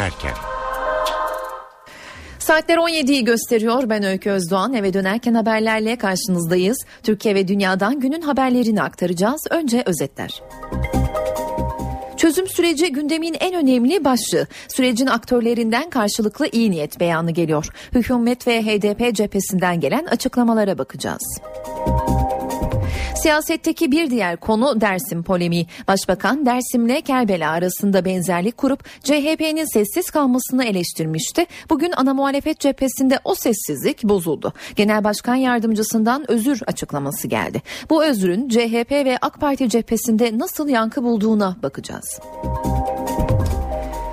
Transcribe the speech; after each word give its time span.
dönerken. 0.00 0.34
Saatler 2.38 2.76
17'yi 2.76 3.24
gösteriyor. 3.24 3.88
Ben 3.88 4.02
Öykü 4.02 4.30
Özdoğan. 4.30 4.74
Eve 4.74 4.92
dönerken 4.92 5.34
haberlerle 5.34 5.96
karşınızdayız. 5.96 6.78
Türkiye 7.02 7.34
ve 7.34 7.48
dünyadan 7.48 8.00
günün 8.00 8.20
haberlerini 8.20 8.82
aktaracağız. 8.82 9.40
Önce 9.50 9.82
özetler. 9.86 10.42
Çözüm 12.16 12.48
süreci 12.48 12.92
gündemin 12.92 13.36
en 13.40 13.54
önemli 13.54 14.04
başlığı. 14.04 14.46
Sürecin 14.68 15.06
aktörlerinden 15.06 15.90
karşılıklı 15.90 16.48
iyi 16.52 16.70
niyet 16.70 17.00
beyanı 17.00 17.30
geliyor. 17.30 17.66
Hükümet 17.94 18.46
ve 18.46 18.62
HDP 18.62 19.14
cephesinden 19.16 19.80
gelen 19.80 20.04
açıklamalara 20.04 20.78
bakacağız. 20.78 21.40
Siyasetteki 23.22 23.92
bir 23.92 24.10
diğer 24.10 24.36
konu 24.36 24.80
Dersim 24.80 25.22
polemiği. 25.22 25.66
Başbakan 25.88 26.46
Dersim'le 26.46 27.00
Kerbela 27.00 27.50
arasında 27.50 28.04
benzerlik 28.04 28.56
kurup 28.56 28.84
CHP'nin 29.04 29.72
sessiz 29.72 30.10
kalmasını 30.10 30.64
eleştirmişti. 30.64 31.46
Bugün 31.70 31.92
ana 31.96 32.14
muhalefet 32.14 32.60
cephesinde 32.60 33.18
o 33.24 33.34
sessizlik 33.34 34.04
bozuldu. 34.04 34.52
Genel 34.76 35.04
Başkan 35.04 35.34
Yardımcısından 35.34 36.30
özür 36.30 36.60
açıklaması 36.66 37.28
geldi. 37.28 37.62
Bu 37.90 38.04
özrün 38.04 38.48
CHP 38.48 38.90
ve 38.90 39.18
AK 39.22 39.40
Parti 39.40 39.68
cephesinde 39.68 40.38
nasıl 40.38 40.68
yankı 40.68 41.02
bulduğuna 41.02 41.56
bakacağız. 41.62 42.20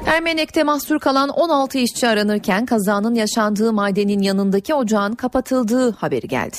Ermenek'te 0.06 0.64
mahsur 0.64 1.00
kalan 1.00 1.30
16 1.30 1.78
işçi 1.78 2.08
aranırken 2.08 2.66
kazanın 2.66 3.16
yaşandığı 3.16 3.74
madenin 3.74 4.22
yanındaki 4.22 4.74
ocağın 4.74 5.14
kapatıldığı 5.14 5.92
haberi 5.92 6.28
geldi. 6.28 6.58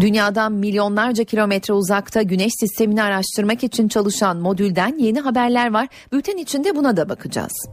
Dünyadan 0.00 0.52
milyonlarca 0.52 1.24
kilometre 1.24 1.74
uzakta 1.74 2.22
güneş 2.22 2.52
sistemini 2.60 3.02
araştırmak 3.02 3.64
için 3.64 3.88
çalışan 3.88 4.36
modülden 4.36 4.98
yeni 4.98 5.20
haberler 5.20 5.72
var. 5.72 5.88
Bülten 6.12 6.36
içinde 6.36 6.76
buna 6.76 6.96
da 6.96 7.08
bakacağız. 7.08 7.68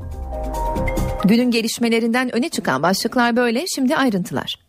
Günün 1.26 1.52
gelişmelerinden 1.52 2.36
öne 2.36 2.50
çıkan 2.50 2.84
başlıklar 2.84 3.36
böyle. 3.36 3.66
Şimdi 3.76 3.96
ayrıntılar. 3.96 4.67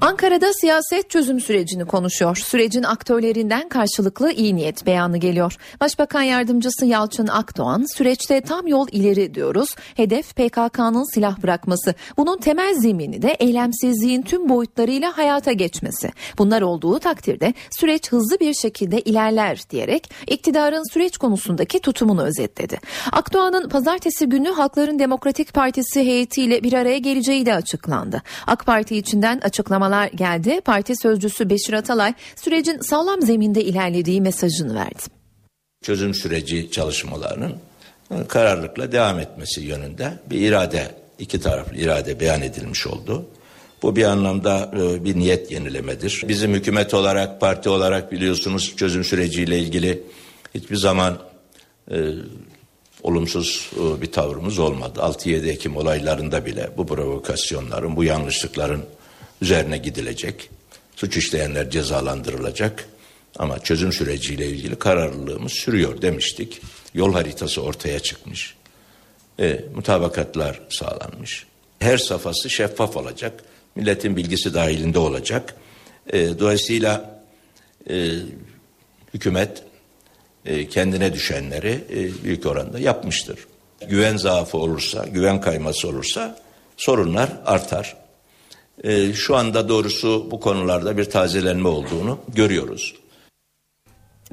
Ankara'da 0.00 0.52
siyaset 0.52 1.10
çözüm 1.10 1.40
sürecini 1.40 1.84
konuşuyor. 1.84 2.36
Sürecin 2.36 2.82
aktörlerinden 2.82 3.68
karşılıklı 3.68 4.32
iyi 4.32 4.56
niyet 4.56 4.86
beyanı 4.86 5.18
geliyor. 5.18 5.56
Başbakan 5.80 6.22
yardımcısı 6.22 6.86
Yalçın 6.86 7.26
Akdoğan 7.26 7.96
süreçte 7.96 8.40
tam 8.40 8.66
yol 8.66 8.88
ileri 8.92 9.34
diyoruz. 9.34 9.68
Hedef 9.94 10.36
PKK'nın 10.36 11.14
silah 11.14 11.42
bırakması. 11.42 11.94
Bunun 12.16 12.38
temel 12.38 12.74
zemini 12.74 13.22
de 13.22 13.28
eylemsizliğin 13.28 14.22
tüm 14.22 14.48
boyutlarıyla 14.48 15.18
hayata 15.18 15.52
geçmesi. 15.52 16.10
Bunlar 16.38 16.62
olduğu 16.62 16.98
takdirde 16.98 17.54
süreç 17.80 18.12
hızlı 18.12 18.40
bir 18.40 18.54
şekilde 18.54 19.00
ilerler 19.00 19.62
diyerek 19.70 20.10
iktidarın 20.26 20.92
süreç 20.92 21.16
konusundaki 21.16 21.80
tutumunu 21.80 22.22
özetledi. 22.22 22.78
Akdoğan'ın 23.12 23.68
pazartesi 23.68 24.28
günü 24.28 24.48
Halkların 24.48 24.98
Demokratik 24.98 25.54
Partisi 25.54 26.00
heyetiyle 26.00 26.62
bir 26.62 26.72
araya 26.72 26.98
geleceği 26.98 27.46
de 27.46 27.54
açıklandı. 27.54 28.22
AK 28.46 28.66
Parti 28.66 28.96
içinden 28.96 29.40
açıklamalar 29.86 30.08
geldi. 30.08 30.60
Parti 30.60 30.96
sözcüsü 30.96 31.50
Beşir 31.50 31.72
Atalay 31.72 32.14
sürecin 32.36 32.80
sağlam 32.80 33.22
zeminde 33.22 33.64
ilerlediği 33.64 34.20
mesajını 34.20 34.74
verdi. 34.74 35.02
Çözüm 35.82 36.14
süreci 36.14 36.70
çalışmalarının 36.70 37.56
kararlılıkla 38.28 38.92
devam 38.92 39.20
etmesi 39.20 39.60
yönünde 39.60 40.12
bir 40.30 40.40
irade, 40.40 40.94
iki 41.18 41.40
taraflı 41.40 41.76
irade 41.76 42.20
beyan 42.20 42.42
edilmiş 42.42 42.86
oldu. 42.86 43.26
Bu 43.82 43.96
bir 43.96 44.04
anlamda 44.04 44.70
bir 45.04 45.16
niyet 45.16 45.50
yenilemedir. 45.50 46.24
Bizim 46.28 46.54
hükümet 46.54 46.94
olarak, 46.94 47.40
parti 47.40 47.68
olarak 47.68 48.12
biliyorsunuz 48.12 48.76
çözüm 48.76 49.04
süreciyle 49.04 49.58
ilgili 49.58 50.02
hiçbir 50.54 50.76
zaman 50.76 51.18
e, 51.90 51.96
olumsuz 53.02 53.70
bir 54.00 54.12
tavrımız 54.12 54.58
olmadı. 54.58 55.00
6-7 55.00 55.48
Ekim 55.48 55.76
olaylarında 55.76 56.46
bile 56.46 56.70
bu 56.76 56.86
provokasyonların, 56.86 57.96
bu 57.96 58.04
yanlışlıkların 58.04 58.82
üzerine 59.42 59.78
gidilecek. 59.78 60.50
Suç 60.96 61.16
işleyenler 61.16 61.70
cezalandırılacak. 61.70 62.88
Ama 63.38 63.58
çözüm 63.58 63.92
süreciyle 63.92 64.46
ilgili 64.46 64.76
kararlılığımız 64.76 65.52
sürüyor 65.52 66.02
demiştik. 66.02 66.60
Yol 66.94 67.12
haritası 67.12 67.62
ortaya 67.62 68.00
çıkmış. 68.00 68.54
E, 69.40 69.64
mutabakatlar 69.74 70.60
sağlanmış. 70.70 71.46
Her 71.78 71.98
safhası 71.98 72.50
şeffaf 72.50 72.96
olacak. 72.96 73.42
Milletin 73.74 74.16
bilgisi 74.16 74.54
dahilinde 74.54 74.98
olacak. 74.98 75.54
E, 76.12 76.38
dolayısıyla 76.38 77.22
e, 77.90 78.10
hükümet 79.14 79.62
e, 80.44 80.68
kendine 80.68 81.12
düşenleri 81.12 81.84
e, 81.90 82.24
büyük 82.24 82.46
oranda 82.46 82.78
yapmıştır. 82.78 83.38
Güven 83.88 84.16
zaafı 84.16 84.58
olursa, 84.58 85.06
güven 85.06 85.40
kayması 85.40 85.88
olursa 85.88 86.38
sorunlar 86.76 87.30
artar. 87.46 87.96
E, 88.84 89.12
şu 89.12 89.36
anda 89.36 89.68
doğrusu 89.68 90.28
bu 90.30 90.40
konularda 90.40 90.96
bir 90.96 91.04
tazelenme 91.04 91.68
olduğunu 91.68 92.18
görüyoruz. 92.34 92.94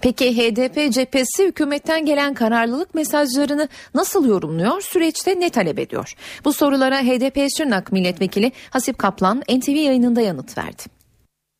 Peki 0.02 0.38
HDP 0.38 0.94
cephesi 0.94 1.48
hükümetten 1.48 2.06
gelen 2.06 2.34
kararlılık 2.34 2.96
mesajlarını 2.96 3.70
nasıl 3.96 4.28
yorumluyor? 4.28 4.82
Süreçte 4.82 5.40
ne 5.40 5.50
talep 5.50 5.80
ediyor? 5.80 6.14
Bu 6.46 6.54
sorulara 6.54 7.02
HDP 7.02 7.48
Şırnak 7.58 7.92
Milletvekili 7.92 8.52
Hasip 8.70 8.98
Kaplan 8.98 9.44
NTV 9.50 9.70
yayınında 9.70 10.22
yanıt 10.22 10.58
verdi. 10.58 10.84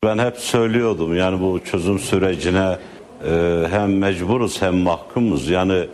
Ben 0.04 0.18
hep 0.18 0.36
söylüyordum 0.36 1.16
yani 1.16 1.40
bu 1.40 1.60
çözüm 1.64 1.98
sürecine 1.98 2.78
e, 3.26 3.64
hem 3.70 3.98
mecburuz 3.98 4.62
hem 4.62 4.76
mahkumuz 4.76 5.48
yani 5.48 5.88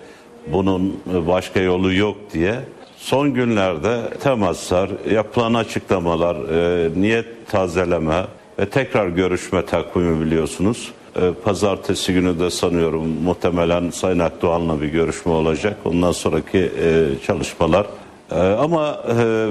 bunun 0.46 1.00
başka 1.06 1.60
yolu 1.60 1.94
yok 1.94 2.16
diye. 2.32 2.60
Son 3.00 3.34
günlerde 3.34 4.10
temaslar, 4.22 4.90
yapılan 5.10 5.54
açıklamalar, 5.54 6.36
e, 6.36 6.90
niyet 7.00 7.26
tazeleme 7.48 8.26
ve 8.58 8.66
tekrar 8.68 9.08
görüşme 9.08 9.66
takvimi 9.66 10.26
biliyorsunuz. 10.26 10.92
E, 11.16 11.20
pazartesi 11.44 12.14
günü 12.14 12.40
de 12.40 12.50
sanıyorum 12.50 13.08
muhtemelen 13.24 13.90
Sayın 13.90 14.18
Akdoğan'la 14.18 14.80
bir 14.80 14.86
görüşme 14.86 15.32
olacak. 15.32 15.76
Ondan 15.84 16.12
sonraki 16.12 16.58
e, 16.58 17.08
çalışmalar. 17.26 17.86
E, 18.30 18.40
ama 18.40 19.02
e, 19.18 19.46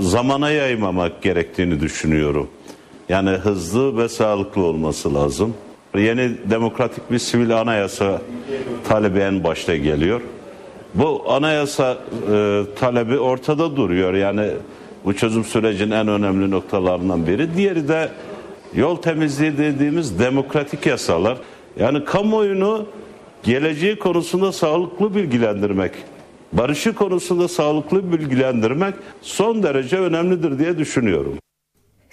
zamana 0.00 0.50
yaymamak 0.50 1.22
gerektiğini 1.22 1.80
düşünüyorum. 1.80 2.48
Yani 3.08 3.30
hızlı 3.30 3.96
ve 3.96 4.08
sağlıklı 4.08 4.62
olması 4.62 5.14
lazım. 5.14 5.54
Yeni 5.96 6.30
demokratik 6.50 7.10
bir 7.10 7.18
sivil 7.18 7.60
anayasa 7.60 8.22
talebi 8.88 9.18
en 9.18 9.44
başta 9.44 9.76
geliyor. 9.76 10.20
Bu 10.94 11.24
anayasa 11.28 11.98
e, 12.32 12.62
talebi 12.76 13.18
ortada 13.18 13.76
duruyor. 13.76 14.14
Yani 14.14 14.50
bu 15.04 15.14
çözüm 15.16 15.44
sürecinin 15.44 15.90
en 15.90 16.08
önemli 16.08 16.50
noktalarından 16.50 17.26
biri. 17.26 17.56
Diğeri 17.56 17.88
de 17.88 18.08
yol 18.74 18.96
temizliği 18.96 19.58
dediğimiz 19.58 20.18
demokratik 20.18 20.86
yasalar. 20.86 21.38
Yani 21.78 22.04
kamuoyunu 22.04 22.86
geleceği 23.42 23.98
konusunda 23.98 24.52
sağlıklı 24.52 25.14
bilgilendirmek, 25.14 25.92
barışı 26.52 26.94
konusunda 26.94 27.48
sağlıklı 27.48 28.12
bilgilendirmek 28.12 28.94
son 29.22 29.62
derece 29.62 29.98
önemlidir 29.98 30.58
diye 30.58 30.78
düşünüyorum. 30.78 31.38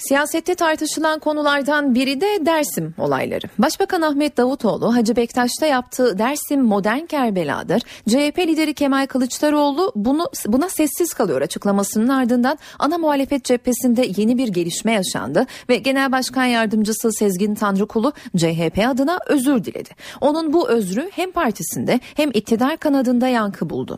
Siyasette 0.07 0.55
tartışılan 0.55 1.19
konulardan 1.19 1.95
biri 1.95 2.21
de 2.21 2.45
Dersim 2.45 2.95
olayları. 2.97 3.47
Başbakan 3.57 4.01
Ahmet 4.01 4.37
Davutoğlu 4.37 4.95
Hacı 4.95 5.15
Bektaş'ta 5.15 5.65
yaptığı 5.65 6.17
Dersim 6.17 6.63
modern 6.63 7.05
Kerbela'dır. 7.05 7.81
CHP 8.09 8.39
lideri 8.39 8.73
Kemal 8.73 9.07
Kılıçdaroğlu 9.07 9.91
bunu 9.95 10.25
buna 10.47 10.69
sessiz 10.69 11.13
kalıyor 11.13 11.41
açıklamasının 11.41 12.07
ardından 12.07 12.57
ana 12.79 12.97
muhalefet 12.97 13.43
cephesinde 13.43 14.05
yeni 14.17 14.37
bir 14.37 14.47
gelişme 14.47 14.91
yaşandı 14.91 15.45
ve 15.69 15.75
Genel 15.75 16.11
Başkan 16.11 16.45
Yardımcısı 16.45 17.11
Sezgin 17.11 17.55
Tanrıkulu 17.55 18.13
CHP 18.37 18.87
adına 18.87 19.19
özür 19.27 19.63
diledi. 19.63 19.89
Onun 20.21 20.53
bu 20.53 20.69
özrü 20.69 21.09
hem 21.13 21.31
partisinde 21.31 21.99
hem 22.15 22.29
iktidar 22.33 22.77
kanadında 22.77 23.27
yankı 23.27 23.69
buldu. 23.69 23.97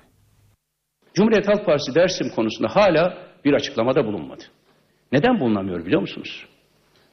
Cumhuriyet 1.13 1.47
Halk 1.47 1.65
Partisi 1.65 1.95
Dersim 1.95 2.29
konusunda 2.35 2.75
hala 2.75 3.13
bir 3.45 3.53
açıklamada 3.53 4.05
bulunmadı. 4.05 4.43
Neden 5.13 5.39
bulunamıyor 5.39 5.85
biliyor 5.85 6.01
musunuz? 6.01 6.45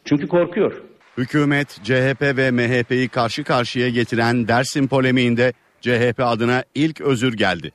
Çünkü 0.04 0.28
korkuyor. 0.28 0.82
Hükümet, 1.18 1.68
CHP 1.84 2.22
ve 2.22 2.50
MHP'yi 2.50 3.08
karşı 3.08 3.44
karşıya 3.44 3.88
getiren 3.88 4.48
Dersim 4.48 4.88
polemiğinde 4.88 5.52
CHP 5.80 6.20
adına 6.20 6.64
ilk 6.74 7.00
özür 7.00 7.32
geldi. 7.32 7.72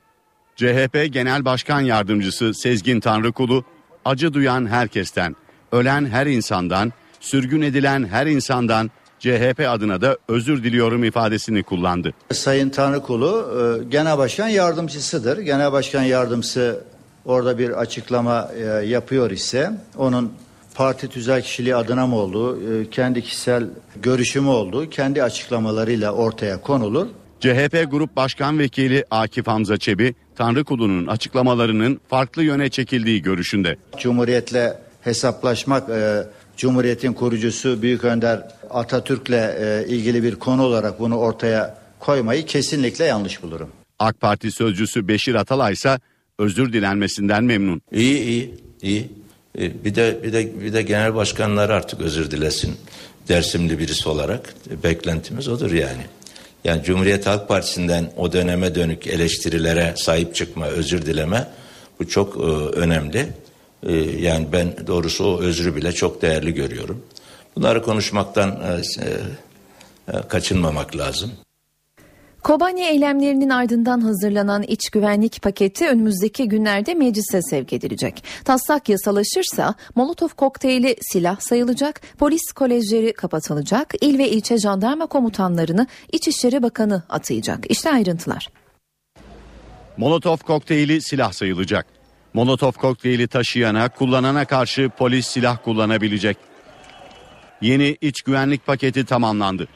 CHP 0.56 1.12
Genel 1.12 1.44
Başkan 1.44 1.80
Yardımcısı 1.80 2.54
Sezgin 2.54 3.00
Tanrıkulu, 3.00 3.64
acı 4.04 4.34
duyan 4.34 4.66
herkesten, 4.66 5.36
ölen 5.72 6.06
her 6.06 6.26
insandan, 6.26 6.92
sürgün 7.20 7.62
edilen 7.62 8.04
her 8.04 8.26
insandan 8.26 8.90
CHP 9.18 9.64
adına 9.68 10.00
da 10.00 10.18
özür 10.28 10.64
diliyorum 10.64 11.04
ifadesini 11.04 11.62
kullandı. 11.62 12.14
Sayın 12.32 12.70
Tanrıkulu 12.70 13.52
e, 13.60 13.84
Genel 13.84 14.18
Başkan 14.18 14.48
Yardımcısıdır. 14.48 15.38
Genel 15.38 15.72
Başkan 15.72 16.02
Yardımcısı 16.02 16.84
orada 17.26 17.58
bir 17.58 17.70
açıklama 17.70 18.50
e, 18.56 18.86
yapıyor 18.86 19.30
ise 19.30 19.72
onun 19.96 20.32
parti 20.74 21.08
tüzel 21.08 21.42
kişiliği 21.42 21.76
adına 21.76 22.06
mı 22.06 22.16
olduğu, 22.16 22.80
e, 22.80 22.90
kendi 22.90 23.22
kişisel 23.22 23.64
görüşümü 24.02 24.48
olduğu 24.48 24.90
kendi 24.90 25.22
açıklamalarıyla 25.22 26.12
ortaya 26.12 26.60
konulur. 26.60 27.06
CHP 27.40 27.90
Grup 27.90 28.16
Başkan 28.16 28.58
Vekili 28.58 29.04
Akif 29.10 29.46
Hamza 29.46 29.76
Çebi, 29.76 30.14
Tanrıkulu'nun 30.36 31.06
açıklamalarının 31.06 32.00
farklı 32.08 32.42
yöne 32.42 32.68
çekildiği 32.68 33.22
görüşünde. 33.22 33.76
Cumhuriyetle 33.98 34.78
hesaplaşmak 35.00 35.88
e, 35.88 36.26
Cumhuriyetin 36.56 37.12
kurucusu 37.12 37.82
Büyük 37.82 38.04
Önder 38.04 38.42
Atatürk'le 38.70 39.30
e, 39.30 39.84
ilgili 39.88 40.22
bir 40.22 40.34
konu 40.34 40.62
olarak 40.62 41.00
bunu 41.00 41.16
ortaya 41.16 41.78
koymayı 42.00 42.46
kesinlikle 42.46 43.04
yanlış 43.04 43.42
bulurum. 43.42 43.68
AK 43.98 44.20
Parti 44.20 44.52
sözcüsü 44.52 45.08
Beşir 45.08 45.34
Atalay 45.34 45.72
ise 45.72 45.98
özür 46.38 46.72
dilenmesinden 46.72 47.44
memnun. 47.44 47.82
İyi 47.92 48.18
iyi 48.22 48.54
iyi. 48.82 49.10
E, 49.58 49.84
Bir 49.84 49.94
de 49.94 50.20
bir 50.22 50.32
de 50.32 50.60
bir 50.60 50.72
de 50.72 50.82
genel 50.82 51.14
başkanlar 51.14 51.70
artık 51.70 52.00
özür 52.00 52.30
dilesin. 52.30 52.76
Dersimli 53.28 53.78
birisi 53.78 54.08
olarak 54.08 54.54
E, 54.70 54.82
beklentimiz 54.82 55.48
odur 55.48 55.72
yani. 55.72 56.02
Yani 56.64 56.82
Cumhuriyet 56.84 57.26
Halk 57.26 57.48
Partisi'nden 57.48 58.12
o 58.16 58.32
döneme 58.32 58.74
dönük 58.74 59.06
eleştirilere 59.06 59.94
sahip 59.96 60.34
çıkma, 60.34 60.66
özür 60.66 61.06
dileme 61.06 61.48
bu 62.00 62.08
çok 62.08 62.36
e, 62.36 62.40
önemli. 62.80 63.26
Yani 64.18 64.46
ben 64.52 64.76
doğrusu 64.86 65.24
o 65.24 65.40
özrü 65.40 65.76
bile 65.76 65.92
çok 65.92 66.22
değerli 66.22 66.54
görüyorum. 66.54 67.02
Bunları 67.56 67.82
konuşmaktan 67.82 68.62
kaçınmamak 70.28 70.96
lazım. 70.96 71.32
Kobani 72.46 72.80
eylemlerinin 72.80 73.50
ardından 73.50 74.00
hazırlanan 74.00 74.62
iç 74.62 74.90
güvenlik 74.90 75.42
paketi 75.42 75.88
önümüzdeki 75.88 76.48
günlerde 76.48 76.94
meclise 76.94 77.42
sevk 77.42 77.72
edilecek. 77.72 78.24
Taslak 78.44 78.88
yasalaşırsa 78.88 79.74
Molotov 79.94 80.28
kokteyli 80.28 80.96
silah 81.00 81.40
sayılacak, 81.40 82.00
polis 82.18 82.52
kolejleri 82.54 83.12
kapatılacak, 83.12 83.94
il 84.00 84.18
ve 84.18 84.30
ilçe 84.30 84.58
jandarma 84.58 85.06
komutanlarını 85.06 85.86
İçişleri 86.12 86.62
Bakanı 86.62 87.02
atayacak. 87.08 87.70
İşte 87.70 87.90
ayrıntılar. 87.90 88.48
Molotov 89.96 90.36
kokteyli 90.36 91.02
silah 91.02 91.32
sayılacak. 91.32 91.86
Molotov 92.34 92.72
kokteyli 92.72 93.28
taşıyana, 93.28 93.88
kullanana 93.88 94.44
karşı 94.44 94.90
polis 94.98 95.26
silah 95.26 95.58
kullanabilecek. 95.64 96.36
Yeni 97.60 97.96
iç 98.00 98.22
güvenlik 98.22 98.66
paketi 98.66 99.04
tamamlandı. 99.04 99.68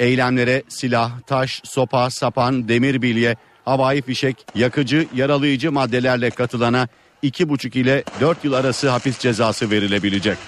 Eylemlere 0.00 0.62
silah, 0.68 1.20
taş, 1.20 1.60
sopa, 1.64 2.10
sapan, 2.10 2.68
demir 2.68 3.02
bilye, 3.02 3.36
havai 3.64 4.02
fişek, 4.02 4.46
yakıcı, 4.54 5.06
yaralayıcı 5.14 5.72
maddelerle 5.72 6.30
katılana 6.30 6.88
2,5 7.22 7.78
ile 7.78 8.04
4 8.20 8.44
yıl 8.44 8.52
arası 8.52 8.88
hapis 8.90 9.18
cezası 9.18 9.70
verilebilecek. 9.70 10.38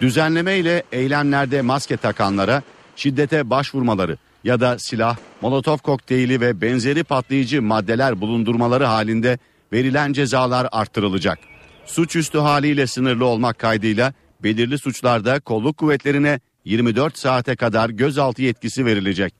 Düzenleme 0.00 0.56
ile 0.58 0.82
eylemlerde 0.92 1.62
maske 1.62 1.96
takanlara 1.96 2.62
şiddete 2.96 3.50
başvurmaları 3.50 4.16
ya 4.44 4.60
da 4.60 4.78
silah, 4.78 5.16
molotof 5.40 5.82
kokteyli 5.82 6.40
ve 6.40 6.60
benzeri 6.60 7.04
patlayıcı 7.04 7.62
maddeler 7.62 8.20
bulundurmaları 8.20 8.84
halinde 8.84 9.38
verilen 9.72 10.12
cezalar 10.12 10.68
arttırılacak. 10.72 11.38
Suçüstü 11.86 12.38
haliyle 12.38 12.86
sınırlı 12.86 13.24
olmak 13.24 13.58
kaydıyla 13.58 14.12
belirli 14.42 14.78
suçlarda 14.78 15.40
kolluk 15.40 15.76
kuvvetlerine 15.76 16.40
24 16.64 17.18
saate 17.18 17.56
kadar 17.56 17.90
gözaltı 17.90 18.42
yetkisi 18.42 18.86
verilecek. 18.86 19.34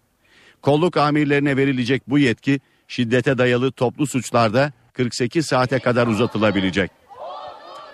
Kolluk 0.62 0.96
amirlerine 0.96 1.56
verilecek 1.56 2.02
bu 2.08 2.18
yetki 2.18 2.60
şiddete 2.88 3.38
dayalı 3.38 3.72
toplu 3.72 4.06
suçlarda 4.06 4.72
48 4.92 5.46
saate 5.46 5.78
kadar 5.78 6.06
uzatılabilecek. 6.06 6.90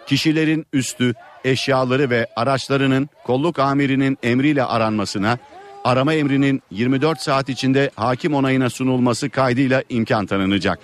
Kişilerin 0.07 0.67
üstü, 0.73 1.15
eşyaları 1.45 2.11
ve 2.11 2.27
araçlarının 2.37 3.09
kolluk 3.25 3.59
amirinin 3.59 4.19
emriyle 4.23 4.65
aranmasına, 4.65 5.39
arama 5.85 6.15
emrinin 6.15 6.63
24 6.71 7.21
saat 7.21 7.49
içinde 7.49 7.91
hakim 7.97 8.35
onayına 8.35 8.71
sunulması 8.71 9.31
kaydıyla 9.31 9.83
imkan 9.89 10.27
tanınacak. 10.27 10.79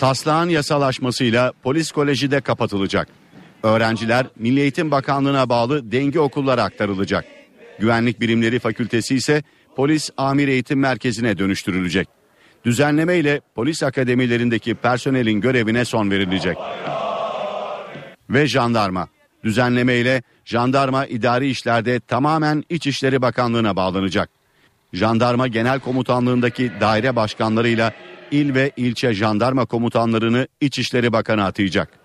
Taslağın 0.00 0.48
yasalaşmasıyla 0.48 1.52
polis 1.62 1.90
koleji 1.90 2.30
de 2.30 2.40
kapatılacak. 2.40 3.23
Öğrenciler 3.64 4.26
Milli 4.36 4.60
Eğitim 4.60 4.90
Bakanlığı'na 4.90 5.48
bağlı 5.48 5.92
denge 5.92 6.20
okullara 6.20 6.62
aktarılacak. 6.62 7.24
Güvenlik 7.78 8.20
birimleri 8.20 8.58
fakültesi 8.58 9.14
ise 9.14 9.42
polis 9.76 10.10
amir 10.16 10.48
eğitim 10.48 10.78
merkezine 10.78 11.38
dönüştürülecek. 11.38 12.08
Düzenleme 12.64 13.16
ile 13.16 13.40
polis 13.54 13.82
akademilerindeki 13.82 14.74
personelin 14.74 15.40
görevine 15.40 15.84
son 15.84 16.10
verilecek. 16.10 16.56
Ve 18.30 18.46
jandarma. 18.46 19.08
Düzenleme 19.44 19.94
ile 19.94 20.22
jandarma 20.44 21.06
idari 21.06 21.48
işlerde 21.50 22.00
tamamen 22.00 22.64
İçişleri 22.68 23.22
Bakanlığı'na 23.22 23.76
bağlanacak. 23.76 24.30
Jandarma 24.92 25.48
Genel 25.48 25.80
Komutanlığındaki 25.80 26.72
daire 26.80 27.16
başkanlarıyla 27.16 27.92
il 28.30 28.54
ve 28.54 28.70
ilçe 28.76 29.14
jandarma 29.14 29.64
komutanlarını 29.64 30.48
İçişleri 30.60 31.12
Bakanı 31.12 31.44
atayacak. 31.44 32.03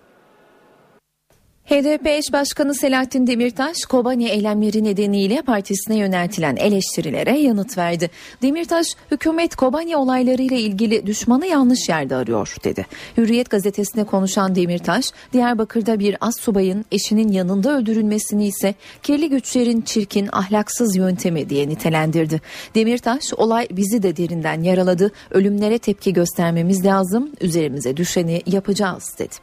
HDP 1.70 2.06
eş 2.06 2.32
başkanı 2.32 2.74
Selahattin 2.74 3.26
Demirtaş, 3.26 3.76
Kobani 3.88 4.28
eylemleri 4.28 4.84
nedeniyle 4.84 5.42
partisine 5.42 5.96
yöneltilen 5.96 6.56
eleştirilere 6.56 7.38
yanıt 7.38 7.78
verdi. 7.78 8.10
Demirtaş, 8.42 8.86
hükümet 9.10 9.56
Kobani 9.56 9.96
olaylarıyla 9.96 10.56
ilgili 10.56 11.06
düşmanı 11.06 11.46
yanlış 11.46 11.88
yerde 11.88 12.16
arıyor 12.16 12.56
dedi. 12.64 12.86
Hürriyet 13.16 13.50
gazetesine 13.50 14.04
konuşan 14.04 14.54
Demirtaş, 14.54 15.04
Diyarbakır'da 15.32 15.98
bir 15.98 16.16
az 16.20 16.36
subayın 16.36 16.84
eşinin 16.92 17.32
yanında 17.32 17.76
öldürülmesini 17.76 18.46
ise 18.46 18.74
kirli 19.02 19.28
güçlerin 19.28 19.80
çirkin, 19.80 20.28
ahlaksız 20.32 20.96
yöntemi 20.96 21.50
diye 21.50 21.68
nitelendirdi. 21.68 22.40
Demirtaş, 22.74 23.24
olay 23.36 23.68
bizi 23.70 24.02
de 24.02 24.16
derinden 24.16 24.62
yaraladı, 24.62 25.12
ölümlere 25.30 25.78
tepki 25.78 26.12
göstermemiz 26.12 26.84
lazım, 26.84 27.30
üzerimize 27.40 27.96
düşeni 27.96 28.42
yapacağız 28.46 29.14
dedi. 29.18 29.34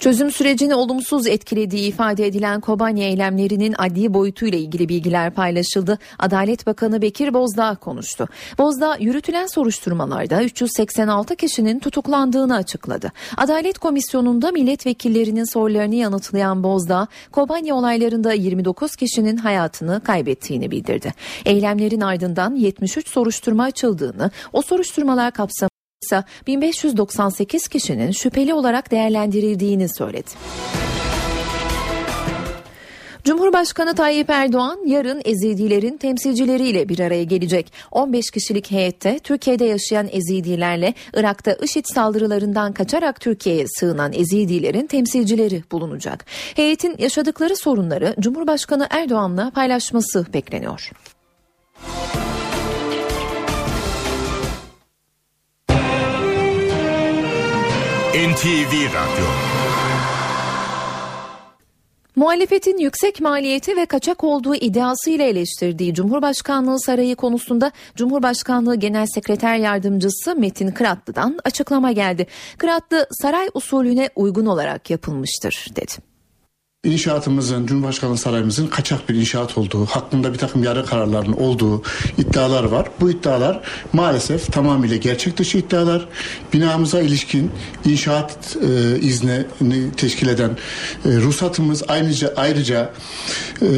Çözüm 0.00 0.30
sürecini 0.30 0.74
olumsuz 0.74 1.26
etkilediği 1.26 1.88
ifade 1.88 2.26
edilen 2.26 2.60
Kobani 2.60 3.04
eylemlerinin 3.04 3.74
adli 3.78 4.14
boyutuyla 4.14 4.58
ilgili 4.58 4.88
bilgiler 4.88 5.30
paylaşıldı. 5.34 5.98
Adalet 6.18 6.66
Bakanı 6.66 7.02
Bekir 7.02 7.34
Bozdağ 7.34 7.74
konuştu. 7.74 8.28
Bozdağ 8.58 8.96
yürütülen 9.00 9.46
soruşturmalarda 9.46 10.42
386 10.42 11.36
kişinin 11.36 11.78
tutuklandığını 11.78 12.56
açıkladı. 12.56 13.12
Adalet 13.36 13.78
Komisyonu'nda 13.78 14.50
milletvekillerinin 14.50 15.52
sorularını 15.52 15.94
yanıtlayan 15.94 16.62
Bozdağ, 16.62 17.06
Kobani 17.32 17.72
olaylarında 17.72 18.32
29 18.32 18.96
kişinin 18.96 19.36
hayatını 19.36 20.00
kaybettiğini 20.04 20.70
bildirdi. 20.70 21.14
Eylemlerin 21.44 22.00
ardından 22.00 22.54
73 22.54 23.08
soruşturma 23.08 23.64
açıldığını, 23.64 24.30
o 24.52 24.62
soruşturmalar 24.62 25.32
kapsamında 25.32 25.75
ise 26.06 26.24
1598 26.46 27.68
kişinin 27.68 28.10
şüpheli 28.10 28.54
olarak 28.54 28.90
değerlendirildiğini 28.90 29.88
söyledi. 29.88 30.30
Cumhurbaşkanı 33.26 33.94
Tayyip 33.94 34.30
Erdoğan 34.30 34.86
yarın 34.86 35.22
Ezidilerin 35.24 35.96
temsilcileriyle 35.96 36.88
bir 36.88 37.00
araya 37.00 37.24
gelecek. 37.24 37.72
15 37.90 38.30
kişilik 38.30 38.70
heyette 38.70 39.18
Türkiye'de 39.18 39.64
yaşayan 39.64 40.08
Ezidilerle 40.12 40.94
Irak'ta 41.14 41.52
IŞİD 41.52 41.84
saldırılarından 41.94 42.72
kaçarak 42.72 43.20
Türkiye'ye 43.20 43.64
sığınan 43.68 44.12
Ezidilerin 44.12 44.86
temsilcileri 44.86 45.62
bulunacak. 45.72 46.24
Heyetin 46.56 46.94
yaşadıkları 46.98 47.56
sorunları 47.56 48.14
Cumhurbaşkanı 48.20 48.86
Erdoğan'la 48.90 49.50
paylaşması 49.50 50.26
bekleniyor. 50.34 50.90
NTV 58.36 58.72
Radyo 58.72 59.26
Muhalefetin 62.16 62.78
yüksek 62.78 63.20
maliyeti 63.20 63.76
ve 63.76 63.86
kaçak 63.86 64.24
olduğu 64.24 64.54
iddiasıyla 64.54 65.24
eleştirdiği 65.24 65.94
Cumhurbaşkanlığı 65.94 66.80
Sarayı 66.80 67.16
konusunda 67.16 67.72
Cumhurbaşkanlığı 67.94 68.76
Genel 68.76 69.06
Sekreter 69.06 69.56
Yardımcısı 69.56 70.36
Metin 70.36 70.70
Kıratlı'dan 70.70 71.38
açıklama 71.44 71.92
geldi. 71.92 72.26
Kıratlı 72.58 73.06
saray 73.10 73.48
usulüne 73.54 74.10
uygun 74.16 74.46
olarak 74.46 74.90
yapılmıştır 74.90 75.66
dedi. 75.76 76.15
İnşaatımızın, 76.86 77.66
Cumhurbaşkanlığı 77.66 78.18
Sarayımızın 78.18 78.66
kaçak 78.66 79.08
bir 79.08 79.14
inşaat 79.14 79.58
olduğu, 79.58 79.86
hakkında 79.86 80.32
bir 80.32 80.38
takım 80.38 80.64
yarı 80.64 80.86
kararların 80.86 81.32
olduğu 81.32 81.82
iddialar 82.18 82.64
var. 82.64 82.88
Bu 83.00 83.10
iddialar 83.10 83.60
maalesef 83.92 84.52
tamamıyla 84.52 84.96
gerçek 84.96 85.36
dışı 85.36 85.58
iddialar. 85.58 86.08
Binamıza 86.52 87.00
ilişkin 87.00 87.50
inşaat 87.84 88.56
e, 88.56 89.00
iznini 89.00 89.92
teşkil 89.96 90.28
eden 90.28 90.50
e, 91.04 91.08
ruhsatımız 91.16 91.82
ayrıca 91.88 92.34
ayrıca 92.36 92.92
e, 93.62 93.68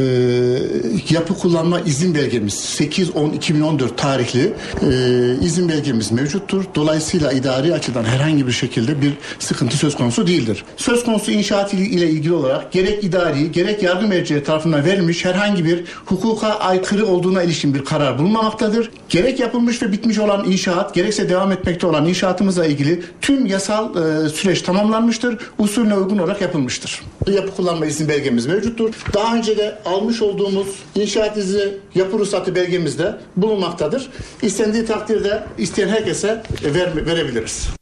yapı 1.09 1.33
kullanma 1.33 1.79
izin 1.79 2.15
belgemiz 2.15 2.53
8-10-2014 2.79 3.95
tarihli 3.95 4.53
e, 4.81 5.45
izin 5.45 5.69
belgemiz 5.69 6.11
mevcuttur. 6.11 6.65
Dolayısıyla 6.75 7.31
idari 7.31 7.73
açıdan 7.73 8.03
herhangi 8.03 8.47
bir 8.47 8.51
şekilde 8.51 9.01
bir 9.01 9.13
sıkıntı 9.39 9.77
söz 9.77 9.95
konusu 9.95 10.27
değildir. 10.27 10.63
Söz 10.77 11.03
konusu 11.03 11.31
inşaat 11.31 11.73
ile 11.73 12.09
ilgili 12.09 12.33
olarak 12.33 12.71
gerek 12.71 12.88
idari 12.95 13.51
gerek 13.51 13.83
yargı 13.83 14.07
merci 14.07 14.43
tarafından 14.43 14.85
verilmiş 14.85 15.25
herhangi 15.25 15.65
bir 15.65 15.83
hukuka 16.05 16.47
aykırı 16.47 17.05
olduğuna 17.05 17.43
ilişkin 17.43 17.73
bir 17.73 17.85
karar 17.85 18.19
bulunmamaktadır. 18.19 18.91
Gerek 19.09 19.39
yapılmış 19.39 19.81
ve 19.83 19.91
bitmiş 19.91 20.19
olan 20.19 20.45
inşaat 20.45 20.93
gerekse 20.93 21.29
devam 21.29 21.51
etmekte 21.51 21.87
olan 21.87 22.05
inşaatımızla 22.05 22.65
ilgili 22.65 23.03
tüm 23.21 23.45
yasal 23.45 23.95
e, 23.95 24.29
süreç 24.29 24.61
tamamlanmıştır. 24.61 25.37
Usulüne 25.57 25.95
uygun 25.95 26.17
olarak 26.17 26.41
yapılmıştır. 26.41 27.01
Yapı 27.27 27.55
kullanma 27.55 27.85
izin 27.85 28.09
belgemiz 28.09 28.45
mevcuttur. 28.45 28.93
Daha 29.13 29.35
önce 29.35 29.57
de 29.57 29.77
almış 29.85 30.21
olduğumuz 30.21 30.67
inşaat 30.95 31.37
izni 31.37 31.63
yapı 31.95 32.19
ruhsatı 32.19 32.55
belgemizde 32.55 33.17
bulunmaktadır. 33.37 34.09
İstendiği 34.41 34.85
takdirde 34.85 35.43
isteyen 35.57 35.87
herkese 35.87 36.43
ver, 36.63 37.05
verebiliriz. 37.05 37.78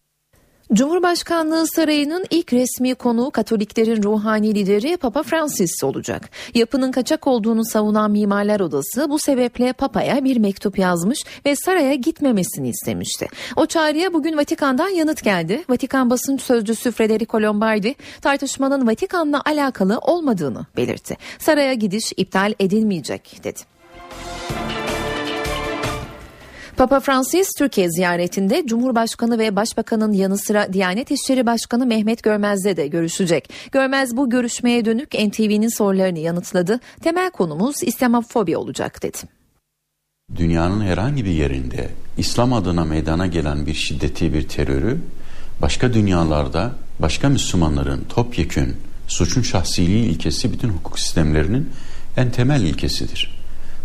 Cumhurbaşkanlığı 0.73 1.67
Sarayı'nın 1.67 2.25
ilk 2.29 2.53
resmi 2.53 2.95
konuğu 2.95 3.31
Katoliklerin 3.31 4.03
ruhani 4.03 4.55
lideri 4.55 4.97
Papa 4.97 5.23
Francis 5.23 5.83
olacak. 5.83 6.29
Yapının 6.53 6.91
kaçak 6.91 7.27
olduğunu 7.27 7.65
savunan 7.65 8.11
Mimarlar 8.11 8.59
Odası 8.59 9.09
bu 9.09 9.19
sebeple 9.19 9.73
Papa'ya 9.73 10.23
bir 10.23 10.37
mektup 10.37 10.79
yazmış 10.79 11.19
ve 11.45 11.55
saraya 11.55 11.93
gitmemesini 11.93 12.69
istemişti. 12.69 13.27
O 13.55 13.65
çağrıya 13.65 14.13
bugün 14.13 14.37
Vatikan'dan 14.37 14.89
yanıt 14.89 15.23
geldi. 15.23 15.63
Vatikan 15.69 16.09
basın 16.09 16.37
sözcüsü 16.37 16.91
Federico 16.91 17.41
Lombardi 17.41 17.95
tartışmanın 18.21 18.87
Vatikan'la 18.87 19.41
alakalı 19.45 19.97
olmadığını 19.97 20.65
belirtti. 20.77 21.17
Saraya 21.39 21.73
gidiş 21.73 22.13
iptal 22.17 22.53
edilmeyecek 22.59 23.39
dedi. 23.43 23.59
Papa 26.77 26.99
Francis 26.99 27.47
Türkiye 27.57 27.91
ziyaretinde 27.91 28.63
Cumhurbaşkanı 28.65 29.39
ve 29.39 29.55
Başbakanın 29.55 30.13
yanı 30.13 30.37
sıra 30.37 30.73
Diyanet 30.73 31.11
İşleri 31.11 31.45
Başkanı 31.45 31.85
Mehmet 31.85 32.23
Görmez'le 32.23 32.77
de 32.77 32.87
görüşecek. 32.87 33.49
Görmez 33.71 34.17
bu 34.17 34.29
görüşmeye 34.29 34.85
dönük 34.85 35.13
NTV'nin 35.13 35.77
sorularını 35.77 36.19
yanıtladı. 36.19 36.79
Temel 37.03 37.31
konumuz 37.31 37.75
İslamofobi 37.83 38.57
olacak 38.57 39.03
dedi. 39.03 39.17
Dünyanın 40.35 40.81
herhangi 40.81 41.25
bir 41.25 41.31
yerinde 41.31 41.89
İslam 42.17 42.53
adına 42.53 42.85
meydana 42.85 43.27
gelen 43.27 43.65
bir 43.65 43.73
şiddeti, 43.73 44.33
bir 44.33 44.47
terörü 44.47 44.97
başka 45.61 45.93
dünyalarda 45.93 46.71
başka 46.99 47.29
Müslümanların 47.29 48.03
topyekün 48.09 48.75
suçun 49.07 49.41
şahsiliği 49.41 50.05
ilkesi 50.05 50.53
bütün 50.53 50.69
hukuk 50.69 50.99
sistemlerinin 50.99 51.69
en 52.17 52.31
temel 52.31 52.61
ilkesidir. 52.61 53.37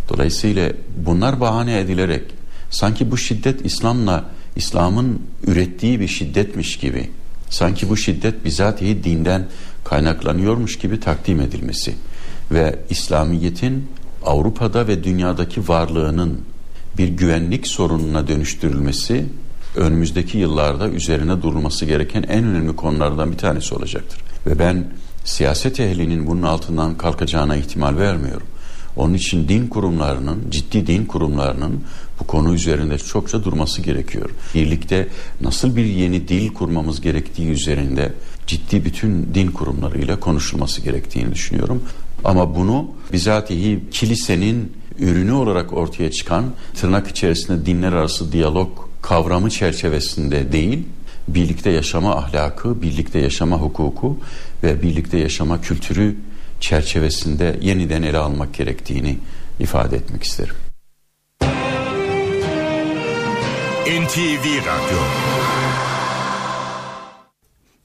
Dolayısıyla 0.09 0.71
bunlar 1.05 1.39
bahane 1.39 1.79
edilerek 1.79 2.42
sanki 2.73 3.11
bu 3.11 3.17
şiddet 3.17 3.65
İslam'la 3.65 4.25
İslam'ın 4.55 5.21
ürettiği 5.47 5.99
bir 5.99 6.07
şiddetmiş 6.07 6.77
gibi 6.77 7.09
sanki 7.49 7.89
bu 7.89 7.97
şiddet 7.97 8.45
bizatihi 8.45 9.03
dinden 9.03 9.47
kaynaklanıyormuş 9.83 10.79
gibi 10.79 10.99
takdim 10.99 11.41
edilmesi 11.41 11.95
ve 12.51 12.79
İslamiyet'in 12.89 13.87
Avrupa'da 14.25 14.87
ve 14.87 15.03
dünyadaki 15.03 15.67
varlığının 15.67 16.41
bir 16.97 17.07
güvenlik 17.07 17.67
sorununa 17.67 18.27
dönüştürülmesi 18.27 19.25
önümüzdeki 19.75 20.37
yıllarda 20.37 20.89
üzerine 20.89 21.41
durulması 21.41 21.85
gereken 21.85 22.23
en 22.23 22.43
önemli 22.43 22.75
konulardan 22.75 23.31
bir 23.31 23.37
tanesi 23.37 23.75
olacaktır. 23.75 24.19
Ve 24.45 24.59
ben 24.59 24.85
siyaset 25.25 25.79
ehlinin 25.79 26.27
bunun 26.27 26.41
altından 26.41 26.97
kalkacağına 26.97 27.55
ihtimal 27.55 27.97
vermiyorum. 27.97 28.47
Onun 28.95 29.13
için 29.13 29.47
din 29.47 29.67
kurumlarının, 29.67 30.43
ciddi 30.49 30.87
din 30.87 31.05
kurumlarının 31.05 31.83
bu 32.19 32.27
konu 32.27 32.53
üzerinde 32.53 32.97
çokça 32.97 33.43
durması 33.43 33.81
gerekiyor. 33.81 34.29
Birlikte 34.55 35.07
nasıl 35.41 35.75
bir 35.75 35.85
yeni 35.85 36.27
dil 36.27 36.53
kurmamız 36.53 37.01
gerektiği 37.01 37.47
üzerinde 37.47 38.13
ciddi 38.47 38.85
bütün 38.85 39.29
din 39.33 39.51
kurumlarıyla 39.51 40.19
konuşulması 40.19 40.81
gerektiğini 40.81 41.31
düşünüyorum. 41.31 41.83
Ama 42.23 42.55
bunu 42.55 42.91
bizatihi 43.13 43.79
kilisenin 43.91 44.71
ürünü 44.99 45.31
olarak 45.31 45.73
ortaya 45.73 46.11
çıkan 46.11 46.45
tırnak 46.75 47.07
içerisinde 47.07 47.65
dinler 47.65 47.93
arası 47.93 48.31
diyalog 48.31 48.69
kavramı 49.01 49.49
çerçevesinde 49.49 50.51
değil, 50.51 50.83
birlikte 51.27 51.69
yaşama 51.69 52.15
ahlakı, 52.15 52.81
birlikte 52.81 53.19
yaşama 53.19 53.57
hukuku 53.57 54.17
ve 54.63 54.81
birlikte 54.81 55.17
yaşama 55.17 55.61
kültürü 55.61 56.15
çerçevesinde 56.63 57.55
yeniden 57.61 58.03
ele 58.03 58.17
almak 58.17 58.53
gerektiğini 58.53 59.17
ifade 59.59 59.95
etmek 59.95 60.23
isterim. 60.23 60.55
NTV 63.87 64.45
Radyo 64.65 64.99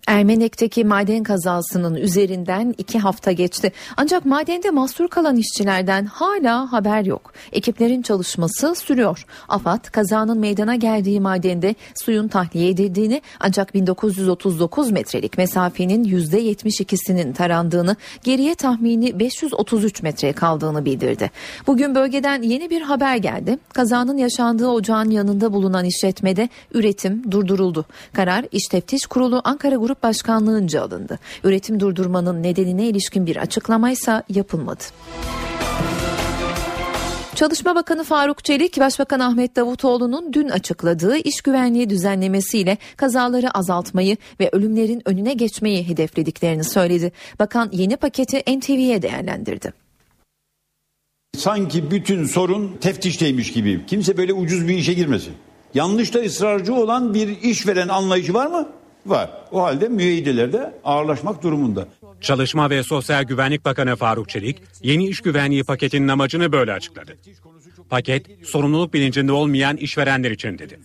Ermenek'teki 0.09 0.85
maden 0.85 1.23
kazasının 1.23 1.95
üzerinden 1.95 2.75
iki 2.79 2.99
hafta 2.99 3.33
geçti. 3.33 3.73
Ancak 3.97 4.25
madende 4.25 4.71
mahsur 4.71 5.09
kalan 5.09 5.37
işçilerden 5.37 6.07
hala 6.07 6.73
haber 6.73 7.05
yok. 7.05 7.33
Ekiplerin 7.53 8.03
çalışması 8.03 8.75
sürüyor. 8.75 9.27
AFAD 9.49 9.85
kazanın 9.85 10.39
meydana 10.39 10.75
geldiği 10.75 11.21
madende 11.21 11.75
suyun 12.05 12.29
tahliye 12.29 12.69
edildiğini 12.69 13.23
ancak 13.41 13.75
1939 13.75 14.91
metrelik 14.91 15.39
mesafenin 15.39 16.05
%72'sinin 16.05 17.33
tarandığını 17.33 17.97
geriye 18.25 18.55
tahmini 18.55 19.19
533 19.19 20.03
metreye 20.03 20.33
kaldığını 20.33 20.85
bildirdi. 20.85 21.31
Bugün 21.67 21.95
bölgeden 21.95 22.43
yeni 22.43 22.71
bir 22.71 22.83
haber 22.83 23.17
geldi. 23.17 23.59
Kazanın 23.73 24.17
yaşandığı 24.17 24.69
ocağın 24.69 25.11
yanında 25.11 25.53
bulunan 25.53 25.85
işletmede 25.85 26.49
üretim 26.75 27.31
durduruldu. 27.31 27.85
Karar 28.13 28.45
İş 28.53 28.65
Teftiş 28.67 29.07
Kurulu 29.07 29.41
Ankara 29.45 29.77
Grup 29.77 29.98
Başkanlığınca 30.03 30.83
alındı. 30.83 31.19
Üretim 31.45 31.81
durdurmanın 31.81 32.43
nedenine 32.43 32.87
ilişkin 32.87 33.27
bir 33.27 33.37
açıklamaysa 33.37 34.23
yapılmadı. 34.29 34.85
Çalışma 37.39 37.75
Bakanı 37.75 38.05
Faruk 38.05 38.45
Çelik, 38.45 38.81
Başbakan 38.81 39.21
Ahmet 39.21 39.57
Davutoğlu'nun 39.57 40.33
dün 40.33 40.49
açıkladığı 40.49 41.17
iş 41.17 41.41
güvenliği 41.41 41.91
düzenlemesiyle 41.91 42.79
kazaları 42.97 43.51
azaltmayı 43.51 44.17
ve 44.41 44.49
ölümlerin 44.53 45.03
önüne 45.05 45.33
geçmeyi 45.33 45.89
hedeflediklerini 45.89 46.65
söyledi. 46.65 47.13
Bakan 47.39 47.69
yeni 47.73 47.97
paketi 47.97 48.59
NTV'ye 48.59 49.03
değerlendirdi. 49.03 49.73
Sanki 51.37 51.91
bütün 51.91 52.25
sorun 52.25 52.77
teftişteymiş 52.81 53.53
gibi. 53.53 53.87
Kimse 53.87 54.17
böyle 54.17 54.33
ucuz 54.33 54.69
bir 54.69 54.75
işe 54.75 54.93
girmesin. 54.93 55.35
Yanlışta 55.75 56.21
ısrarcı 56.21 56.75
olan 56.75 57.15
bir 57.15 57.43
işveren 57.43 57.89
anlayışı 57.89 58.35
var 58.35 58.47
mı? 58.47 58.69
Var. 59.11 59.31
O 59.53 59.63
halde 59.63 59.89
müeyyideler 59.89 60.53
de 60.53 60.75
ağırlaşmak 60.85 61.43
durumunda. 61.43 61.89
Çalışma 62.21 62.71
ve 62.71 62.83
Sosyal 62.83 63.23
Güvenlik 63.23 63.65
Bakanı 63.65 63.97
Faruk 63.97 64.29
Çelik 64.29 64.57
yeni 64.83 65.09
iş 65.09 65.21
güvenliği 65.21 65.65
paketinin 65.65 66.09
amacını 66.09 66.53
böyle 66.53 66.73
açıkladı. 66.73 67.17
Paket 67.91 68.27
sorumluluk 68.45 68.95
bilincinde 68.95 69.33
olmayan 69.33 69.77
işverenler 69.77 70.31
için 70.31 70.59
dedi. 70.59 70.81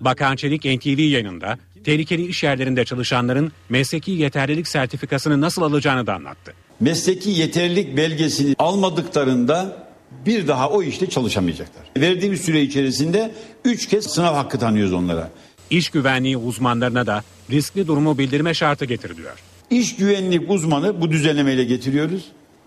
Bakan 0.00 0.36
Çelik 0.36 0.64
NTV 0.64 1.00
yayınında 1.00 1.58
tehlikeli 1.84 2.26
iş 2.26 2.42
yerlerinde 2.42 2.84
çalışanların 2.84 3.52
mesleki 3.68 4.10
yeterlilik 4.10 4.68
sertifikasını 4.68 5.40
nasıl 5.40 5.62
alacağını 5.62 6.06
da 6.06 6.14
anlattı. 6.14 6.54
Mesleki 6.80 7.30
yeterlilik 7.30 7.96
belgesini 7.96 8.54
almadıklarında 8.58 9.86
bir 10.26 10.48
daha 10.48 10.70
o 10.70 10.82
işte 10.82 11.10
çalışamayacaklar. 11.10 11.82
Verdiğimiz 11.96 12.40
süre 12.40 12.62
içerisinde 12.62 13.34
3 13.64 13.88
kez 13.88 14.06
sınav 14.06 14.34
hakkı 14.34 14.58
tanıyoruz 14.58 14.92
onlara. 14.92 15.30
İş 15.70 15.90
güvenliği 15.90 16.36
uzmanlarına 16.36 17.06
da 17.06 17.22
riskli 17.52 17.86
durumu 17.86 18.18
bildirme 18.18 18.54
şartı 18.54 18.84
getiriliyor. 18.84 19.38
İş 19.70 19.96
güvenlik 19.96 20.50
uzmanı 20.50 21.00
bu 21.00 21.10
düzenlemeyle 21.10 21.64
getiriyoruz. 21.64 22.24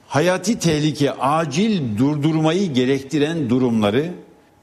Hayati 0.07 0.59
tehlike, 0.59 1.11
acil 1.11 1.97
durdurmayı 1.97 2.73
gerektiren 2.73 3.49
durumları 3.49 4.11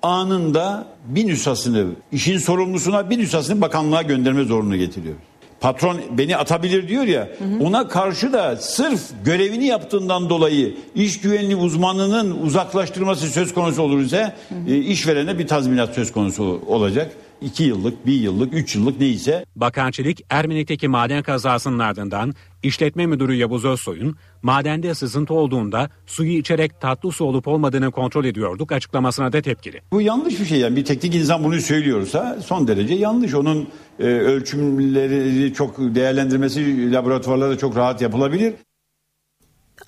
anında 0.02 0.86
bir 1.06 1.26
nüshasını 1.26 1.86
işin 2.12 2.38
sorumlusuna 2.38 3.10
bir 3.10 3.18
nüshasını 3.18 3.60
bakanlığa 3.60 4.02
gönderme 4.02 4.44
zorunlu 4.44 4.76
getiriyoruz. 4.76 5.22
Patron 5.60 6.00
beni 6.10 6.36
atabilir 6.36 6.88
diyor 6.88 7.04
ya 7.04 7.28
hı 7.38 7.44
hı. 7.44 7.64
ona 7.64 7.88
karşı 7.88 8.32
da 8.32 8.56
sırf 8.56 9.00
görevini 9.24 9.66
yaptığından 9.66 10.30
dolayı 10.30 10.74
iş 10.94 11.20
güvenliği 11.20 11.56
uzmanının 11.56 12.42
uzaklaştırması 12.42 13.26
söz 13.26 13.54
konusu 13.54 13.82
olursa 13.82 14.36
e, 14.68 14.76
işverene 14.76 15.38
bir 15.38 15.46
tazminat 15.46 15.94
söz 15.94 16.12
konusu 16.12 16.62
olacak. 16.66 17.12
2 17.44 17.64
yıllık, 17.64 18.06
1 18.06 18.12
yıllık, 18.12 18.54
3 18.54 18.76
yıllık 18.76 19.00
neyse. 19.00 19.44
Bakan 19.56 19.90
Çelik 19.90 20.20
Ermenek'teki 20.30 20.88
maden 20.88 21.22
kazasının 21.22 21.78
ardından 21.78 22.34
işletme 22.62 23.06
müdürü 23.06 23.34
Yavuz 23.34 23.64
Özsoy'un 23.64 24.16
madende 24.42 24.94
sızıntı 24.94 25.34
olduğunda 25.34 25.90
suyu 26.06 26.32
içerek 26.38 26.80
tatlı 26.80 27.12
su 27.12 27.24
olup 27.24 27.48
olmadığını 27.48 27.90
kontrol 27.90 28.24
ediyorduk 28.24 28.72
açıklamasına 28.72 29.32
da 29.32 29.42
tepkili. 29.42 29.80
Bu 29.92 30.02
yanlış 30.02 30.40
bir 30.40 30.44
şey 30.44 30.58
yani 30.58 30.76
bir 30.76 30.84
teknik 30.84 31.14
insan 31.14 31.44
bunu 31.44 31.60
söylüyorsa 31.60 32.38
son 32.44 32.68
derece 32.68 32.94
yanlış. 32.94 33.34
Onun 33.34 33.68
e, 33.98 34.04
ölçümleri 34.04 35.54
çok 35.54 35.78
değerlendirmesi 35.78 36.92
laboratuvarlarda 36.92 37.58
çok 37.58 37.76
rahat 37.76 38.02
yapılabilir. 38.02 38.54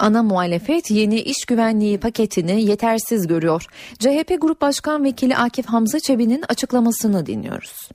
Ana 0.05 0.23
muhalefet 0.23 0.91
yeni 0.91 1.21
iş 1.21 1.45
güvenliği 1.45 1.99
paketini 1.99 2.63
yetersiz 2.65 3.27
görüyor. 3.27 3.67
CHP 3.99 4.37
Grup 4.41 4.61
Başkan 4.61 5.05
Vekili 5.05 5.37
Akif 5.37 5.67
Hamza 5.67 6.01
Çebi'nin 6.01 6.45
açıklamasını 6.49 7.27
dinliyoruz. 7.27 7.89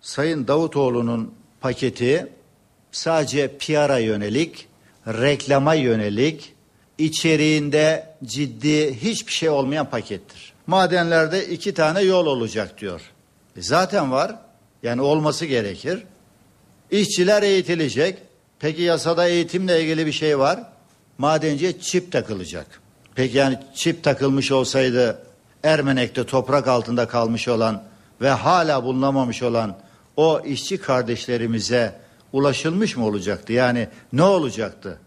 Sayın 0.00 0.48
Davutoğlu'nun 0.48 1.34
paketi 1.60 2.26
sadece 2.92 3.48
PR'a 3.58 3.98
yönelik, 3.98 4.68
reklama 5.06 5.74
yönelik, 5.74 6.54
içeriğinde 6.98 8.14
ciddi 8.24 8.94
hiçbir 8.94 9.32
şey 9.32 9.48
olmayan 9.48 9.90
pakettir. 9.90 10.52
Madenlerde 10.66 11.46
iki 11.46 11.74
tane 11.74 12.00
yol 12.00 12.26
olacak 12.26 12.80
diyor. 12.80 13.00
E 13.56 13.62
zaten 13.62 14.12
var. 14.12 14.36
Yani 14.82 15.00
olması 15.00 15.46
gerekir. 15.46 16.02
İşçiler 16.90 17.42
eğitilecek. 17.42 18.18
Peki 18.58 18.82
yasada 18.82 19.28
eğitimle 19.28 19.82
ilgili 19.82 20.06
bir 20.06 20.12
şey 20.12 20.38
var. 20.38 20.73
Madenciye 21.18 21.80
çip 21.80 22.12
takılacak. 22.12 22.80
Peki 23.14 23.38
yani 23.38 23.58
çip 23.74 24.04
takılmış 24.04 24.52
olsaydı 24.52 25.18
Ermenek'te 25.62 26.26
toprak 26.26 26.68
altında 26.68 27.08
kalmış 27.08 27.48
olan 27.48 27.82
ve 28.20 28.30
hala 28.30 28.84
bulunamamış 28.84 29.42
olan 29.42 29.76
o 30.16 30.40
işçi 30.40 30.78
kardeşlerimize 30.78 32.00
ulaşılmış 32.32 32.96
mı 32.96 33.06
olacaktı? 33.06 33.52
Yani 33.52 33.88
ne 34.12 34.22
olacaktı? 34.22 34.98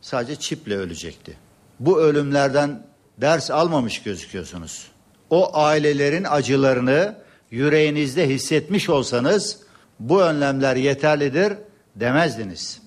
Sadece 0.00 0.36
çiple 0.36 0.76
ölecekti. 0.76 1.36
Bu 1.80 2.00
ölümlerden 2.00 2.82
ders 3.18 3.50
almamış 3.50 4.02
gözüküyorsunuz. 4.02 4.88
O 5.30 5.56
ailelerin 5.56 6.24
acılarını 6.24 7.14
yüreğinizde 7.50 8.28
hissetmiş 8.28 8.88
olsanız 8.88 9.58
bu 10.00 10.22
önlemler 10.22 10.76
yeterlidir 10.76 11.52
demezdiniz. 11.96 12.80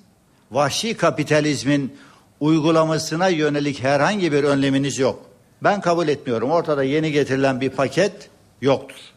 Vahşi 0.52 0.98
kapitalizmin 0.98 1.98
uygulamasına 2.40 3.28
yönelik 3.28 3.84
herhangi 3.84 4.32
bir 4.32 4.44
önleminiz 4.44 5.00
yok. 5.00 5.26
Ben 5.64 5.82
kabul 5.82 6.08
etmiyorum. 6.08 6.52
Ortada 6.52 6.84
yeni 6.84 7.12
getirilen 7.12 7.62
bir 7.62 7.70
paket 7.70 8.30
yoktur. 8.62 9.15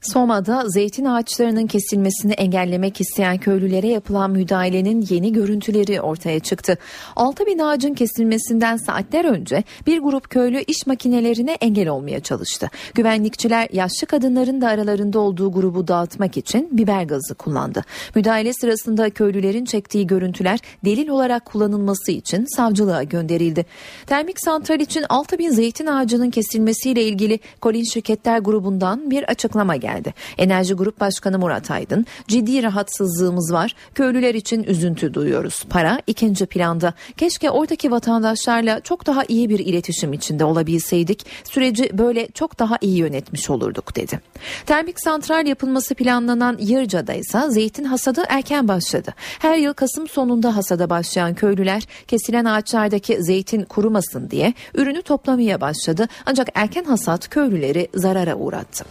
Soma'da 0.00 0.64
zeytin 0.68 1.04
ağaçlarının 1.04 1.66
kesilmesini 1.66 2.32
engellemek 2.32 3.00
isteyen 3.00 3.38
köylülere 3.38 3.86
yapılan 3.86 4.30
müdahalenin 4.30 5.06
yeni 5.08 5.32
görüntüleri 5.32 6.00
ortaya 6.00 6.40
çıktı. 6.40 6.78
6 7.16 7.46
bin 7.46 7.58
ağacın 7.58 7.94
kesilmesinden 7.94 8.76
saatler 8.76 9.24
önce 9.24 9.64
bir 9.86 9.98
grup 9.98 10.30
köylü 10.30 10.60
iş 10.62 10.86
makinelerine 10.86 11.52
engel 11.52 11.88
olmaya 11.88 12.20
çalıştı. 12.20 12.70
Güvenlikçiler 12.94 13.68
yaşlı 13.72 14.06
kadınların 14.06 14.60
da 14.60 14.68
aralarında 14.68 15.18
olduğu 15.18 15.52
grubu 15.52 15.88
dağıtmak 15.88 16.36
için 16.36 16.68
biber 16.72 17.02
gazı 17.02 17.34
kullandı. 17.34 17.84
Müdahale 18.14 18.52
sırasında 18.52 19.10
köylülerin 19.10 19.64
çektiği 19.64 20.06
görüntüler 20.06 20.58
delil 20.84 21.08
olarak 21.08 21.44
kullanılması 21.44 22.12
için 22.12 22.46
savcılığa 22.56 23.02
gönderildi. 23.02 23.66
Termik 24.06 24.40
santral 24.40 24.80
için 24.80 25.04
6 25.08 25.38
bin 25.38 25.50
zeytin 25.50 25.86
ağacının 25.86 26.30
kesilmesiyle 26.30 27.02
ilgili 27.02 27.40
Kolin 27.60 27.84
Şirketler 27.84 28.38
grubundan 28.38 29.10
bir 29.10 29.22
açıklama 29.22 29.76
geldi 29.76 29.87
geldi. 29.88 30.14
Enerji 30.38 30.74
Grup 30.74 31.00
Başkanı 31.00 31.38
Murat 31.38 31.70
Aydın, 31.70 32.06
ciddi 32.28 32.62
rahatsızlığımız 32.62 33.52
var, 33.52 33.74
köylüler 33.94 34.34
için 34.34 34.62
üzüntü 34.62 35.14
duyuyoruz. 35.14 35.64
Para 35.70 36.00
ikinci 36.06 36.46
planda. 36.46 36.94
Keşke 37.16 37.50
oradaki 37.50 37.90
vatandaşlarla 37.90 38.80
çok 38.80 39.06
daha 39.06 39.24
iyi 39.28 39.48
bir 39.48 39.58
iletişim 39.58 40.12
içinde 40.12 40.44
olabilseydik, 40.44 41.26
süreci 41.44 41.98
böyle 41.98 42.28
çok 42.28 42.58
daha 42.58 42.78
iyi 42.80 42.98
yönetmiş 42.98 43.50
olurduk 43.50 43.96
dedi. 43.96 44.20
Termik 44.66 45.00
santral 45.00 45.46
yapılması 45.46 45.94
planlanan 45.94 46.56
Yırca'da 46.60 47.12
ise 47.12 47.50
zeytin 47.50 47.84
hasadı 47.84 48.22
erken 48.28 48.68
başladı. 48.68 49.14
Her 49.38 49.56
yıl 49.56 49.72
Kasım 49.72 50.08
sonunda 50.08 50.56
hasada 50.56 50.90
başlayan 50.90 51.34
köylüler 51.34 51.82
kesilen 52.08 52.44
ağaçlardaki 52.44 53.22
zeytin 53.22 53.64
kurumasın 53.64 54.30
diye 54.30 54.54
ürünü 54.74 55.02
toplamaya 55.02 55.60
başladı. 55.60 56.08
Ancak 56.26 56.48
erken 56.54 56.84
hasat 56.84 57.28
köylüleri 57.28 57.88
zarara 57.94 58.34
uğrattı. 58.34 58.84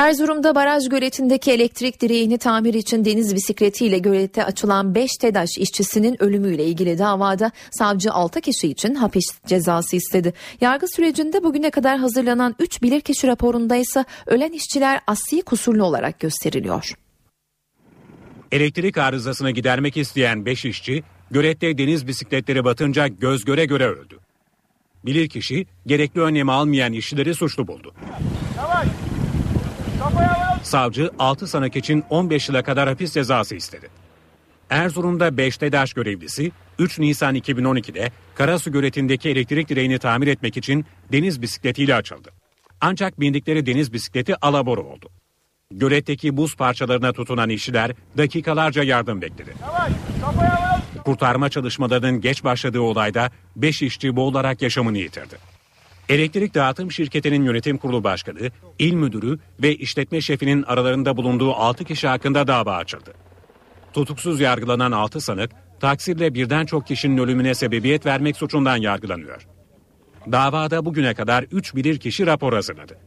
Erzurum'da 0.00 0.54
baraj 0.54 0.88
göletindeki 0.88 1.52
elektrik 1.52 2.00
direğini 2.00 2.38
tamir 2.38 2.74
için 2.74 3.04
deniz 3.04 3.34
bisikletiyle 3.34 3.98
gölete 3.98 4.44
açılan 4.44 4.94
5 4.94 5.10
TEDAŞ 5.16 5.58
işçisinin 5.58 6.22
ölümüyle 6.22 6.64
ilgili 6.64 6.98
davada 6.98 7.50
savcı 7.70 8.12
6 8.12 8.40
kişi 8.40 8.68
için 8.68 8.94
hapis 8.94 9.24
cezası 9.46 9.96
istedi. 9.96 10.34
Yargı 10.60 10.86
sürecinde 10.88 11.44
bugüne 11.44 11.70
kadar 11.70 11.98
hazırlanan 11.98 12.54
3 12.58 12.82
bilirkişi 12.82 13.26
raporunda 13.26 13.76
ise 13.76 14.04
ölen 14.26 14.52
işçiler 14.52 15.00
asli 15.06 15.42
kusurlu 15.42 15.84
olarak 15.84 16.20
gösteriliyor. 16.20 16.94
Elektrik 18.52 18.98
arızasını 18.98 19.50
gidermek 19.50 19.96
isteyen 19.96 20.46
5 20.46 20.64
işçi 20.64 21.02
gölette 21.30 21.78
deniz 21.78 22.06
bisikletleri 22.06 22.64
batınca 22.64 23.06
göz 23.06 23.44
göre 23.44 23.64
göre 23.64 23.86
öldü. 23.86 24.18
Bilirkişi 25.04 25.66
gerekli 25.86 26.20
önlemi 26.20 26.52
almayan 26.52 26.92
işçileri 26.92 27.34
suçlu 27.34 27.68
buldu. 27.68 27.94
Yavaş. 28.56 28.99
Savcı 30.62 31.10
6 31.18 31.46
sanık 31.46 31.76
için 31.76 32.04
15 32.10 32.48
yıla 32.48 32.62
kadar 32.62 32.88
hapis 32.88 33.14
cezası 33.14 33.56
istedi. 33.56 33.88
Erzurum'da 34.70 35.36
5 35.36 35.56
TEDAŞ 35.56 35.92
görevlisi 35.92 36.52
3 36.78 36.98
Nisan 36.98 37.36
2012'de 37.36 38.10
Karasu 38.34 38.72
göletindeki 38.72 39.28
elektrik 39.28 39.68
direğini 39.68 39.98
tamir 39.98 40.26
etmek 40.26 40.56
için 40.56 40.86
deniz 41.12 41.42
bisikletiyle 41.42 41.94
açıldı. 41.94 42.30
Ancak 42.80 43.20
bindikleri 43.20 43.66
deniz 43.66 43.92
bisikleti 43.92 44.36
alabora 44.36 44.80
oldu. 44.80 45.08
Göletteki 45.70 46.36
buz 46.36 46.56
parçalarına 46.56 47.12
tutunan 47.12 47.48
işçiler 47.50 47.92
dakikalarca 48.18 48.82
yardım 48.82 49.22
bekledi. 49.22 49.54
Kurtarma 51.04 51.48
çalışmalarının 51.48 52.20
geç 52.20 52.44
başladığı 52.44 52.80
olayda 52.80 53.30
5 53.56 53.82
işçi 53.82 54.16
boğularak 54.16 54.62
yaşamını 54.62 54.98
yitirdi. 54.98 55.59
Elektrik 56.10 56.54
Dağıtım 56.54 56.92
Şirketi'nin 56.92 57.42
yönetim 57.42 57.78
kurulu 57.78 58.04
başkanı, 58.04 58.50
il 58.78 58.92
müdürü 58.92 59.38
ve 59.62 59.76
işletme 59.76 60.20
şefinin 60.20 60.62
aralarında 60.62 61.16
bulunduğu 61.16 61.54
6 61.54 61.84
kişi 61.84 62.08
hakkında 62.08 62.46
dava 62.46 62.76
açıldı. 62.76 63.14
Tutuksuz 63.92 64.40
yargılanan 64.40 64.92
6 64.92 65.20
sanık, 65.20 65.50
taksirle 65.80 66.34
birden 66.34 66.66
çok 66.66 66.86
kişinin 66.86 67.18
ölümüne 67.18 67.54
sebebiyet 67.54 68.06
vermek 68.06 68.36
suçundan 68.36 68.76
yargılanıyor. 68.76 69.46
Davada 70.32 70.84
bugüne 70.84 71.14
kadar 71.14 71.42
3 71.42 71.74
bilirkişi 71.74 72.26
rapor 72.26 72.52
hazırladı. 72.52 72.98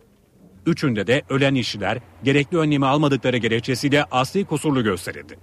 Üçünde 0.66 1.08
de 1.08 1.22
ölen 1.30 1.56
işçiler 1.56 2.00
gerekli 2.24 2.58
önlemi 2.58 2.86
almadıkları 2.86 3.38
gerekçesiyle 3.38 4.04
asli 4.04 4.46
kusurlu 4.46 4.84
gösterildi. 4.84 5.39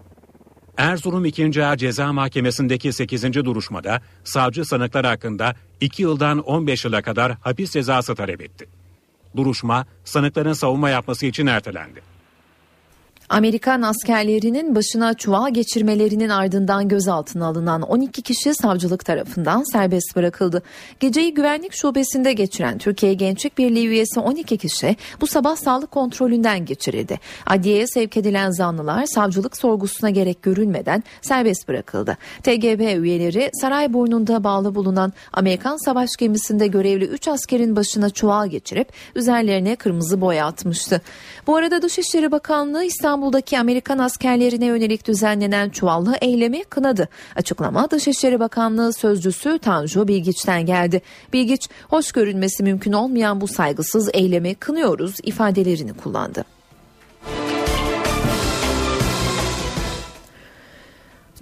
Erzurum 0.77 1.25
2. 1.25 1.65
Ağır 1.65 1.77
Ceza 1.77 2.13
Mahkemesi'ndeki 2.13 2.93
8. 2.93 3.35
duruşmada 3.35 4.01
savcı 4.25 4.65
sanıklar 4.65 5.07
hakkında 5.07 5.55
2 5.81 6.03
yıldan 6.03 6.39
15 6.39 6.85
yıla 6.85 7.03
kadar 7.03 7.33
hapis 7.41 7.71
cezası 7.73 8.15
talep 8.15 8.41
etti. 8.41 8.69
Duruşma 9.37 9.87
sanıkların 10.05 10.53
savunma 10.53 10.91
yapması 10.91 11.27
için 11.27 11.47
ertelendi. 11.47 12.10
Amerikan 13.31 13.83
askerlerinin 13.83 14.75
başına 14.75 15.15
çuval 15.15 15.51
geçirmelerinin 15.51 16.29
ardından 16.29 16.89
gözaltına 16.89 17.47
alınan 17.47 17.83
12 17.83 18.23
kişi 18.23 18.55
savcılık 18.55 19.05
tarafından 19.05 19.73
serbest 19.73 20.17
bırakıldı. 20.17 20.63
Geceyi 21.01 21.35
güvenlik 21.35 21.73
şubesinde 21.73 22.33
geçiren 22.33 22.79
Türkiye 22.79 23.15
Gençlik 23.15 23.59
Birliği 23.59 23.87
üyesi 23.87 24.21
12 24.21 24.59
kişi 24.59 24.97
bu 25.21 25.27
sabah 25.27 25.57
sağlık 25.57 25.91
kontrolünden 25.91 26.65
geçirildi. 26.65 27.19
Adliyeye 27.47 27.87
sevk 27.87 28.17
edilen 28.17 28.51
zanlılar 28.51 29.07
savcılık 29.07 29.57
sorgusuna 29.57 30.11
gerek 30.11 30.43
görülmeden 30.43 31.05
serbest 31.23 31.69
bırakıldı. 31.69 32.17
TGB 32.43 33.03
üyeleri 33.03 33.51
Sarayburnu'nda 33.61 34.45
bağlı 34.45 34.75
bulunan 34.75 35.13
Amerikan 35.33 35.85
savaş 35.85 36.11
gemisinde 36.19 36.67
görevli 36.67 37.05
3 37.05 37.29
askerin 37.29 37.77
başına 37.77 38.11
çuval 38.11 38.49
geçirip 38.49 38.89
üzerlerine 39.15 39.77
kırmızı 39.77 40.21
boya 40.21 40.47
atmıştı. 40.47 41.01
Bu 41.47 41.57
arada 41.57 41.83
Dışişleri 41.83 42.33
Bakanlığı 42.33 42.85
İstanbul 42.85 43.20
İstanbul'daki 43.21 43.59
Amerikan 43.59 43.99
askerlerine 43.99 44.67
yönelik 44.67 45.07
düzenlenen 45.07 45.71
çuvallı 45.71 46.17
eylemi 46.21 46.65
kınadı. 46.65 47.09
Açıklama 47.37 47.91
Dışişleri 47.91 48.41
Bakanlığı 48.41 48.93
sözcüsü 48.93 49.59
Tanju 49.59 50.09
Bilgiç'ten 50.09 50.67
geldi. 50.67 51.03
Bilgiç, 51.33 51.69
hoş 51.89 52.13
görünmesi 52.13 52.63
mümkün 52.63 52.93
olmayan 52.93 53.41
bu 53.41 53.49
saygısız 53.49 54.11
eylemi 54.13 54.55
kınıyoruz 54.55 55.15
ifadelerini 55.23 55.93
kullandı. 55.93 56.45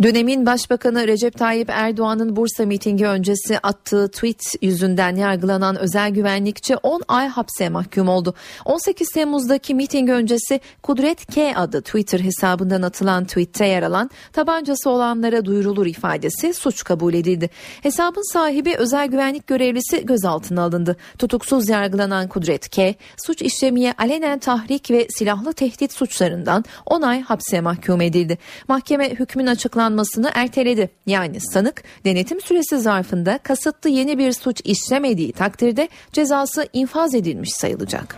Dönemin 0.02 0.46
Başbakanı 0.46 1.06
Recep 1.06 1.38
Tayyip 1.38 1.70
Erdoğan'ın 1.70 2.36
Bursa 2.36 2.66
mitingi 2.66 3.06
öncesi 3.06 3.58
attığı 3.58 4.08
tweet 4.08 4.54
yüzünden 4.62 5.16
yargılanan 5.16 5.76
özel 5.76 6.10
güvenlikçi 6.10 6.76
10 6.76 7.02
ay 7.08 7.28
hapse 7.28 7.68
mahkum 7.68 8.08
oldu. 8.08 8.34
18 8.64 9.08
Temmuz'daki 9.08 9.74
miting 9.74 10.10
öncesi 10.10 10.60
Kudret 10.82 11.26
K 11.26 11.54
adı 11.56 11.82
Twitter 11.82 12.20
hesabından 12.20 12.82
atılan 12.82 13.24
tweette 13.24 13.66
yer 13.66 13.82
alan 13.82 14.10
tabancası 14.32 14.90
olanlara 14.90 15.44
duyurulur 15.44 15.86
ifadesi 15.86 16.54
suç 16.54 16.84
kabul 16.84 17.14
edildi. 17.14 17.50
Hesabın 17.82 18.32
sahibi 18.32 18.74
özel 18.76 19.06
güvenlik 19.06 19.46
görevlisi 19.46 20.06
gözaltına 20.06 20.62
alındı. 20.62 20.96
Tutuksuz 21.18 21.68
yargılanan 21.68 22.28
Kudret 22.28 22.68
K, 22.68 22.94
suç 23.26 23.42
işlemeye 23.42 23.94
alenen 23.98 24.38
tahrik 24.38 24.90
ve 24.90 25.06
silahlı 25.10 25.52
tehdit 25.52 25.92
suçlarından 25.92 26.64
10 26.86 27.02
ay 27.02 27.20
hapse 27.22 27.60
mahkum 27.60 28.00
edildi. 28.00 28.38
Mahkeme 28.68 29.10
hükmün 29.10 29.46
açıklanmasını 29.88 30.30
erteledi. 30.34 30.90
Yani 31.06 31.40
sanık 31.40 31.82
denetim 32.04 32.40
süresi 32.40 32.78
zarfında 32.78 33.38
kasıtlı 33.38 33.90
yeni 33.90 34.18
bir 34.18 34.32
suç 34.32 34.60
işlemediği 34.64 35.32
takdirde 35.32 35.88
cezası 36.12 36.66
infaz 36.72 37.14
edilmiş 37.14 37.50
sayılacak. 37.52 38.16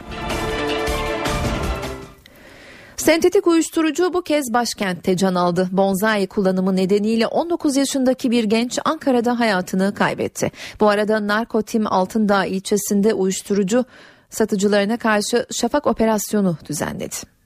Sentetik 2.96 3.46
uyuşturucu 3.46 4.12
bu 4.12 4.22
kez 4.22 4.52
başkentte 4.52 5.16
can 5.16 5.34
aldı. 5.34 5.68
Bonzai 5.72 6.26
kullanımı 6.26 6.76
nedeniyle 6.76 7.26
19 7.26 7.76
yaşındaki 7.76 8.30
bir 8.30 8.44
genç 8.44 8.78
Ankara'da 8.84 9.38
hayatını 9.38 9.94
kaybetti. 9.94 10.50
Bu 10.80 10.88
arada 10.88 11.26
Narkotim 11.26 11.86
Altındağ 11.86 12.44
ilçesinde 12.44 13.14
uyuşturucu 13.14 13.84
satıcılarına 14.30 14.96
karşı 14.96 15.46
şafak 15.60 15.86
operasyonu 15.86 16.56
düzenledi. 16.68 17.39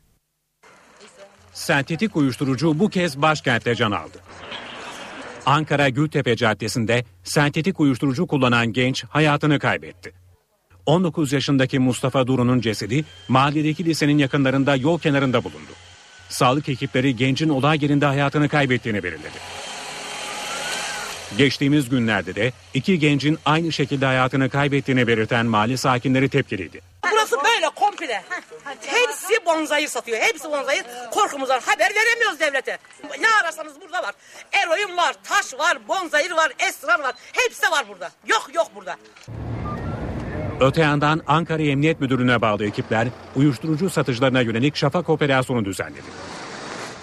Sentetik 1.54 2.16
uyuşturucu 2.16 2.78
bu 2.78 2.88
kez 2.88 3.22
başkentte 3.22 3.74
can 3.74 3.92
aldı. 3.92 4.18
Ankara 5.46 5.88
Gültepe 5.88 6.36
Caddesi'nde 6.36 7.04
sentetik 7.24 7.80
uyuşturucu 7.80 8.26
kullanan 8.26 8.72
genç 8.72 9.04
hayatını 9.04 9.58
kaybetti. 9.58 10.12
19 10.86 11.32
yaşındaki 11.32 11.78
Mustafa 11.78 12.26
Duru'nun 12.26 12.60
cesedi 12.60 13.04
mahalledeki 13.28 13.84
lisenin 13.84 14.18
yakınlarında 14.18 14.76
yol 14.76 14.98
kenarında 14.98 15.44
bulundu. 15.44 15.72
Sağlık 16.28 16.68
ekipleri 16.68 17.16
gencin 17.16 17.48
olay 17.48 17.78
yerinde 17.82 18.06
hayatını 18.06 18.48
kaybettiğini 18.48 19.02
belirledi. 19.02 19.38
Geçtiğimiz 21.38 21.88
günlerde 21.88 22.34
de 22.34 22.52
iki 22.74 22.98
gencin 22.98 23.38
aynı 23.44 23.72
şekilde 23.72 24.06
hayatını 24.06 24.50
kaybettiğini 24.50 25.06
belirten 25.06 25.46
mahalle 25.46 25.76
sakinleri 25.76 26.28
tepkiliydi. 26.28 26.93
Burası 27.30 27.44
böyle 27.44 27.68
komple. 27.68 28.22
Hepsi 28.80 29.46
bonzayı 29.46 29.88
satıyor. 29.88 30.18
Hepsi 30.18 30.50
bonzayı. 30.50 30.82
Korkumuzdan 31.10 31.60
haber 31.60 31.90
veremiyoruz 31.94 32.40
devlete. 32.40 32.78
Ne 33.20 33.28
ararsanız 33.42 33.80
burada 33.80 34.02
var. 34.02 34.14
Eroin 34.52 34.96
var, 34.96 35.14
taş 35.24 35.54
var, 35.54 35.88
bonzayır 35.88 36.30
var, 36.30 36.52
esrar 36.58 37.00
var. 37.00 37.14
Hepsi 37.32 37.70
var 37.70 37.84
burada. 37.88 38.10
Yok 38.26 38.50
yok 38.54 38.66
burada. 38.74 38.96
Öte 40.60 40.80
yandan 40.80 41.22
Ankara 41.26 41.62
Emniyet 41.62 42.00
Müdürlüğü'ne 42.00 42.40
bağlı 42.40 42.66
ekipler 42.66 43.08
uyuşturucu 43.36 43.90
satıcılarına 43.90 44.40
yönelik 44.40 44.76
şafak 44.76 45.08
operasyonu 45.08 45.64
düzenledi. 45.64 46.06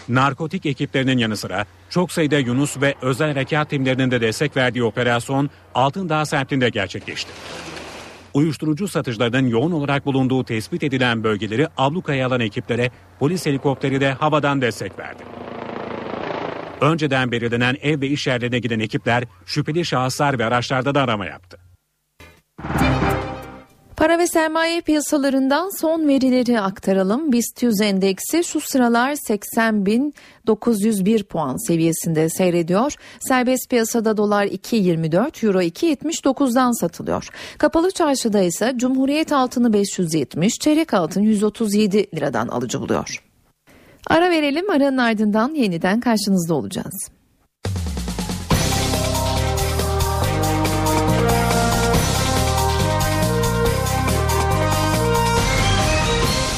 Narkotik 0.10 0.66
ekiplerinin 0.66 1.18
yanı 1.18 1.38
sıra 1.38 1.66
çok 1.90 2.12
sayıda 2.12 2.38
Yunus 2.38 2.82
ve 2.82 2.96
özel 3.02 3.28
harekat 3.28 3.70
timlerinin 3.70 4.12
de 4.12 4.22
destek 4.22 4.58
verdiği 4.58 4.84
operasyon 4.84 5.50
Altındağ 5.76 6.26
semtinde 6.26 6.70
gerçekleşti. 6.70 7.32
Uyuşturucu 8.34 8.88
satıcılarının 8.88 9.48
yoğun 9.48 9.72
olarak 9.72 10.06
bulunduğu 10.06 10.44
tespit 10.44 10.84
edilen 10.84 11.24
bölgeleri 11.24 11.68
ablukaya 11.78 12.28
alan 12.28 12.40
ekiplere 12.40 12.92
polis 13.20 13.46
helikopteri 13.46 14.02
de 14.02 14.12
havadan 14.12 14.62
destek 14.62 15.00
verdi. 15.00 15.24
Önceden 16.82 17.32
belirlenen 17.32 17.78
ev 17.82 18.02
ve 18.02 18.08
iş 18.08 18.28
yerlerine 18.28 18.60
giden 18.60 18.80
ekipler 18.80 19.24
şüpheli 19.46 19.86
şahıslar 19.86 20.40
ve 20.40 20.46
araçlarda 20.46 20.96
da 20.96 21.02
arama 21.02 21.26
yaptı. 21.26 21.60
Para 24.02 24.20
ve 24.20 24.28
sermaye 24.28 24.82
piyasalarından 24.82 25.80
son 25.82 26.08
verileri 26.08 26.62
aktaralım. 26.62 27.32
BIST 27.32 27.64
100 27.64 27.82
endeksi 27.82 28.44
şu 28.44 28.62
sıralar 28.62 29.12
80.901 29.12 31.24
puan 31.24 31.68
seviyesinde 31.68 32.30
seyrediyor. 32.30 32.94
Serbest 33.20 33.70
piyasada 33.70 34.18
dolar 34.18 34.46
2.24, 34.46 35.46
euro 35.46 35.62
2.79'dan 35.62 36.80
satılıyor. 36.80 37.30
Kapalı 37.58 37.92
çarşıda 37.92 38.42
ise 38.42 38.74
Cumhuriyet 38.76 39.32
altını 39.32 39.74
570, 39.74 40.54
çeyrek 40.54 40.94
altın 40.94 41.22
137 41.22 42.08
liradan 42.16 42.48
alıcı 42.48 42.82
buluyor. 42.82 43.24
Ara 44.08 44.30
verelim 44.30 44.70
aranın 44.70 44.98
ardından 44.98 45.54
yeniden 45.54 46.00
karşınızda 46.00 46.54
olacağız. 46.54 47.10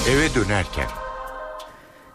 Eve 0.10 0.36
dönerken. 0.36 0.86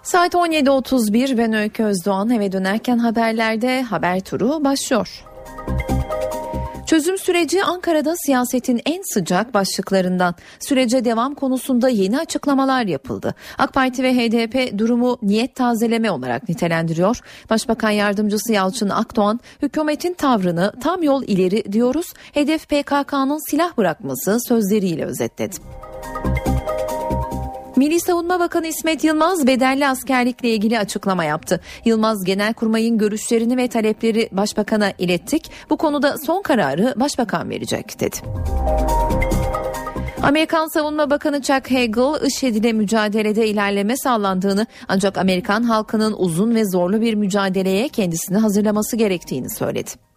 Saat 0.03 0.35
17.31 0.35 1.39
ben 1.39 1.53
Öykü 1.53 1.85
Özdoğan 1.85 2.31
eve 2.31 2.53
dönerken 2.53 2.99
haberlerde 2.99 3.83
haber 3.83 4.21
turu 4.21 4.65
başlıyor. 4.65 5.25
Çözüm 6.87 7.19
süreci 7.19 7.65
Ankara'da 7.65 8.15
siyasetin 8.17 8.81
en 8.87 9.03
sıcak 9.15 9.55
başlıklarından. 9.55 10.35
Sürece 10.61 11.05
devam 11.05 11.35
konusunda 11.35 11.89
yeni 11.89 12.19
açıklamalar 12.19 12.87
yapıldı. 12.87 13.35
AK 13.59 13.73
Parti 13.73 14.03
ve 14.03 14.15
HDP 14.15 14.79
durumu 14.79 15.19
niyet 15.23 15.55
tazeleme 15.55 16.11
olarak 16.11 16.49
nitelendiriyor. 16.49 17.21
Başbakan 17.51 17.91
Yardımcısı 17.91 18.53
Yalçın 18.53 18.89
Akdoğan 18.89 19.41
hükümetin 19.63 20.15
tavrını 20.15 20.73
tam 20.81 21.03
yol 21.03 21.23
ileri 21.23 21.73
diyoruz. 21.73 22.13
Hedef 22.33 22.69
PKK'nın 22.69 23.51
silah 23.51 23.77
bırakması 23.77 24.39
sözleriyle 24.49 25.05
özetledi. 25.05 25.57
Milli 27.79 28.01
Savunma 28.01 28.41
Bakanı 28.41 28.67
İsmet 28.67 29.05
Yılmaz 29.05 29.47
bedelli 29.47 29.87
askerlikle 29.87 30.51
ilgili 30.51 30.79
açıklama 30.79 31.25
yaptı. 31.25 31.61
Yılmaz 31.85 32.25
Genelkurmay'ın 32.25 32.99
görüşlerini 32.99 33.57
ve 33.57 33.69
talepleri 33.69 34.29
Başbakan'a 34.33 34.93
ilettik. 34.99 35.51
Bu 35.71 35.77
konuda 35.77 36.15
son 36.27 36.43
kararı 36.43 36.95
Başbakan 36.97 37.51
verecek 37.51 38.01
dedi. 38.01 38.17
Amerikan 40.23 40.67
Savunma 40.67 41.11
Bakanı 41.11 41.43
Chuck 41.43 41.71
Hagel, 41.71 42.27
IŞİD 42.27 42.55
ile 42.55 42.73
mücadelede 42.73 43.47
ilerleme 43.47 43.97
sağlandığını 43.97 44.67
ancak 44.89 45.19
Amerikan 45.19 45.63
halkının 45.63 46.15
uzun 46.19 46.55
ve 46.55 46.65
zorlu 46.65 47.01
bir 47.01 47.15
mücadeleye 47.15 47.89
kendisini 47.89 48.39
hazırlaması 48.39 48.97
gerektiğini 48.97 49.51
söyledi. 49.51 50.08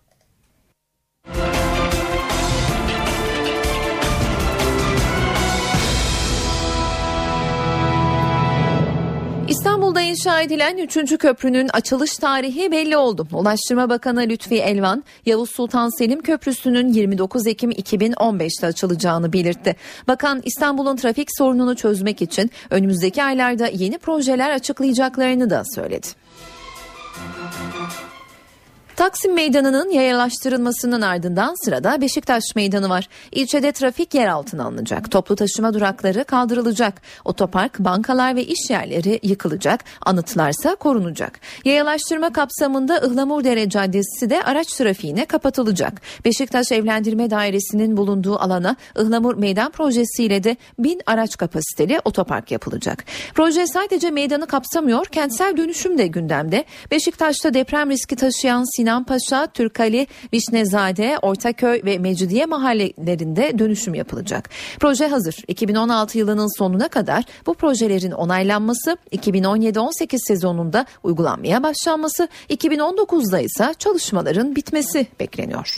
İnşa 10.11 10.41
edilen 10.41 10.77
3. 10.77 11.17
köprünün 11.17 11.69
açılış 11.73 12.17
tarihi 12.17 12.71
belli 12.71 12.97
oldu. 12.97 13.27
Ulaştırma 13.33 13.89
Bakanı 13.89 14.21
Lütfi 14.21 14.55
Elvan, 14.55 15.03
Yavuz 15.25 15.49
Sultan 15.49 15.97
Selim 15.97 16.21
Köprüsü'nün 16.21 16.87
29 16.93 17.47
Ekim 17.47 17.71
2015'te 17.71 18.67
açılacağını 18.67 19.33
belirtti. 19.33 19.75
Bakan 20.07 20.41
İstanbul'un 20.45 20.95
trafik 20.95 21.27
sorununu 21.37 21.75
çözmek 21.75 22.21
için 22.21 22.51
önümüzdeki 22.69 23.23
aylarda 23.23 23.67
yeni 23.67 23.97
projeler 23.97 24.51
açıklayacaklarını 24.51 25.49
da 25.49 25.63
söyledi. 25.75 26.07
Taksim 29.01 29.33
Meydanı'nın 29.33 29.89
yayalaştırılmasının 29.89 31.01
ardından 31.01 31.65
sırada 31.65 32.01
Beşiktaş 32.01 32.43
Meydanı 32.55 32.89
var. 32.89 33.07
İlçede 33.31 33.71
trafik 33.71 34.13
yer 34.13 34.27
altına 34.27 34.65
alınacak. 34.65 35.11
Toplu 35.11 35.35
taşıma 35.35 35.73
durakları 35.73 36.23
kaldırılacak. 36.23 37.01
Otopark, 37.25 37.79
bankalar 37.79 38.35
ve 38.35 38.43
iş 38.43 38.69
yerleri 38.69 39.19
yıkılacak. 39.23 39.83
Anıtlarsa 40.05 40.75
korunacak. 40.75 41.39
Yayalaştırma 41.65 42.33
kapsamında 42.33 42.97
Ihlamurdere 42.97 43.69
Caddesi 43.69 44.29
de 44.29 44.43
araç 44.43 44.67
trafiğine 44.67 45.25
kapatılacak. 45.25 46.01
Beşiktaş 46.25 46.71
Evlendirme 46.71 47.29
Dairesi'nin 47.29 47.97
bulunduğu 47.97 48.35
alana 48.39 48.75
Ihlamur 48.99 49.35
Meydan 49.35 49.71
projesiyle 49.71 50.43
de 50.43 50.57
bin 50.79 51.01
araç 51.05 51.37
kapasiteli 51.37 51.99
otopark 52.05 52.51
yapılacak. 52.51 53.05
Proje 53.35 53.67
sadece 53.67 54.11
meydanı 54.11 54.47
kapsamıyor, 54.47 55.05
kentsel 55.05 55.57
dönüşüm 55.57 55.97
de 55.97 56.07
gündemde. 56.07 56.65
Beşiktaş'ta 56.91 57.53
deprem 57.53 57.89
riski 57.89 58.15
taşıyan 58.15 58.77
Sinan 58.77 58.90
Paşa, 58.99 59.47
Türkali, 59.47 60.07
Vişnezade, 60.33 61.17
Ortaköy 61.21 61.81
ve 61.85 61.97
Mecidiye 61.97 62.45
mahallelerinde 62.45 63.59
dönüşüm 63.59 63.93
yapılacak. 63.93 64.49
Proje 64.79 65.07
hazır. 65.07 65.35
2016 65.47 66.17
yılının 66.17 66.57
sonuna 66.57 66.87
kadar 66.87 67.23
bu 67.45 67.53
projelerin 67.53 68.11
onaylanması, 68.11 68.97
2017-18 69.11 70.17
sezonunda 70.27 70.85
uygulanmaya 71.03 71.63
başlanması, 71.63 72.27
2019'da 72.49 73.39
ise 73.39 73.73
çalışmaların 73.79 74.55
bitmesi 74.55 75.07
bekleniyor. 75.19 75.77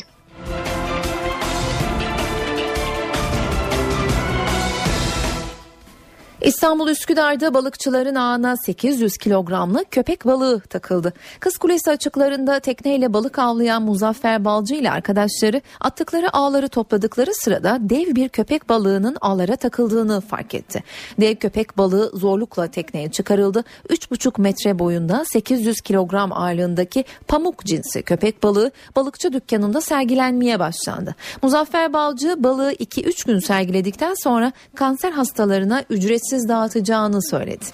İstanbul 6.44 6.88
Üsküdar'da 6.88 7.54
balıkçıların 7.54 8.16
ağına 8.16 8.56
800 8.58 9.18
kilogramlık 9.18 9.92
köpek 9.92 10.26
balığı 10.26 10.60
takıldı. 10.60 11.14
Kız 11.40 11.58
Kulesi 11.58 11.92
açıklarında 11.92 12.60
tekneyle 12.60 13.14
balık 13.14 13.40
avlayan 13.40 13.84
Muzaffer 13.84 14.46
Balcı 14.46 14.76
ile 14.76 14.92
arkadaşları 14.92 15.62
attıkları 15.80 16.36
ağları 16.36 16.70
topladıkları 16.70 17.32
sırada 17.34 17.78
dev 17.82 18.16
bir 18.16 18.30
köpek 18.30 18.70
balığının 18.70 19.18
ağlara 19.22 19.56
takıldığını 19.56 20.22
fark 20.22 20.56
etti. 20.56 20.84
Dev 21.22 21.36
köpek 21.36 21.78
balığı 21.78 22.12
zorlukla 22.14 22.68
tekneye 22.68 23.12
çıkarıldı. 23.12 23.64
3,5 23.90 24.42
metre 24.42 24.80
boyunda 24.80 25.26
800 25.26 25.82
kilogram 25.82 26.34
ağırlığındaki 26.34 27.06
pamuk 27.28 27.66
cinsi 27.66 28.04
köpek 28.04 28.44
balığı 28.44 28.72
balıkçı 28.96 29.34
dükkanında 29.34 29.82
sergilenmeye 29.82 30.60
başlandı. 30.60 31.16
Muzaffer 31.42 31.94
Balcı 31.94 32.44
balığı 32.44 32.74
2-3 32.74 33.28
gün 33.28 33.40
sergiledikten 33.40 34.14
sonra 34.24 34.52
kanser 34.76 35.12
hastalarına 35.12 35.84
ücretsiz 35.90 36.33
dağıtacağını 36.34 37.20
söyledi. 37.22 37.66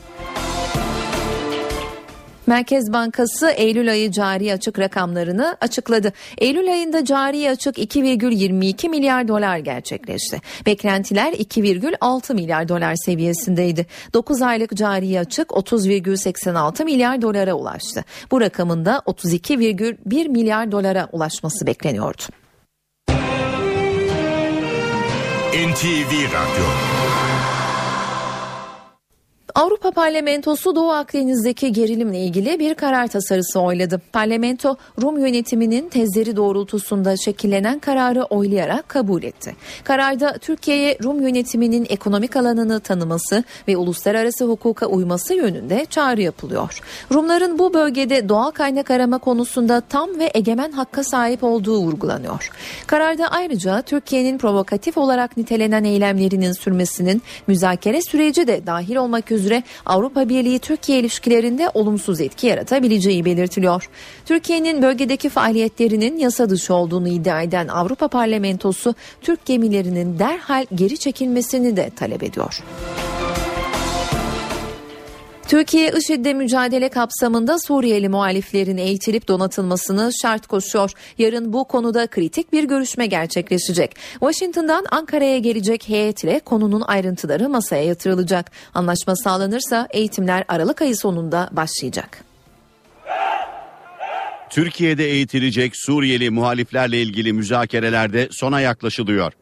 Merkez 2.49 2.93
Bankası 2.93 3.49
Eylül 3.49 3.91
ayı 3.91 4.11
cari 4.11 4.53
açık 4.53 4.79
rakamlarını 4.79 5.57
açıkladı. 5.61 6.13
Eylül 6.37 6.71
ayında 6.71 7.05
cari 7.05 7.49
açık 7.49 7.77
2,22 7.77 8.89
milyar 8.89 9.27
dolar 9.27 9.57
gerçekleşti. 9.57 10.41
Beklentiler 10.65 11.33
2,6 11.33 12.33
milyar 12.33 12.69
dolar 12.69 12.95
seviyesindeydi. 12.95 13.85
9 14.13 14.41
aylık 14.41 14.75
cari 14.75 15.19
açık 15.19 15.49
30,86 15.49 16.83
milyar 16.83 17.21
dolara 17.21 17.53
ulaştı. 17.53 18.03
Bu 18.31 18.41
rakamın 18.41 18.85
da 18.85 19.01
32,1 19.05 20.29
milyar 20.29 20.71
dolara 20.71 21.09
ulaşması 21.11 21.67
bekleniyordu. 21.67 22.21
NTV 25.53 26.11
Radyo 26.33 27.28
Avrupa 29.55 29.91
Parlamentosu 29.91 30.75
Doğu 30.75 30.91
Akdeniz'deki 30.91 31.73
gerilimle 31.73 32.19
ilgili 32.19 32.59
bir 32.59 32.73
karar 32.73 33.07
tasarısı 33.07 33.59
oyladı. 33.59 34.01
Parlamento 34.13 34.75
Rum 35.01 35.17
yönetiminin 35.17 35.89
tezleri 35.89 36.35
doğrultusunda 36.35 37.17
şekillenen 37.17 37.79
kararı 37.79 38.23
oylayarak 38.23 38.89
kabul 38.89 39.23
etti. 39.23 39.55
Kararda 39.83 40.37
Türkiye'ye 40.37 40.97
Rum 41.03 41.21
yönetiminin 41.21 41.85
ekonomik 41.89 42.35
alanını 42.35 42.79
tanıması 42.79 43.43
ve 43.67 43.77
uluslararası 43.77 44.45
hukuka 44.45 44.85
uyması 44.85 45.33
yönünde 45.33 45.85
çağrı 45.85 46.21
yapılıyor. 46.21 46.79
Rumların 47.13 47.59
bu 47.59 47.73
bölgede 47.73 48.29
doğal 48.29 48.51
kaynak 48.51 48.91
arama 48.91 49.17
konusunda 49.17 49.81
tam 49.81 50.19
ve 50.19 50.31
egemen 50.33 50.71
hakka 50.71 51.03
sahip 51.03 51.43
olduğu 51.43 51.77
vurgulanıyor. 51.77 52.51
Kararda 52.87 53.27
ayrıca 53.27 53.81
Türkiye'nin 53.81 54.37
provokatif 54.37 54.97
olarak 54.97 55.37
nitelenen 55.37 55.83
eylemlerinin 55.83 56.51
sürmesinin 56.51 57.21
müzakere 57.47 58.01
süreci 58.01 58.47
de 58.47 58.67
dahil 58.67 58.95
olmak 58.95 59.31
üzere 59.31 59.38
Avrupa 59.85 60.29
Birliği 60.29 60.59
Türkiye 60.59 60.99
ilişkilerinde 60.99 61.69
olumsuz 61.73 62.21
etki 62.21 62.47
yaratabileceği 62.47 63.25
belirtiliyor. 63.25 63.89
Türkiye'nin 64.25 64.81
bölgedeki 64.81 65.29
faaliyetlerinin 65.29 66.17
yasa 66.17 66.49
dışı 66.49 66.73
olduğunu 66.73 67.07
iddia 67.07 67.41
eden 67.41 67.67
Avrupa 67.67 68.07
Parlamentosu 68.07 68.95
Türk 69.21 69.45
gemilerinin 69.45 70.19
derhal 70.19 70.65
geri 70.75 70.97
çekilmesini 70.97 71.77
de 71.77 71.89
talep 71.89 72.23
ediyor. 72.23 72.63
Türkiye 75.49 75.91
IŞİD'le 75.91 76.35
mücadele 76.35 76.89
kapsamında 76.89 77.59
Suriyeli 77.59 78.09
muhaliflerin 78.09 78.77
eğitilip 78.77 79.27
donatılmasını 79.27 80.11
şart 80.21 80.47
koşuyor. 80.47 80.91
Yarın 81.17 81.53
bu 81.53 81.63
konuda 81.63 82.07
kritik 82.07 82.53
bir 82.53 82.63
görüşme 82.63 83.05
gerçekleşecek. 83.07 83.95
Washington'dan 84.11 84.85
Ankara'ya 84.91 85.37
gelecek 85.37 85.89
heyet 85.89 86.23
ile 86.23 86.39
konunun 86.39 86.81
ayrıntıları 86.81 87.49
masaya 87.49 87.83
yatırılacak. 87.83 88.51
Anlaşma 88.73 89.15
sağlanırsa 89.15 89.87
eğitimler 89.91 90.43
Aralık 90.47 90.81
ayı 90.81 90.95
sonunda 90.95 91.49
başlayacak. 91.51 92.23
Türkiye'de 94.49 95.05
eğitilecek 95.05 95.73
Suriyeli 95.75 96.29
muhaliflerle 96.29 97.01
ilgili 97.01 97.33
müzakerelerde 97.33 98.27
sona 98.31 98.61
yaklaşılıyor. 98.61 99.33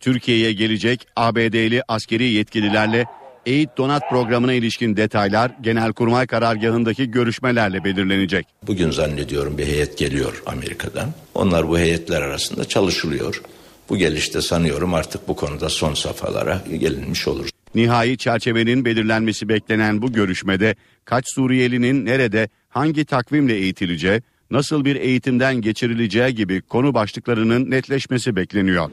Türkiye'ye 0.00 0.52
gelecek 0.52 1.06
ABD'li 1.16 1.82
askeri 1.88 2.24
yetkililerle 2.24 3.06
Eğit 3.46 3.70
Donat 3.76 4.10
programına 4.10 4.52
ilişkin 4.52 4.96
detaylar 4.96 5.52
Genelkurmay 5.60 6.26
karargahındaki 6.26 7.10
görüşmelerle 7.10 7.84
belirlenecek. 7.84 8.46
Bugün 8.66 8.90
zannediyorum 8.90 9.58
bir 9.58 9.66
heyet 9.66 9.98
geliyor 9.98 10.42
Amerika'dan. 10.46 11.10
Onlar 11.34 11.68
bu 11.68 11.78
heyetler 11.78 12.22
arasında 12.22 12.64
çalışılıyor. 12.64 13.42
Bu 13.88 13.96
gelişte 13.96 14.40
sanıyorum 14.40 14.94
artık 14.94 15.28
bu 15.28 15.36
konuda 15.36 15.68
son 15.68 15.94
safhalara 15.94 16.62
gelinmiş 16.80 17.28
olur. 17.28 17.48
Nihai 17.74 18.16
çerçevenin 18.16 18.84
belirlenmesi 18.84 19.48
beklenen 19.48 20.02
bu 20.02 20.12
görüşmede 20.12 20.74
kaç 21.04 21.24
Suriyelinin 21.34 22.04
nerede 22.06 22.48
hangi 22.68 23.04
takvimle 23.04 23.54
eğitileceği, 23.54 24.22
nasıl 24.50 24.84
bir 24.84 24.96
eğitimden 24.96 25.60
geçirileceği 25.60 26.34
gibi 26.34 26.62
konu 26.62 26.94
başlıklarının 26.94 27.70
netleşmesi 27.70 28.36
bekleniyor. 28.36 28.90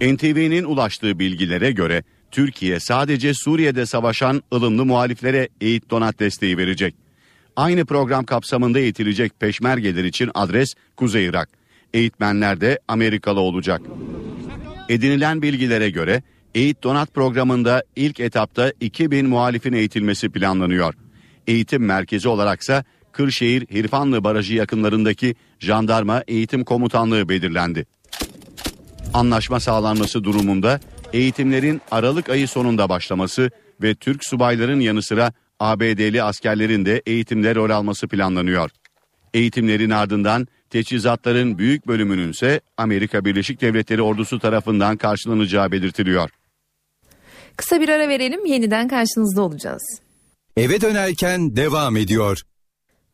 NTV'nin 0.00 0.64
ulaştığı 0.64 1.18
bilgilere 1.18 1.70
göre 1.72 2.02
Türkiye 2.34 2.80
sadece 2.80 3.34
Suriye'de 3.34 3.86
savaşan 3.86 4.42
ılımlı 4.54 4.84
muhaliflere 4.84 5.48
eğit 5.60 5.90
donat 5.90 6.20
desteği 6.20 6.58
verecek. 6.58 6.94
Aynı 7.56 7.84
program 7.84 8.24
kapsamında 8.24 8.78
eğitilecek 8.78 9.40
peşmergeler 9.40 10.04
için 10.04 10.30
adres 10.34 10.74
Kuzey 10.96 11.26
Irak. 11.26 11.48
Eğitmenler 11.92 12.60
de 12.60 12.78
Amerikalı 12.88 13.40
olacak. 13.40 13.80
Edinilen 14.88 15.42
bilgilere 15.42 15.90
göre 15.90 16.22
eğit 16.54 16.82
donat 16.82 17.14
programında 17.14 17.82
ilk 17.96 18.20
etapta 18.20 18.72
2000 18.80 19.28
muhalifin 19.28 19.72
eğitilmesi 19.72 20.30
planlanıyor. 20.30 20.94
Eğitim 21.46 21.84
merkezi 21.84 22.28
olaraksa 22.28 22.84
Kırşehir 23.12 23.66
Hirfanlı 23.66 24.24
Barajı 24.24 24.54
yakınlarındaki 24.54 25.34
Jandarma 25.58 26.22
Eğitim 26.28 26.64
Komutanlığı 26.64 27.28
belirlendi. 27.28 27.86
Anlaşma 29.12 29.60
sağlanması 29.60 30.24
durumunda 30.24 30.80
eğitimlerin 31.12 31.80
Aralık 31.90 32.28
ayı 32.28 32.48
sonunda 32.48 32.88
başlaması 32.88 33.50
ve 33.82 33.94
Türk 33.94 34.24
subayların 34.24 34.80
yanı 34.80 35.02
sıra 35.02 35.32
ABD'li 35.60 36.22
askerlerin 36.22 36.84
de 36.86 37.02
eğitimde 37.06 37.54
rol 37.54 37.70
alması 37.70 38.08
planlanıyor. 38.08 38.70
Eğitimlerin 39.34 39.90
ardından 39.90 40.46
teçhizatların 40.70 41.58
büyük 41.58 41.86
bölümünün 41.86 42.30
ise 42.30 42.60
Amerika 42.76 43.24
Birleşik 43.24 43.60
Devletleri 43.60 44.02
ordusu 44.02 44.38
tarafından 44.38 44.96
karşılanacağı 44.96 45.72
belirtiliyor. 45.72 46.30
Kısa 47.56 47.80
bir 47.80 47.88
ara 47.88 48.08
verelim 48.08 48.46
yeniden 48.46 48.88
karşınızda 48.88 49.42
olacağız. 49.42 50.00
Eve 50.56 50.80
dönerken 50.80 51.56
devam 51.56 51.96
ediyor. 51.96 52.42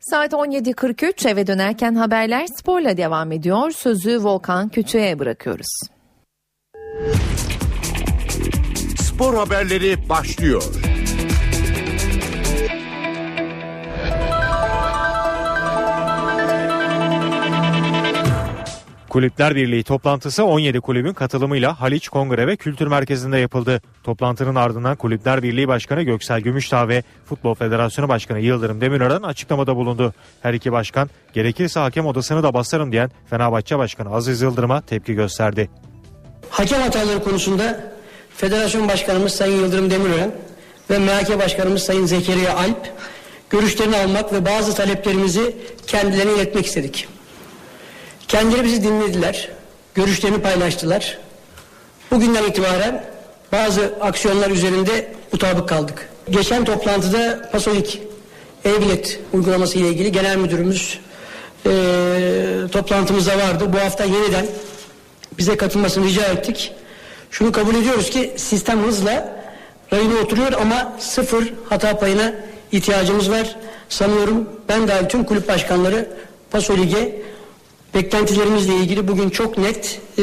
Saat 0.01 0.33
17.43 0.33 1.29
eve 1.29 1.47
dönerken 1.47 1.95
haberler 1.95 2.47
sporla 2.47 2.97
devam 2.97 3.33
ediyor. 3.33 3.71
Sözü 3.71 4.19
Volkan 4.25 4.69
Küçü'ye 4.69 5.19
bırakıyoruz. 5.19 5.81
Spor 9.21 9.35
haberleri 9.35 10.09
başlıyor. 10.09 10.63
Kulüpler 19.09 19.57
Birliği 19.57 19.83
toplantısı 19.83 20.45
17 20.45 20.81
kulübün 20.81 21.13
katılımıyla 21.13 21.81
Haliç 21.81 22.09
Kongre 22.09 22.47
ve 22.47 22.57
Kültür 22.57 22.87
Merkezi'nde 22.87 23.39
yapıldı. 23.39 23.83
Toplantının 24.05 24.55
ardından 24.55 24.97
Kulüpler 24.97 25.43
Birliği 25.43 25.69
Başkanı 25.69 26.03
Göksel 26.03 26.41
Gümüşdağ 26.41 26.89
ve 26.89 27.03
Futbol 27.25 27.55
Federasyonu 27.55 28.09
Başkanı 28.09 28.41
Yıldırım 28.41 28.81
Demirören 28.81 29.23
açıklamada 29.23 29.77
bulundu. 29.77 30.15
Her 30.43 30.55
iki 30.55 30.73
başkan 30.73 31.11
gerekirse 31.33 31.81
hakem 31.81 32.07
odasını 32.07 32.43
da 32.43 32.55
basarım 32.55 32.93
diyen 32.93 33.11
Fenerbahçe 33.31 33.79
Başkanı 33.79 34.15
Aziz 34.15 34.43
Yıldırım'a 34.43 34.81
tepki 34.81 35.15
gösterdi. 35.15 35.71
Hakem 36.51 36.81
hataları 36.81 37.25
konusunda 37.25 38.00
Federasyon 38.41 38.89
Başkanımız 38.89 39.33
Sayın 39.33 39.57
Yıldırım 39.57 39.91
Demirören 39.91 40.33
ve 40.91 40.99
MHK 40.99 41.39
Başkanımız 41.39 41.83
Sayın 41.83 42.07
Zekeriya 42.07 42.57
Alp 42.57 42.93
görüşlerini 43.51 43.97
almak 43.97 44.33
ve 44.33 44.47
bazı 44.47 44.75
taleplerimizi 44.75 45.57
kendilerine 45.87 46.35
iletmek 46.35 46.67
istedik. 46.67 47.09
Kendileri 48.29 48.65
bizi 48.65 48.83
dinlediler, 48.85 49.49
görüşlerini 49.95 50.43
paylaştılar. 50.43 51.19
Bugünden 52.11 52.45
itibaren 52.45 53.05
bazı 53.53 53.95
aksiyonlar 54.01 54.51
üzerinde 54.51 55.13
mutabık 55.33 55.69
kaldık. 55.69 56.09
Geçen 56.31 56.65
toplantıda 56.65 57.51
Pasolik 57.53 58.03
e-bilet 58.65 59.21
uygulaması 59.33 59.79
ile 59.79 59.89
ilgili 59.89 60.13
genel 60.13 60.37
müdürümüz 60.37 60.99
e, 61.67 61.71
toplantımızda 62.73 63.39
vardı. 63.39 63.73
Bu 63.73 63.79
hafta 63.79 64.05
yeniden 64.05 64.47
bize 65.39 65.57
katılmasını 65.57 66.05
rica 66.05 66.25
ettik. 66.25 66.73
Şunu 67.31 67.53
kabul 67.53 67.75
ediyoruz 67.75 68.11
ki 68.11 68.33
sistem 68.37 68.83
hızla 68.83 69.43
rayına 69.93 70.15
oturuyor 70.15 70.53
ama 70.53 70.97
sıfır 70.99 71.53
hata 71.69 71.99
payına 71.99 72.33
ihtiyacımız 72.73 73.31
var. 73.31 73.57
Sanıyorum 73.89 74.49
ben 74.69 74.89
dahil 74.89 75.09
tüm 75.09 75.25
kulüp 75.25 75.49
başkanları 75.49 76.09
Pasolig'e 76.51 77.23
beklentilerimizle 77.95 78.75
ilgili 78.75 79.09
bugün 79.09 79.31
çok 79.31 79.59
net 79.59 80.01
e, 80.19 80.23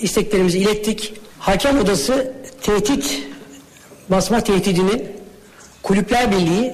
isteklerimizi 0.00 0.58
ilettik. 0.58 1.14
Hakem 1.38 1.78
odası 1.78 2.32
tehdit 2.62 3.22
basma 4.08 4.40
tehdidini 4.40 5.06
Kulüpler 5.82 6.32
Birliği 6.32 6.72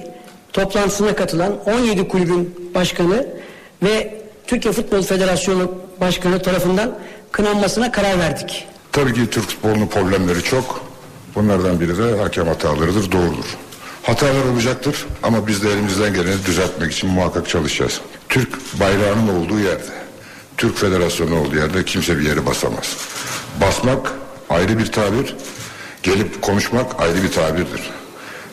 toplantısına 0.53 1.15
katılan 1.15 1.63
17 1.65 2.07
kulübün 2.07 2.71
başkanı 2.75 3.27
ve 3.83 4.21
Türkiye 4.47 4.73
Futbol 4.73 5.01
Federasyonu 5.01 5.71
Başkanı 6.01 6.41
tarafından 6.41 6.99
kınanmasına 7.31 7.91
karar 7.91 8.19
verdik. 8.19 8.67
Tabii 8.95 9.13
ki 9.13 9.29
Türk 9.29 9.49
futbolunun 9.49 9.87
problemleri 9.87 10.43
çok. 10.43 10.81
Bunlardan 11.35 11.79
biri 11.79 11.97
de 11.97 12.21
hakem 12.21 12.47
hatalarıdır, 12.47 13.11
doğrudur. 13.11 13.45
Hatalar 14.03 14.45
olacaktır 14.53 15.05
ama 15.23 15.47
biz 15.47 15.63
de 15.63 15.71
elimizden 15.71 16.13
geleni 16.13 16.45
düzeltmek 16.45 16.91
için 16.91 17.09
muhakkak 17.09 17.49
çalışacağız. 17.49 18.01
Türk 18.29 18.79
bayrağının 18.79 19.27
olduğu 19.27 19.59
yerde, 19.59 19.91
Türk 20.57 20.77
Federasyonu 20.77 21.39
olduğu 21.39 21.55
yerde 21.55 21.85
kimse 21.85 22.19
bir 22.19 22.25
yere 22.25 22.45
basamaz. 22.45 22.97
Basmak 23.61 24.13
ayrı 24.49 24.79
bir 24.79 24.91
tabir, 24.91 25.35
gelip 26.03 26.41
konuşmak 26.41 27.01
ayrı 27.01 27.23
bir 27.23 27.31
tabirdir. 27.31 27.81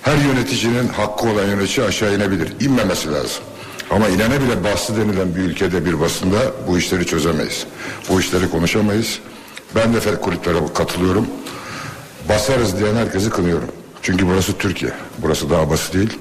Her 0.02 0.16
yöneticinin 0.16 0.88
hakkı 0.88 1.28
olan 1.28 1.46
yönetici 1.46 1.86
aşağı 1.86 2.14
inebilir. 2.14 2.52
İnmemesi 2.60 3.12
lazım. 3.12 3.42
Ama 3.90 4.08
inene 4.08 4.40
bile 4.40 4.64
bastı 4.64 4.96
denilen 4.96 5.34
bir 5.34 5.40
ülkede 5.40 5.84
bir 5.84 6.00
basında 6.00 6.38
bu 6.68 6.78
işleri 6.78 7.06
çözemeyiz. 7.06 7.66
Bu 8.08 8.20
işleri 8.20 8.50
konuşamayız. 8.50 9.18
Ben 9.76 9.94
de 9.94 10.00
FED 10.00 10.16
kulüplere 10.20 10.58
katılıyorum. 10.74 11.26
Basarız 12.28 12.78
diyen 12.78 12.94
herkesi 12.94 13.30
kınıyorum. 13.30 13.68
Çünkü 14.02 14.26
burası 14.26 14.58
Türkiye. 14.58 14.92
Burası 15.18 15.50
daha 15.50 15.70
basit 15.70 15.94
değil. 15.94 16.18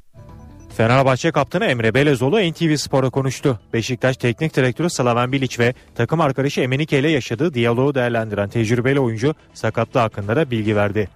Fenerbahçe 0.78 1.32
kaptanı 1.32 1.66
Emre 1.66 1.94
Belezoğlu 1.94 2.52
NTV 2.52 2.76
Spor'a 2.76 3.10
konuştu. 3.10 3.60
Beşiktaş 3.74 4.18
Teknik 4.18 4.56
Direktörü 4.56 4.90
Slaven 4.90 5.32
Bilic 5.32 5.60
ve 5.60 5.74
takım 5.96 6.22
arkadaşı 6.22 6.62
Emenike 6.62 7.00
ile 7.00 7.10
yaşadığı 7.10 7.54
diyaloğu 7.54 7.96
değerlendiren 7.96 8.50
tecrübeli 8.50 9.00
oyuncu 9.00 9.36
sakatlığı 9.54 10.00
hakkında 10.00 10.36
da 10.36 10.52
bilgi 10.52 10.76
verdi. 10.76 11.10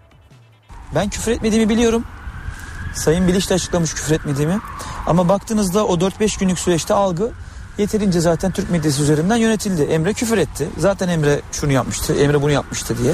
Ben 0.95 1.10
küfür 1.10 1.32
etmediğimi 1.32 1.69
biliyorum. 1.69 2.04
Sayın 2.93 3.28
Bilic 3.28 3.50
de 3.50 3.54
açıklamış 3.54 3.93
küfür 3.93 4.15
etmediğimi. 4.15 4.60
Ama 5.08 5.30
baktığınızda 5.30 5.86
o 5.86 5.95
4-5 5.98 6.39
günlük 6.39 6.60
süreçte 6.60 6.93
algı 6.93 7.32
yeterince 7.78 8.22
zaten 8.22 8.52
Türk 8.52 8.72
medyası 8.72 9.02
üzerinden 9.02 9.36
yönetildi. 9.36 9.82
Emre 9.82 10.14
küfür 10.14 10.38
etti. 10.38 10.70
Zaten 10.78 11.10
Emre 11.10 11.42
şunu 11.52 11.72
yapmıştı, 11.72 12.14
Emre 12.14 12.42
bunu 12.42 12.52
yapmıştı 12.52 12.98
diye. 12.98 13.14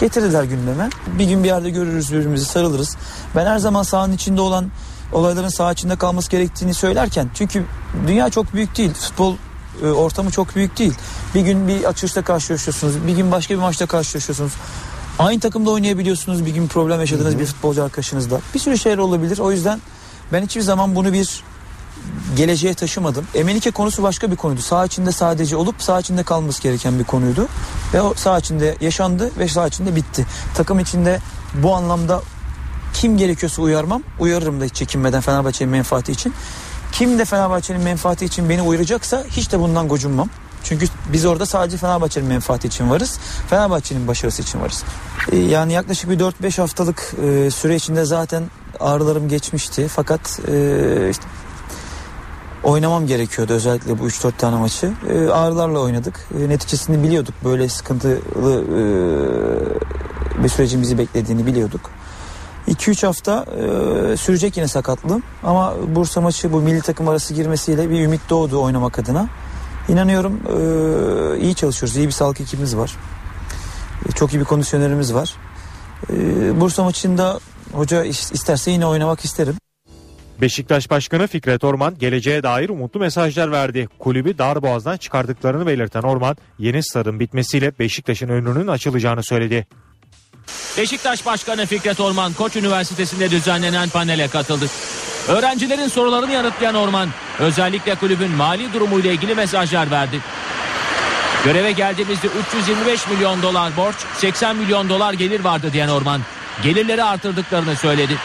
Getirdiler 0.00 0.44
gündeme. 0.44 0.88
Bir 1.18 1.24
gün 1.24 1.44
bir 1.44 1.48
yerde 1.48 1.70
görürüz 1.70 2.12
birbirimizi 2.12 2.44
sarılırız. 2.44 2.96
Ben 3.36 3.46
her 3.46 3.58
zaman 3.58 3.82
sahanın 3.82 4.12
içinde 4.12 4.40
olan 4.40 4.70
olayların 5.12 5.48
saha 5.48 5.72
içinde 5.72 5.96
kalması 5.96 6.30
gerektiğini 6.30 6.74
söylerken 6.74 7.30
çünkü 7.34 7.64
dünya 8.06 8.30
çok 8.30 8.54
büyük 8.54 8.76
değil. 8.76 8.94
Futbol 8.94 9.34
e, 9.82 9.86
ortamı 9.86 10.30
çok 10.30 10.56
büyük 10.56 10.78
değil. 10.78 10.94
Bir 11.34 11.40
gün 11.40 11.68
bir 11.68 11.84
açılışta 11.84 12.22
karşılaşıyorsunuz. 12.22 13.06
Bir 13.06 13.16
gün 13.16 13.32
başka 13.32 13.54
bir 13.54 13.58
maçta 13.58 13.86
karşılaşıyorsunuz. 13.86 14.52
Aynı 15.18 15.40
takımda 15.40 15.70
oynayabiliyorsunuz 15.70 16.46
bir 16.46 16.50
gün 16.50 16.68
problem 16.68 17.00
yaşadığınız 17.00 17.38
bir 17.38 17.46
futbolcu 17.46 17.84
arkadaşınızla. 17.84 18.40
Bir 18.54 18.58
sürü 18.58 18.78
şeyler 18.78 18.98
olabilir. 18.98 19.38
O 19.38 19.52
yüzden 19.52 19.80
ben 20.32 20.42
hiçbir 20.42 20.60
zaman 20.60 20.94
bunu 20.94 21.12
bir 21.12 21.42
geleceğe 22.36 22.74
taşımadım. 22.74 23.26
Emenike 23.34 23.70
konusu 23.70 24.02
başka 24.02 24.30
bir 24.30 24.36
konuydu. 24.36 24.60
Sağ 24.60 24.84
içinde 24.84 25.12
sadece 25.12 25.56
olup 25.56 25.82
sağ 25.82 26.00
içinde 26.00 26.22
kalması 26.22 26.62
gereken 26.62 26.98
bir 26.98 27.04
konuydu. 27.04 27.48
Ve 27.94 28.02
o 28.02 28.14
sağ 28.14 28.38
içinde 28.38 28.76
yaşandı 28.80 29.30
ve 29.38 29.48
sağ 29.48 29.66
içinde 29.66 29.96
bitti. 29.96 30.26
Takım 30.54 30.78
içinde 30.78 31.20
bu 31.54 31.74
anlamda 31.74 32.22
kim 32.94 33.16
gerekiyorsa 33.18 33.62
uyarmam. 33.62 34.02
Uyarırım 34.18 34.60
da 34.60 34.64
hiç 34.64 34.74
çekinmeden 34.74 35.20
Fenerbahçe'nin 35.20 35.70
menfaati 35.70 36.12
için. 36.12 36.34
Kim 36.92 37.18
de 37.18 37.24
Fenerbahçe'nin 37.24 37.80
menfaati 37.80 38.24
için 38.24 38.48
beni 38.48 38.62
uyaracaksa 38.62 39.24
hiç 39.30 39.52
de 39.52 39.60
bundan 39.60 39.88
gocunmam. 39.88 40.28
Çünkü 40.64 40.86
biz 41.12 41.24
orada 41.24 41.46
sadece 41.46 41.76
Fenerbahçe'nin 41.76 42.28
menfaati 42.28 42.68
için 42.68 42.90
varız. 42.90 43.18
Fenerbahçe'nin 43.50 44.08
başarısı 44.08 44.42
için 44.42 44.60
varız. 44.60 44.84
Ee, 45.32 45.36
yani 45.36 45.72
yaklaşık 45.72 46.10
bir 46.10 46.18
4-5 46.18 46.60
haftalık 46.60 47.14
e, 47.22 47.50
süre 47.50 47.76
içinde 47.76 48.04
zaten 48.04 48.44
ağrılarım 48.80 49.28
geçmişti. 49.28 49.88
Fakat 49.88 50.40
e, 50.48 51.10
işte 51.10 51.24
oynamam 52.64 53.06
gerekiyordu 53.06 53.52
özellikle 53.52 53.98
bu 53.98 54.06
3-4 54.06 54.32
tane 54.38 54.56
maçı. 54.56 54.92
E, 55.10 55.28
ağrılarla 55.28 55.78
oynadık. 55.78 56.28
E, 56.40 56.48
neticesini 56.48 57.02
biliyorduk. 57.02 57.34
Böyle 57.44 57.68
sıkıntılı 57.68 58.64
e, 60.38 60.44
bir 60.44 60.48
sürecin 60.48 60.82
bizi 60.82 60.98
beklediğini 60.98 61.46
biliyorduk. 61.46 61.90
2-3 62.68 63.06
hafta 63.06 63.44
e, 64.12 64.16
sürecek 64.16 64.56
yine 64.56 64.68
sakatlığım. 64.68 65.22
Ama 65.42 65.74
Bursa 65.88 66.20
maçı 66.20 66.52
bu 66.52 66.60
milli 66.60 66.80
takım 66.80 67.08
arası 67.08 67.34
girmesiyle 67.34 67.90
bir 67.90 68.00
ümit 68.00 68.20
doğdu 68.30 68.62
oynamak 68.62 68.98
adına. 68.98 69.28
İnanıyorum 69.88 70.40
e, 70.46 71.40
iyi 71.40 71.54
çalışıyoruz. 71.54 71.96
İyi 71.96 72.06
bir 72.06 72.12
sağlık 72.12 72.40
ekibimiz 72.40 72.76
var. 72.76 72.96
E, 74.08 74.12
çok 74.12 74.34
iyi 74.34 74.40
bir 74.40 74.44
kondisyonerimiz 74.44 75.14
var. 75.14 75.34
E, 76.10 76.60
Bursa 76.60 76.84
maçında 76.84 77.40
hoca 77.72 78.04
isterse 78.04 78.70
yine 78.70 78.86
oynamak 78.86 79.24
isterim. 79.24 79.54
Beşiktaş 80.40 80.90
Başkanı 80.90 81.26
Fikret 81.26 81.64
Orman 81.64 81.98
geleceğe 81.98 82.42
dair 82.42 82.68
umutlu 82.68 83.00
mesajlar 83.00 83.52
verdi. 83.52 83.88
Kulübü 83.98 84.38
darboğazdan 84.38 84.96
çıkardıklarını 84.96 85.66
belirten 85.66 86.02
Orman 86.02 86.36
yeni 86.58 86.82
stadın 86.82 87.20
bitmesiyle 87.20 87.78
Beşiktaş'ın 87.78 88.28
önünün 88.28 88.66
açılacağını 88.66 89.22
söyledi. 89.22 89.66
Beşiktaş 90.78 91.26
Başkanı 91.26 91.66
Fikret 91.66 92.00
Orman 92.00 92.32
Koç 92.32 92.56
Üniversitesi'nde 92.56 93.30
düzenlenen 93.30 93.88
panele 93.88 94.28
katıldı. 94.28 94.66
Öğrencilerin 95.28 95.88
sorularını 95.88 96.32
yanıtlayan 96.32 96.74
Orman 96.74 97.08
özellikle 97.38 97.94
kulübün 97.94 98.30
mali 98.30 98.72
durumuyla 98.72 99.12
ilgili 99.12 99.34
mesajlar 99.34 99.90
verdi. 99.90 100.20
Göreve 101.44 101.72
geldiğimizde 101.72 102.26
325 102.48 103.08
milyon 103.08 103.42
dolar 103.42 103.76
borç, 103.76 103.96
80 104.14 104.56
milyon 104.56 104.88
dolar 104.88 105.12
gelir 105.12 105.40
vardı 105.40 105.72
diyen 105.72 105.88
Orman 105.88 106.20
gelirleri 106.62 107.04
artırdıklarını 107.04 107.76
söyledi. 107.76 108.16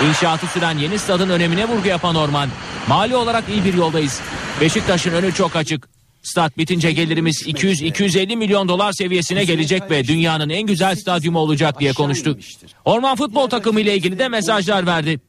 İnşaatı 0.00 0.46
süren 0.46 0.78
yeni 0.78 0.98
stadın 0.98 1.28
önemine 1.28 1.68
vurgu 1.68 1.88
yapan 1.88 2.14
Orman. 2.14 2.48
Mali 2.88 3.16
olarak 3.16 3.44
iyi 3.48 3.64
bir 3.64 3.74
yoldayız. 3.74 4.20
Beşiktaş'ın 4.60 5.12
önü 5.12 5.34
çok 5.34 5.56
açık. 5.56 5.88
Stat 6.22 6.58
bitince 6.58 6.92
gelirimiz 6.92 7.42
200-250 7.42 8.36
milyon 8.36 8.68
dolar 8.68 8.92
seviyesine 8.92 9.44
gelecek 9.44 9.90
ve 9.90 10.04
dünyanın 10.04 10.48
en 10.48 10.62
güzel 10.62 10.96
stadyumu 10.96 11.38
olacak 11.38 11.80
diye 11.80 11.92
konuştu. 11.92 12.38
Orman 12.84 13.16
futbol 13.16 13.48
takımı 13.48 13.80
ile 13.80 13.94
ilgili 13.96 14.18
de 14.18 14.28
mesajlar 14.28 14.86
verdi. 14.86 15.20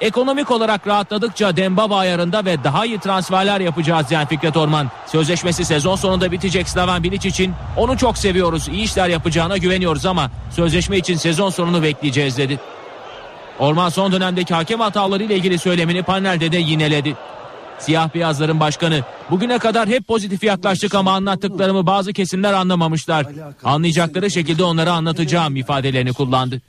Ekonomik 0.00 0.50
olarak 0.50 0.86
rahatladıkça 0.86 1.56
Dembaba 1.56 1.96
ayarında 1.96 2.44
ve 2.44 2.64
daha 2.64 2.86
iyi 2.86 2.98
transferler 2.98 3.60
yapacağız 3.60 4.08
diyen 4.10 4.26
Fikret 4.26 4.56
Orman. 4.56 4.90
Sözleşmesi 5.06 5.64
sezon 5.64 5.96
sonunda 5.96 6.32
bitecek 6.32 6.68
Slaven 6.68 7.02
Bilic 7.02 7.28
için 7.28 7.52
onu 7.76 7.98
çok 7.98 8.18
seviyoruz. 8.18 8.68
iyi 8.68 8.84
işler 8.84 9.08
yapacağına 9.08 9.56
güveniyoruz 9.56 10.06
ama 10.06 10.30
sözleşme 10.50 10.98
için 10.98 11.16
sezon 11.16 11.50
sonunu 11.50 11.82
bekleyeceğiz 11.82 12.38
dedi. 12.38 12.60
Orman 13.58 13.88
son 13.88 14.12
dönemdeki 14.12 14.54
hakem 14.54 14.80
hataları 14.80 15.22
ile 15.22 15.36
ilgili 15.36 15.58
söylemini 15.58 16.02
panelde 16.02 16.52
de 16.52 16.56
yineledi. 16.56 17.16
Siyah 17.78 18.14
beyazların 18.14 18.60
başkanı 18.60 19.00
bugüne 19.30 19.58
kadar 19.58 19.88
hep 19.88 20.08
pozitif 20.08 20.44
yaklaştık 20.44 20.94
ama 20.94 21.12
anlattıklarımı 21.12 21.86
bazı 21.86 22.12
kesimler 22.12 22.52
anlamamışlar. 22.52 23.26
Anlayacakları 23.64 24.30
şekilde 24.30 24.64
onları 24.64 24.92
anlatacağım 24.92 25.56
ifadelerini 25.56 26.12
kullandı. 26.12 26.60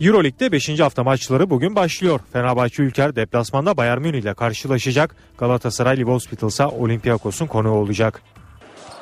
Euroleague'de 0.00 0.52
5. 0.52 0.80
hafta 0.80 1.04
maçları 1.04 1.50
bugün 1.50 1.76
başlıyor. 1.76 2.20
Fenerbahçe 2.32 2.82
Ülker 2.82 3.16
deplasmanda 3.16 3.76
Bayern 3.76 4.00
Münih 4.00 4.18
ile 4.18 4.34
karşılaşacak. 4.34 5.16
Galatasaray 5.38 5.96
Live 5.96 6.10
Hospital 6.10 6.48
ise 6.48 6.66
Olympiakos'un 6.66 7.46
konuğu 7.46 7.70
olacak. 7.70 8.22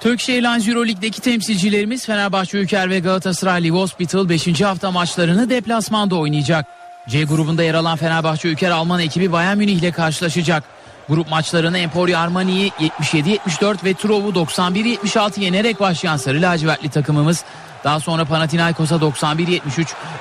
Turkish 0.01 0.29
Airlines 0.29 0.69
Euroleague'deki 0.69 1.21
temsilcilerimiz 1.21 2.07
Fenerbahçe 2.07 2.59
Ülker 2.59 2.91
ve 2.91 2.99
Galatasaray 2.99 3.63
Live 3.63 3.77
Hospital 3.77 4.29
5. 4.29 4.61
hafta 4.61 4.91
maçlarını 4.91 5.51
deplasmanda 5.51 6.17
oynayacak. 6.17 6.67
C 7.09 7.25
grubunda 7.25 7.63
yer 7.63 7.75
alan 7.75 7.97
Fenerbahçe 7.97 8.49
Ülker 8.49 8.71
Alman 8.71 9.01
ekibi 9.01 9.33
Bayern 9.33 9.59
Münih 9.59 9.79
ile 9.79 9.93
karşılaşacak. 9.93 10.65
Grup 11.09 11.31
maçlarını 11.31 11.79
Emporio 11.79 12.19
Armani'yi 12.19 12.73
77-74 13.03 13.85
ve 13.85 13.95
Trov'u 13.95 14.31
91-76 14.31 15.41
yenerek 15.41 15.81
başlayan 15.81 16.17
Sarı 16.17 16.43
Lacivertli 16.43 16.89
takımımız 16.89 17.45
daha 17.85 18.01
sonra 18.01 18.25
Panathinaikos'a 18.25 18.97
91-73, 18.97 19.61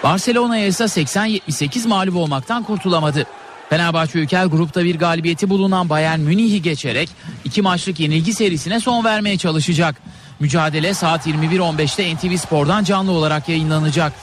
Barcelona'ya 0.04 0.66
ise 0.66 0.84
80-78 0.84 1.88
mağlup 1.88 2.16
olmaktan 2.16 2.64
kurtulamadı. 2.64 3.26
Fenerbahçe 3.70 4.20
Ülker 4.20 4.46
grupta 4.46 4.84
bir 4.84 5.00
galibiyeti 5.00 5.50
bulunan 5.50 5.90
Bayern 5.90 6.20
Münih'i 6.20 6.62
geçerek 6.62 7.10
iki 7.46 7.62
maçlık 7.62 8.00
yenilgi 8.00 8.34
serisine 8.34 8.80
son 8.80 9.06
vermeye 9.06 9.38
çalışacak. 9.38 9.96
Mücadele 10.40 10.94
saat 10.94 11.28
21.15'te 11.28 12.16
NTV 12.16 12.38
Spor'dan 12.38 12.84
canlı 12.84 13.12
olarak 13.12 13.50
yayınlanacak. 13.50 14.14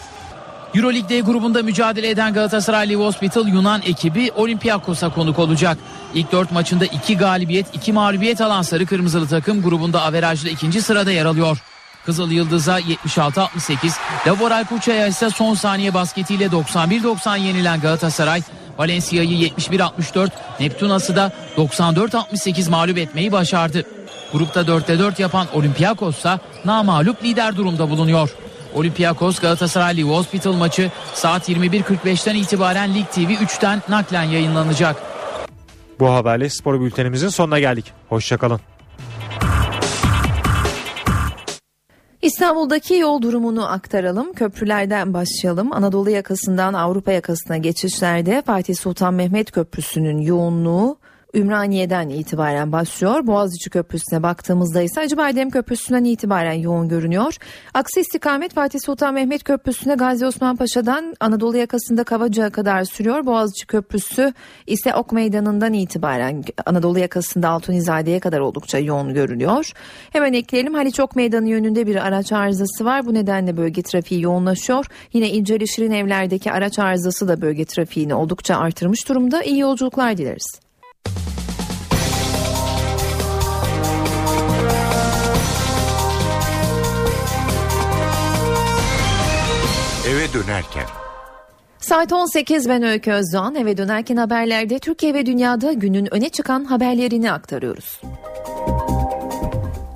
Euroleague 0.75 1.09
D 1.09 1.21
grubunda 1.21 1.63
mücadele 1.63 2.11
eden 2.11 2.35
Galatasaray 2.35 2.89
Live 2.89 3.03
Hospital 3.03 3.49
Yunan 3.49 3.83
ekibi 3.87 4.31
Olympiakos'a 4.37 5.09
konuk 5.09 5.39
olacak. 5.39 5.79
İlk 6.15 6.33
dört 6.33 6.53
maçında 6.53 6.87
iki 6.87 7.17
galibiyet, 7.17 7.67
iki 7.75 7.93
mağlubiyet 7.93 8.41
alan 8.41 8.63
Sarı 8.63 8.87
Kırmızılı 8.87 9.29
takım 9.29 9.63
grubunda 9.63 10.03
averajlı 10.03 10.49
ikinci 10.49 10.83
sırada 10.83 11.13
yer 11.13 11.25
alıyor. 11.25 11.59
Kızıl 12.07 12.31
Yıldız'a 12.31 12.81
76-68, 12.81 13.93
Laboral 14.27 14.65
Kuça'ya 14.65 15.07
ise 15.07 15.31
son 15.31 15.55
saniye 15.55 15.95
basketiyle 15.95 16.47
91-90 16.47 17.39
yenilen 17.39 17.81
Galatasaray, 17.81 18.43
Valencia'yı 18.79 19.49
71-64, 19.49 20.31
Neptunas'ı 20.61 21.17
da 21.17 21.33
94-68 21.57 22.71
mağlup 22.71 22.99
etmeyi 22.99 23.33
başardı. 23.33 23.85
Grupta 24.33 24.61
4'te 24.61 24.99
4 24.99 25.21
yapan 25.21 25.47
Olympiakos 25.55 26.19
ise 26.19 26.39
namalup 26.65 27.25
lider 27.25 27.57
durumda 27.57 27.91
bulunuyor. 27.91 28.31
Olympiakos 28.75 29.39
Galatasaray 29.39 29.97
Live 29.97 30.11
Hospital 30.11 30.53
maçı 30.53 30.91
saat 31.15 31.49
21.45'ten 31.49 32.35
itibaren 32.35 32.95
Lig 32.95 33.07
TV 33.07 33.19
3'ten 33.19 33.83
naklen 33.89 34.23
yayınlanacak. 34.23 34.97
Bu 36.01 36.15
haberle 36.15 36.51
spor 36.51 36.81
bültenimizin 36.81 37.29
sonuna 37.29 37.59
geldik. 37.59 37.85
Hoşçakalın. 38.09 38.61
İstanbul'daki 42.27 42.95
yol 42.95 43.23
durumunu 43.23 43.73
aktaralım. 43.73 44.33
Köprülerden 44.33 45.15
başlayalım. 45.15 45.73
Anadolu 45.73 46.11
yakasından 46.11 46.75
Avrupa 46.75 47.13
yakasına 47.13 47.57
geçişlerde 47.57 48.43
Fatih 48.47 48.75
Sultan 48.75 49.15
Mehmet 49.15 49.51
Köprüsü'nün 49.51 50.19
yoğunluğu 50.19 50.99
Ümraniye'den 51.37 52.09
itibaren 52.09 52.73
başlıyor. 52.73 53.27
Boğaziçi 53.27 53.71
Köprüsü'ne 53.71 54.23
baktığımızda 54.23 54.83
ise 54.83 55.01
Acıbadem 55.01 55.51
Köprüsü'nden 55.51 56.05
itibaren 56.05 56.53
yoğun 56.53 56.89
görünüyor. 56.89 57.37
Aksi 57.75 58.01
istikamet 58.01 58.55
Fatih 58.55 58.81
Sultan 58.81 59.15
Mehmet 59.15 59.45
Köprüsü'ne 59.45 59.95
Gazi 59.95 60.27
Osman 60.27 60.57
Paşa'dan 60.57 61.15
Anadolu 61.21 61.57
yakasında 61.57 62.05
Kavacık'a 62.05 62.51
kadar 62.51 62.85
sürüyor. 62.85 63.27
Boğaziçi 63.27 63.67
Köprüsü 63.67 64.33
ise 64.67 64.95
Ok 64.95 65.13
Meydanı'ndan 65.13 65.73
itibaren 65.73 66.45
Anadolu 66.67 66.99
yakasında 66.99 67.49
Altunizade'ye 67.49 68.21
kadar 68.21 68.41
oldukça 68.41 68.79
yoğun 68.79 69.15
görünüyor. 69.15 69.73
Hemen 70.11 70.33
ekleyelim 70.33 70.75
Haliç 70.75 71.01
Ok 71.01 71.17
Meydanı 71.17 71.49
yönünde 71.49 71.87
bir 71.87 72.07
araç 72.07 72.33
arızası 72.33 72.85
var. 72.85 73.07
Bu 73.07 73.15
nedenle 73.15 73.57
bölge 73.57 73.83
trafiği 73.83 74.23
yoğunlaşıyor. 74.23 74.87
Yine 75.13 75.31
İnceli 75.31 75.69
Şirin 75.69 75.93
evlerdeki 75.93 76.53
araç 76.53 76.79
arızası 76.79 77.29
da 77.29 77.41
bölge 77.41 77.65
trafiğini 77.65 78.15
oldukça 78.15 78.57
artırmış 78.57 79.09
durumda. 79.09 79.43
İyi 79.43 79.59
yolculuklar 79.59 80.17
dileriz. 80.17 80.66
Eve 90.09 90.33
dönerken. 90.35 90.85
Saat 91.81 92.13
18 92.13 92.69
ben 92.69 92.83
Öykü 92.83 93.13
Özdoğan 93.13 93.55
eve 93.55 93.77
dönerken 93.77 94.17
haberlerde 94.17 94.79
Türkiye 94.79 95.15
ve 95.15 95.27
dünyada 95.27 95.73
günün 95.73 96.15
öne 96.15 96.29
çıkan 96.29 96.65
haberlerini 96.65 97.33
aktarıyoruz. 97.33 98.01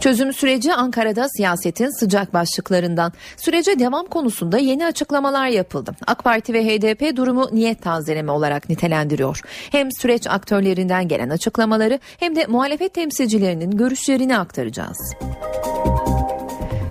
Çözüm 0.01 0.33
süreci 0.33 0.75
Ankara'da 0.75 1.29
siyasetin 1.29 2.01
sıcak 2.01 2.35
başlıklarından. 2.35 3.13
Sürece 3.37 3.79
devam 3.79 4.07
konusunda 4.07 4.59
yeni 4.59 4.87
açıklamalar 4.87 5.49
yapıldı. 5.49 5.93
AK 6.07 6.25
Parti 6.25 6.55
ve 6.55 6.65
HDP 6.65 7.17
durumu 7.17 7.49
niyet 7.53 7.83
tazeleme 7.83 8.33
olarak 8.33 8.69
nitelendiriyor. 8.69 9.41
Hem 9.73 9.89
süreç 9.93 10.27
aktörlerinden 10.27 11.09
gelen 11.09 11.31
açıklamaları 11.31 11.99
hem 12.19 12.37
de 12.37 12.47
muhalefet 12.47 12.95
temsilcilerinin 12.95 13.71
görüşlerini 13.71 14.39
aktaracağız. 14.39 15.15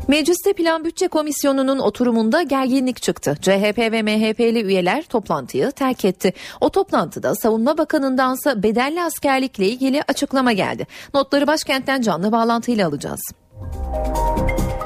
Mecliste 0.10 0.54
Plan 0.54 0.84
Bütçe 0.84 1.08
Komisyonu'nun 1.08 1.80
oturumunda 1.80 2.42
gerginlik 2.42 3.02
çıktı. 3.02 3.38
CHP 3.42 3.78
ve 3.78 4.02
MHP'li 4.02 4.62
üyeler 4.62 5.04
toplantıyı 5.04 5.72
terk 5.72 6.06
etti. 6.06 6.34
O 6.62 6.70
toplantıda 6.70 7.36
Savunma 7.36 7.78
Bakanı'ndansa 7.78 8.64
bedelli 8.64 9.04
askerlikle 9.04 9.68
ilgili 9.68 10.04
açıklama 10.08 10.52
geldi. 10.52 10.88
Notları 11.14 11.48
başkentten 11.48 12.02
canlı 12.02 12.32
bağlantıyla 12.32 12.88
alacağız. 12.88 13.22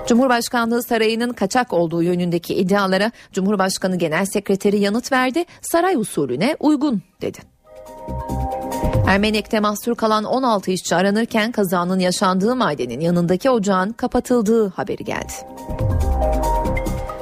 Cumhurbaşkanlığı 0.08 0.84
sarayının 0.84 1.34
kaçak 1.34 1.74
olduğu 1.74 2.04
yönündeki 2.04 2.56
iddialara 2.56 3.12
Cumhurbaşkanı 3.32 3.96
Genel 3.96 4.26
Sekreteri 4.26 4.80
yanıt 4.80 5.12
verdi. 5.12 5.46
Saray 5.62 5.96
usulüne 5.96 6.58
uygun 6.60 7.02
dedi. 7.22 7.40
Ermenek'te 9.08 9.60
mahsur 9.60 9.96
kalan 9.96 10.24
16 10.24 10.72
işçi 10.72 10.96
aranırken 10.96 11.52
kazanın 11.52 12.00
yaşandığı 12.00 12.56
madenin 12.56 13.00
yanındaki 13.00 13.50
ocağın 13.50 13.92
kapatıldığı 13.92 14.70
haberi 14.70 15.04
geldi. 15.04 15.34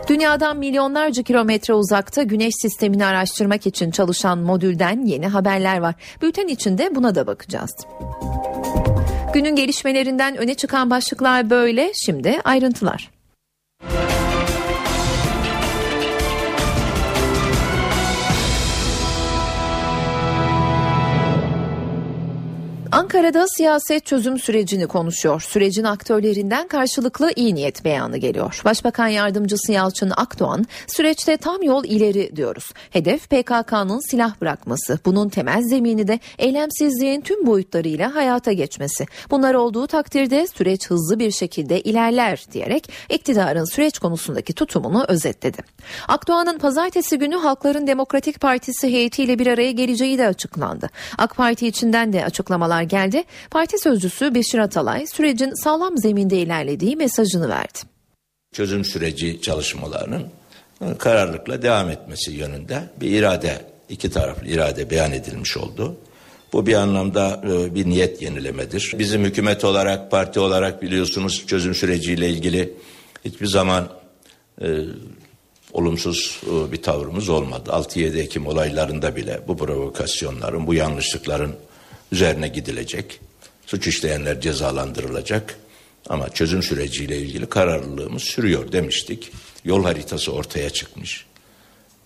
Dünyadan 0.08 0.58
milyonlarca 0.58 1.24
kilometre 1.24 1.74
uzakta 1.74 2.24
güneş 2.24 2.54
sistemini 2.62 3.06
araştırmak 3.06 3.68
için 3.68 3.92
çalışan 3.92 4.38
modülden 4.38 5.06
yeni 5.06 5.28
haberler 5.28 5.78
var. 5.78 5.96
Bülten 6.22 6.48
içinde 6.48 6.96
buna 6.96 7.16
da 7.16 7.28
bakacağız. 7.28 7.72
Günün 9.34 9.56
gelişmelerinden 9.56 10.38
öne 10.38 10.56
çıkan 10.56 10.90
başlıklar 10.90 11.50
böyle. 11.50 11.92
Şimdi 12.06 12.40
ayrıntılar. 12.44 13.21
Ankara'da 22.92 23.48
siyaset 23.48 24.06
çözüm 24.06 24.40
sürecini 24.40 24.88
konuşuyor. 24.88 25.42
Sürecin 25.42 25.84
aktörlerinden 25.84 26.68
karşılıklı 26.68 27.32
iyi 27.36 27.56
niyet 27.56 27.86
beyanı 27.86 28.18
geliyor. 28.18 28.62
Başbakan 28.66 29.08
yardımcısı 29.08 29.72
Yalçın 29.72 30.12
Akdoğan, 30.18 30.66
süreçte 30.88 31.38
tam 31.38 31.64
yol 31.64 31.84
ileri 31.84 32.36
diyoruz. 32.36 32.72
Hedef 32.90 33.30
PKK'nın 33.30 34.10
silah 34.10 34.42
bırakması. 34.42 35.00
Bunun 35.06 35.30
temel 35.30 35.62
zemini 35.62 36.08
de 36.08 36.20
eylemsizliğin 36.38 37.22
tüm 37.22 37.46
boyutlarıyla 37.46 38.16
hayata 38.16 38.52
geçmesi. 38.52 39.06
Bunlar 39.30 39.54
olduğu 39.54 39.88
takdirde 39.88 40.48
süreç 40.48 40.90
hızlı 40.90 41.20
bir 41.20 41.32
şekilde 41.32 41.82
ilerler 41.82 42.46
diyerek 42.52 42.92
iktidarın 43.10 43.66
süreç 43.66 44.00
konusundaki 44.00 44.54
tutumunu 44.54 45.06
özetledi. 45.08 45.58
Akdoğan'ın 46.08 46.58
pazartesi 46.58 47.20
günü 47.20 47.36
Halkların 47.36 47.88
Demokratik 47.88 48.42
Partisi 48.42 48.88
heyetiyle 48.88 49.40
bir 49.40 49.48
araya 49.48 49.72
geleceği 49.72 50.18
de 50.18 50.28
açıklandı. 50.28 50.90
AK 51.18 51.36
Parti 51.36 51.68
içinden 51.68 52.14
de 52.14 52.26
açıklamalar 52.26 52.81
geldi. 52.84 53.24
Parti 53.52 53.80
sözcüsü 53.80 54.36
Beşir 54.36 54.60
Atalay 54.60 55.08
sürecin 55.08 55.64
sağlam 55.64 55.98
zeminde 55.98 56.38
ilerlediği 56.38 56.96
mesajını 56.96 57.50
verdi. 57.50 57.80
Çözüm 58.54 58.86
süreci 58.86 59.42
çalışmalarının 59.42 60.24
kararlılıkla 60.98 61.62
devam 61.62 61.90
etmesi 61.90 62.32
yönünde 62.32 62.84
bir 63.02 63.10
irade, 63.12 63.62
iki 63.90 64.10
taraflı 64.10 64.48
irade 64.48 64.90
beyan 64.90 65.12
edilmiş 65.12 65.58
oldu. 65.58 65.98
Bu 66.54 66.66
bir 66.66 66.74
anlamda 66.74 67.42
e, 67.44 67.76
bir 67.76 67.86
niyet 67.86 68.22
yenilemedir. 68.22 68.96
Bizim 69.00 69.24
hükümet 69.24 69.66
olarak, 69.66 70.12
parti 70.12 70.40
olarak 70.40 70.82
biliyorsunuz 70.82 71.44
çözüm 71.48 71.76
süreciyle 71.76 72.30
ilgili 72.30 72.74
hiçbir 73.26 73.48
zaman 73.48 73.88
e, 74.62 74.68
olumsuz 75.74 76.42
e, 76.46 76.72
bir 76.72 76.82
tavrımız 76.82 77.30
olmadı. 77.30 77.70
6-7 77.70 78.20
Ekim 78.20 78.48
olaylarında 78.48 79.16
bile 79.16 79.40
bu 79.48 79.58
provokasyonların, 79.58 80.68
bu 80.68 80.74
yanlışlıkların 80.74 81.56
üzerine 82.12 82.48
gidilecek. 82.48 83.20
Suç 83.66 83.88
işleyenler 83.88 84.42
cezalandırılacak. 84.42 85.58
Ama 86.10 86.30
çözüm 86.30 86.64
süreciyle 86.64 87.18
ilgili 87.18 87.46
kararlılığımız 87.46 88.24
sürüyor 88.24 88.72
demiştik. 88.72 89.32
Yol 89.66 89.84
haritası 89.84 90.32
ortaya 90.32 90.70
çıkmış. 90.70 91.26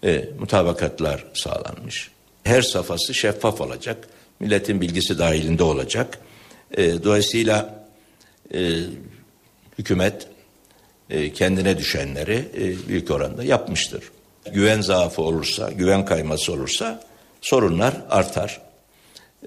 E, 0.04 0.30
mutabakatlar 0.40 1.26
sağlanmış. 1.34 2.12
Her 2.44 2.62
safhası 2.62 3.14
şeffaf 3.14 3.62
olacak. 3.62 4.08
Milletin 4.40 4.82
bilgisi 4.82 5.20
dahilinde 5.20 5.64
olacak. 5.64 6.20
E, 6.78 7.04
dolayısıyla 7.04 7.86
e, 8.54 8.80
hükümet 9.80 10.28
e, 11.10 11.34
kendine 11.34 11.78
düşenleri 11.78 12.50
e, 12.58 12.88
büyük 12.88 13.12
oranda 13.12 13.44
yapmıştır. 13.44 14.04
Güven 14.52 14.82
zaafı 14.82 15.22
olursa, 15.22 15.72
güven 15.72 16.06
kayması 16.06 16.54
olursa 16.54 17.04
sorunlar 17.42 17.94
artar. 18.10 18.62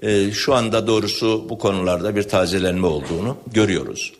E, 0.01 0.31
şu 0.31 0.55
anda 0.55 0.87
doğrusu 0.87 1.45
bu 1.49 1.57
konularda 1.57 2.15
bir 2.15 2.23
tazelenme 2.23 2.87
olduğunu 2.87 3.37
görüyoruz. 3.53 4.13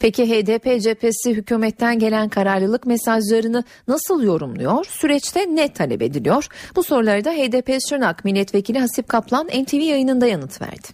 Peki 0.00 0.30
HDP 0.30 0.82
cephesi 0.82 1.30
hükümetten 1.30 1.98
gelen 1.98 2.28
kararlılık 2.28 2.86
mesajlarını 2.86 3.64
nasıl 3.88 4.22
yorumluyor? 4.22 4.84
Süreçte 4.84 5.40
ne 5.40 5.72
talep 5.72 6.02
ediliyor? 6.02 6.46
Bu 6.76 6.82
soruları 6.82 7.24
da 7.24 7.30
HDP 7.30 7.78
Şırnak 7.88 8.24
Milletvekili 8.24 8.78
Hasip 8.78 9.08
Kaplan 9.08 9.46
NTV 9.46 9.74
yayınında 9.74 10.26
yanıt 10.26 10.62
verdi. 10.62 10.88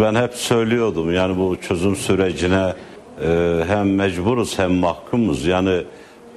Ben 0.00 0.14
hep 0.14 0.34
söylüyordum 0.34 1.14
yani 1.14 1.38
bu 1.38 1.56
çözüm 1.60 1.96
sürecine 1.96 2.74
e, 3.24 3.60
hem 3.66 3.94
mecburuz 3.94 4.58
hem 4.58 4.72
mahkumuz 4.72 5.46
yani 5.46 5.84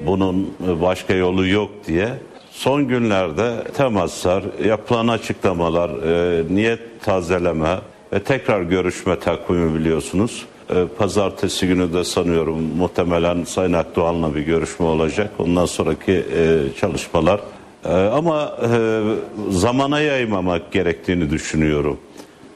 bunun 0.02 0.54
başka 0.82 1.14
yolu 1.14 1.48
yok 1.48 1.72
diye. 1.88 2.10
Son 2.56 2.88
günlerde 2.88 3.64
temaslar, 3.78 4.44
yapılan 4.66 5.08
açıklamalar, 5.08 5.90
e, 5.90 6.44
niyet 6.56 6.80
tazeleme 7.02 7.80
ve 8.14 8.20
tekrar 8.20 8.62
görüşme 8.62 9.20
takvimi 9.20 9.80
biliyorsunuz. 9.80 10.46
E, 10.70 10.74
pazartesi 10.98 11.68
günü 11.68 11.94
de 11.94 12.04
sanıyorum 12.04 12.62
muhtemelen 12.78 13.44
Sayın 13.44 13.74
Akdoğan'la 13.74 14.36
bir 14.36 14.42
görüşme 14.42 14.86
olacak. 14.86 15.32
Ondan 15.40 15.66
sonraki 15.66 16.12
e, 16.12 16.60
çalışmalar. 16.80 17.40
E, 17.86 17.94
ama 17.94 18.58
e, 18.74 19.02
zamana 19.50 20.00
yaymamak 20.00 20.72
gerektiğini 20.72 21.30
düşünüyorum. 21.30 21.98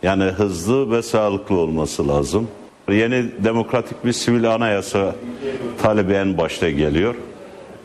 Yani 0.04 0.24
hızlı 0.24 0.91
ve 0.91 1.02
sağlıklı 1.02 1.56
olması 1.58 2.08
lazım. 2.08 2.47
Yeni 2.91 3.26
demokratik 3.43 4.06
bir 4.06 4.14
sivil 4.14 4.54
anayasa 4.54 5.16
talebi 5.82 6.14
en 6.14 6.38
başta 6.38 6.70
geliyor. 6.70 7.16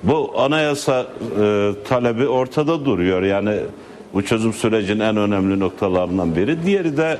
Bu 0.04 0.32
anayasa 0.36 1.06
e, 1.40 1.70
talebi 1.88 2.28
ortada 2.28 2.84
duruyor. 2.84 3.22
Yani 3.22 3.56
bu 4.14 4.22
çözüm 4.22 4.52
sürecinin 4.52 5.00
en 5.00 5.16
önemli 5.16 5.60
noktalarından 5.60 6.36
biri. 6.36 6.62
Diğeri 6.66 6.96
de 6.96 7.18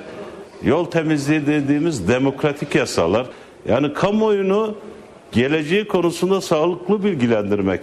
yol 0.62 0.84
temizliği 0.84 1.46
dediğimiz 1.46 2.08
demokratik 2.08 2.74
yasalar. 2.74 3.26
Yani 3.68 3.92
kamuoyunu 3.92 4.74
geleceği 5.32 5.88
konusunda 5.88 6.40
sağlıklı 6.40 7.04
bilgilendirmek, 7.04 7.80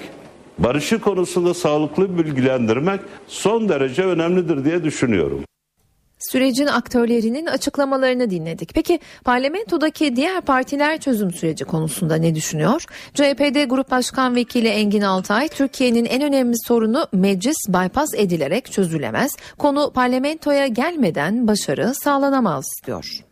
barışı 0.60 1.02
konusunda 1.02 1.54
sağlıklı 1.54 2.18
bilgilendirmek 2.18 3.00
son 3.28 3.70
derece 3.70 4.04
önemlidir 4.04 4.66
diye 4.66 4.84
düşünüyorum. 4.84 5.40
Sürecin 6.32 6.68
aktörlerinin 6.68 7.46
açıklamalarını 7.46 8.30
dinledik. 8.30 8.74
Peki 8.74 9.00
parlamentodaki 9.26 10.16
diğer 10.16 10.42
partiler 10.42 11.00
çözüm 11.00 11.32
süreci 11.32 11.66
konusunda 11.66 12.16
ne 12.16 12.36
düşünüyor? 12.36 12.86
CHP'de 13.14 13.66
Grup 13.66 13.92
Başkan 13.92 14.36
Vekili 14.36 14.68
Engin 14.68 15.02
Altay, 15.02 15.48
Türkiye'nin 15.48 16.06
en 16.06 16.22
önemli 16.22 16.56
sorunu 16.68 17.08
meclis 17.14 17.58
bypass 17.70 18.14
edilerek 18.14 18.72
çözülemez. 18.72 19.36
Konu 19.58 19.92
parlamentoya 19.92 20.68
gelmeden 20.68 21.48
başarı 21.48 21.94
sağlanamaz 21.94 22.66
diyor. 22.86 23.31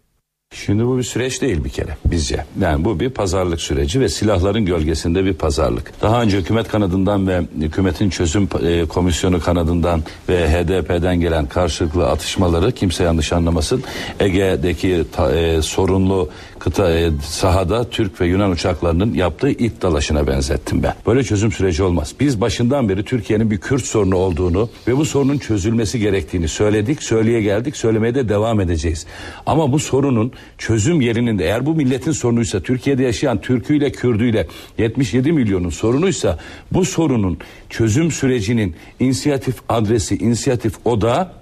Şimdi 0.54 0.86
bu 0.86 0.98
bir 0.98 1.04
süreç 1.04 1.42
değil 1.42 1.64
bir 1.64 1.70
kere 1.70 1.98
bizce. 2.06 2.46
Yani 2.62 2.86
bu 2.86 3.00
bir 3.00 3.10
pazarlık 3.10 3.62
süreci 3.62 4.00
ve 4.00 4.10
silahların 4.10 4.66
gölgesinde 4.66 5.26
bir 5.26 5.34
pazarlık. 5.34 6.02
Daha 6.02 6.22
önce 6.22 6.38
hükümet 6.38 6.68
kanadından 6.68 7.28
ve 7.28 7.42
hükümetin 7.60 8.10
çözüm 8.10 8.50
e, 8.64 8.86
komisyonu 8.86 9.40
kanadından 9.40 10.04
ve 10.30 10.50
HDP'den 10.50 11.20
gelen 11.20 11.46
karşılıklı 11.46 12.08
atışmaları 12.08 12.72
kimse 12.72 13.04
yanlış 13.04 13.34
anlamasın. 13.34 13.84
Ege'deki 14.20 15.06
ta, 15.12 15.36
e, 15.36 15.62
sorunlu 15.62 16.30
kıta 16.60 16.92
e, 16.92 17.12
sahada 17.24 17.90
Türk 17.90 18.22
ve 18.22 18.26
Yunan 18.26 18.52
uçaklarının 18.52 19.14
yaptığı 19.14 19.50
it 19.50 19.82
dalaşına 19.82 20.28
benzettim 20.28 20.84
ben. 20.84 20.94
Böyle 21.08 21.24
çözüm 21.24 21.52
süreci 21.52 21.84
olmaz. 21.84 22.14
Biz 22.20 22.42
başından 22.42 22.90
beri 22.90 23.04
Türkiye'nin 23.04 23.52
bir 23.52 23.58
Kürt 23.58 23.86
sorunu 23.86 24.16
olduğunu 24.16 24.70
ve 24.88 24.98
bu 24.98 25.06
sorunun 25.06 25.38
çözülmesi 25.38 26.00
gerektiğini 26.00 26.48
söyledik, 26.48 27.04
söyleye 27.04 27.42
geldik, 27.42 27.78
söylemeye 27.78 28.16
de 28.16 28.30
devam 28.30 28.62
edeceğiz. 28.62 29.06
Ama 29.46 29.72
bu 29.72 29.80
sorunun 29.80 30.32
çözüm 30.58 31.02
yerinin 31.02 31.40
de 31.40 31.44
eğer 31.44 31.66
bu 31.66 31.76
milletin 31.76 32.12
sorunuysa 32.12 32.60
Türkiye'de 32.60 33.04
yaşayan 33.04 33.42
Türküyle 33.42 33.92
Kürdüyle 33.92 34.48
77 34.78 35.32
milyonun 35.32 35.70
sorunuysa 35.70 36.40
bu 36.72 36.86
sorunun 36.86 37.38
çözüm 37.70 38.12
sürecinin 38.12 38.76
inisiyatif 39.00 39.56
adresi, 39.70 40.18
inisiyatif 40.18 40.74
odağı 40.86 41.39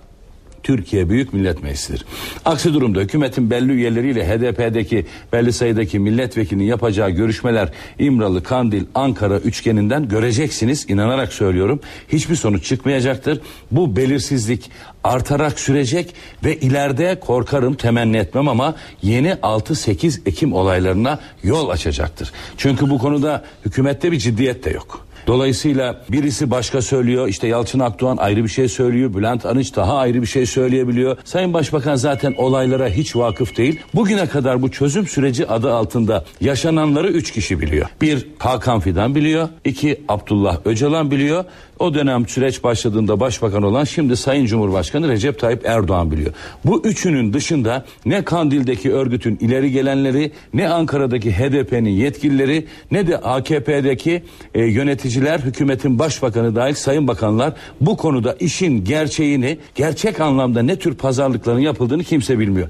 Türkiye 0.68 1.10
Büyük 1.10 1.34
Millet 1.34 1.64
Meclisi'dir. 1.64 2.06
Aksi 2.46 2.74
durumda 2.74 3.00
hükümetin 3.00 3.50
belli 3.50 3.72
üyeleriyle 3.72 4.28
HDP'deki 4.28 5.06
belli 5.34 5.54
sayıdaki 5.54 6.00
milletvekilinin 6.00 6.64
yapacağı 6.64 7.10
görüşmeler 7.10 7.70
İmralı, 8.00 8.44
Kandil, 8.44 8.84
Ankara 8.96 9.40
üçgeninden 9.40 10.08
göreceksiniz. 10.08 10.90
İnanarak 10.90 11.34
söylüyorum. 11.34 11.80
Hiçbir 12.10 12.36
sonuç 12.36 12.66
çıkmayacaktır. 12.66 13.42
Bu 13.72 13.96
belirsizlik 13.96 14.72
artarak 15.04 15.60
sürecek 15.60 16.14
ve 16.44 16.58
ileride 16.58 17.20
korkarım 17.20 17.74
temenni 17.74 18.18
etmem 18.18 18.48
ama 18.48 18.76
yeni 19.02 19.30
6-8 19.30 20.20
Ekim 20.26 20.54
olaylarına 20.54 21.20
yol 21.44 21.70
açacaktır. 21.70 22.32
Çünkü 22.58 22.90
bu 22.90 22.98
konuda 22.98 23.46
hükümette 23.66 24.12
bir 24.12 24.18
ciddiyet 24.18 24.66
de 24.66 24.70
yok. 24.70 25.07
Dolayısıyla 25.28 26.02
birisi 26.10 26.52
başka 26.52 26.82
söylüyor. 26.82 27.28
işte 27.28 27.48
Yalçın 27.48 27.80
Akdoğan 27.80 28.18
ayrı 28.18 28.44
bir 28.44 28.50
şey 28.50 28.68
söylüyor. 28.68 29.14
Bülent 29.14 29.46
Arınç 29.46 29.76
daha 29.76 29.98
ayrı 29.98 30.22
bir 30.22 30.28
şey 30.28 30.46
söyleyebiliyor. 30.46 31.18
Sayın 31.24 31.54
Başbakan 31.54 31.96
zaten 31.96 32.36
olaylara 32.38 32.90
hiç 32.90 33.16
vakıf 33.16 33.58
değil. 33.58 33.80
Bugüne 33.94 34.26
kadar 34.26 34.62
bu 34.62 34.72
çözüm 34.72 35.08
süreci 35.08 35.48
adı 35.48 35.74
altında 35.74 36.26
yaşananları 36.42 37.08
üç 37.08 37.32
kişi 37.32 37.62
biliyor. 37.62 37.88
Bir 38.02 38.28
Hakan 38.40 38.80
Fidan 38.80 39.16
biliyor. 39.16 39.50
iki 39.66 40.02
Abdullah 40.08 40.58
Öcalan 40.66 41.12
biliyor. 41.12 41.46
O 41.80 41.94
dönem 41.94 42.28
süreç 42.28 42.64
başladığında 42.64 43.20
başbakan 43.20 43.64
olan 43.64 43.84
şimdi 43.84 44.18
Sayın 44.18 44.46
Cumhurbaşkanı 44.46 45.10
Recep 45.10 45.40
Tayyip 45.40 45.66
Erdoğan 45.66 46.12
biliyor. 46.12 46.34
Bu 46.66 46.82
üçünün 46.84 47.34
dışında 47.34 47.86
ne 48.06 48.24
Kandil'deki 48.24 48.94
örgütün 48.94 49.38
ileri 49.42 49.72
gelenleri 49.72 50.32
ne 50.54 50.70
Ankara'daki 50.70 51.32
HDP'nin 51.32 51.90
yetkilileri 51.90 52.68
ne 52.92 53.08
de 53.08 53.18
AKP'deki 53.18 54.24
e, 54.54 54.64
yöneticiler 54.66 55.40
hükümetin 55.40 56.00
başbakanı 56.00 56.56
dahil 56.56 56.74
sayın 56.74 57.08
bakanlar 57.08 57.54
bu 57.82 57.98
konuda 57.98 58.34
işin 58.40 58.84
gerçeğini 58.84 59.58
gerçek 59.76 60.20
anlamda 60.20 60.62
ne 60.62 60.80
tür 60.80 60.96
pazarlıkların 60.96 61.60
yapıldığını 61.60 62.04
kimse 62.04 62.40
bilmiyor. 62.40 62.70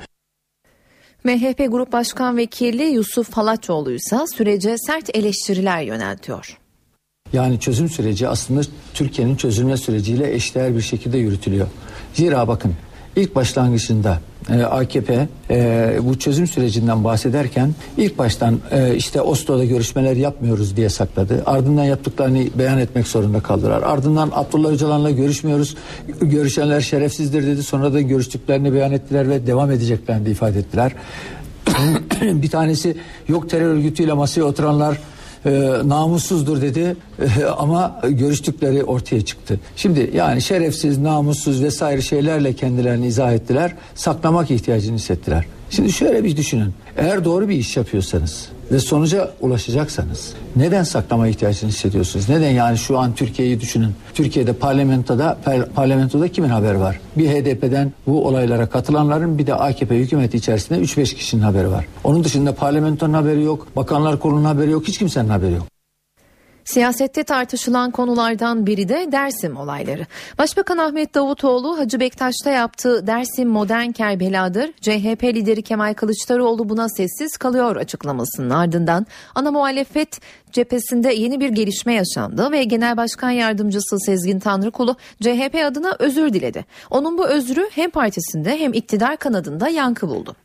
MHP 1.24 1.72
Grup 1.72 1.92
Başkan 1.92 2.38
Vekili 2.38 2.84
Yusuf 2.84 3.34
Halaçoğlu 3.34 3.92
ise 3.92 4.18
sürece 4.36 4.76
sert 4.78 5.16
eleştiriler 5.16 5.82
yöneltiyor. 5.82 6.58
Yani 7.34 7.60
çözüm 7.60 7.90
süreci 7.90 8.28
aslında 8.28 8.62
Türkiye'nin 8.94 9.36
çözülme 9.36 9.78
süreciyle 9.78 10.34
eşdeğer 10.34 10.76
bir 10.76 10.82
şekilde 10.82 11.18
yürütülüyor. 11.18 11.68
Zira 12.14 12.48
bakın 12.48 12.74
ilk 13.16 13.36
başlangıcında 13.36 14.20
e, 14.50 14.64
AKP 14.64 15.28
e, 15.50 16.00
bu 16.04 16.20
çözüm 16.20 16.48
sürecinden 16.48 17.04
bahsederken 17.04 17.76
ilk 17.98 18.18
baştan 18.18 18.60
e, 18.72 18.96
işte 18.96 19.22
Oslo'da 19.22 19.66
görüşmeler 19.66 20.16
yapmıyoruz 20.16 20.76
diye 20.76 20.90
sakladı. 20.90 21.44
Ardından 21.46 21.84
yaptıklarını 21.84 22.44
beyan 22.56 22.78
etmek 22.78 23.08
zorunda 23.08 23.40
kaldılar. 23.40 23.82
Ardından 23.82 24.32
Abdullah 24.34 24.70
Öcalan'la 24.70 25.12
görüşmüyoruz. 25.12 25.76
Görüşenler 26.22 26.82
şerefsizdir 26.82 27.48
dedi. 27.48 27.64
Sonra 27.64 27.94
da 27.94 28.02
görüştüklerini 28.02 28.74
beyan 28.74 28.92
ettiler 28.92 29.30
ve 29.30 29.48
devam 29.48 29.72
edeceklerini 29.72 30.26
de 30.26 30.32
ifade 30.32 30.60
ettiler. 30.60 30.92
bir 32.22 32.50
tanesi 32.50 32.98
yok 33.28 33.50
terör 33.50 33.66
örgütüyle 33.66 34.14
masaya 34.14 34.44
oturanlar 34.44 34.98
e, 35.46 35.50
namussuzdur 35.86 36.62
dedi 36.62 36.96
e, 37.20 37.46
ama 37.46 38.02
görüştükleri 38.10 38.84
ortaya 38.84 39.22
çıktı. 39.22 39.60
Şimdi 39.76 40.12
yani 40.16 40.42
şerefsiz, 40.42 40.98
namussuz 40.98 41.64
vesaire 41.64 42.02
şeylerle 42.02 42.54
kendilerini 42.54 43.08
izah 43.08 43.34
ettiler. 43.34 43.74
Saklamak 43.96 44.52
ihtiyacını 44.52 44.96
hissettiler. 44.96 45.46
Şimdi 45.70 45.92
şöyle 45.92 46.24
bir 46.24 46.38
düşünün. 46.38 46.74
Eğer 46.98 47.26
doğru 47.26 47.50
bir 47.50 47.56
iş 47.56 47.78
yapıyorsanız 47.78 48.50
ve 48.72 48.80
sonuca 48.80 49.32
ulaşacaksanız 49.42 50.34
neden 50.56 50.84
saklama 50.84 51.28
ihtiyacını 51.28 51.70
hissediyorsunuz? 51.70 52.30
Neden 52.30 52.52
yani 52.52 52.78
şu 52.78 53.00
an 53.00 53.16
Türkiye'yi 53.16 53.62
düşünün. 53.62 53.92
Türkiye'de 54.14 54.54
parlamentoda 54.54 55.38
parlamentoda 55.76 56.28
kimin 56.28 56.50
haber 56.50 56.74
var? 56.74 57.00
Bir 57.18 57.30
HDP'den 57.30 57.92
bu 58.08 58.28
olaylara 58.28 58.66
katılanların 58.66 59.38
bir 59.38 59.48
de 59.48 59.56
AKP 59.56 59.96
hükümeti 59.98 60.38
içerisinde 60.38 60.80
3-5 60.80 61.16
kişinin 61.16 61.42
haberi 61.42 61.72
var. 61.72 61.86
Onun 62.04 62.24
dışında 62.24 62.56
parlamentonun 62.56 63.14
haberi 63.14 63.44
yok, 63.44 63.68
bakanlar 63.76 64.20
kurulunun 64.20 64.46
haberi 64.46 64.72
yok, 64.72 64.88
hiç 64.88 64.98
kimsenin 64.98 65.30
haberi 65.30 65.54
yok. 65.54 65.77
Siyasette 66.68 67.24
tartışılan 67.24 67.92
konulardan 67.92 68.66
biri 68.66 68.90
de 68.90 69.12
Dersim 69.12 69.58
olayları. 69.58 70.06
Başbakan 70.38 70.78
Ahmet 70.78 71.16
Davutoğlu 71.16 71.78
Hacı 71.78 72.00
Bektaş'ta 72.00 72.52
yaptığı 72.52 73.08
Dersim 73.08 73.50
modern 73.50 73.92
Kerbela'dır. 73.92 74.72
CHP 74.82 75.24
lideri 75.24 75.62
Kemal 75.62 75.94
Kılıçdaroğlu 75.94 76.70
buna 76.70 76.90
sessiz 76.90 77.38
kalıyor 77.38 77.76
açıklamasının 77.76 78.50
ardından 78.50 79.06
ana 79.36 79.52
muhalefet 79.52 80.20
cephesinde 80.52 81.14
yeni 81.14 81.40
bir 81.40 81.50
gelişme 81.50 81.94
yaşandı 81.94 82.52
ve 82.52 82.64
Genel 82.64 82.98
Başkan 82.98 83.32
Yardımcısı 83.32 84.00
Sezgin 84.00 84.40
Tanrıkulu 84.40 84.96
CHP 85.22 85.56
adına 85.66 85.96
özür 86.00 86.34
diledi. 86.34 86.66
Onun 86.90 87.18
bu 87.18 87.28
özrü 87.28 87.70
hem 87.72 87.90
partisinde 87.90 88.60
hem 88.60 88.74
iktidar 88.74 89.18
kanadında 89.18 89.70
yankı 89.70 90.08
buldu. 90.08 90.36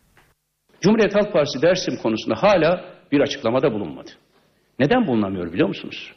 Cumhuriyet 0.80 1.14
Halk 1.14 1.32
Partisi 1.32 1.62
Dersim 1.62 1.96
konusunda 1.96 2.42
hala 2.42 2.80
bir 3.12 3.20
açıklamada 3.20 3.72
bulunmadı. 3.72 4.10
Neden 4.78 5.06
bulunamıyor 5.06 5.52
biliyor 5.52 5.68
musunuz? 5.68 6.12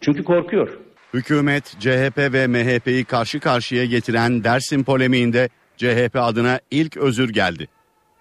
Çünkü 0.00 0.24
korkuyor. 0.24 0.78
Hükümet, 1.14 1.64
CHP 1.80 2.18
ve 2.18 2.46
MHP'yi 2.46 3.04
karşı 3.04 3.40
karşıya 3.40 3.84
getiren 3.84 4.44
Dersim 4.44 4.84
polemiğinde 4.84 5.48
CHP 5.76 6.16
adına 6.16 6.60
ilk 6.70 6.96
özür 6.96 7.28
geldi. 7.28 7.68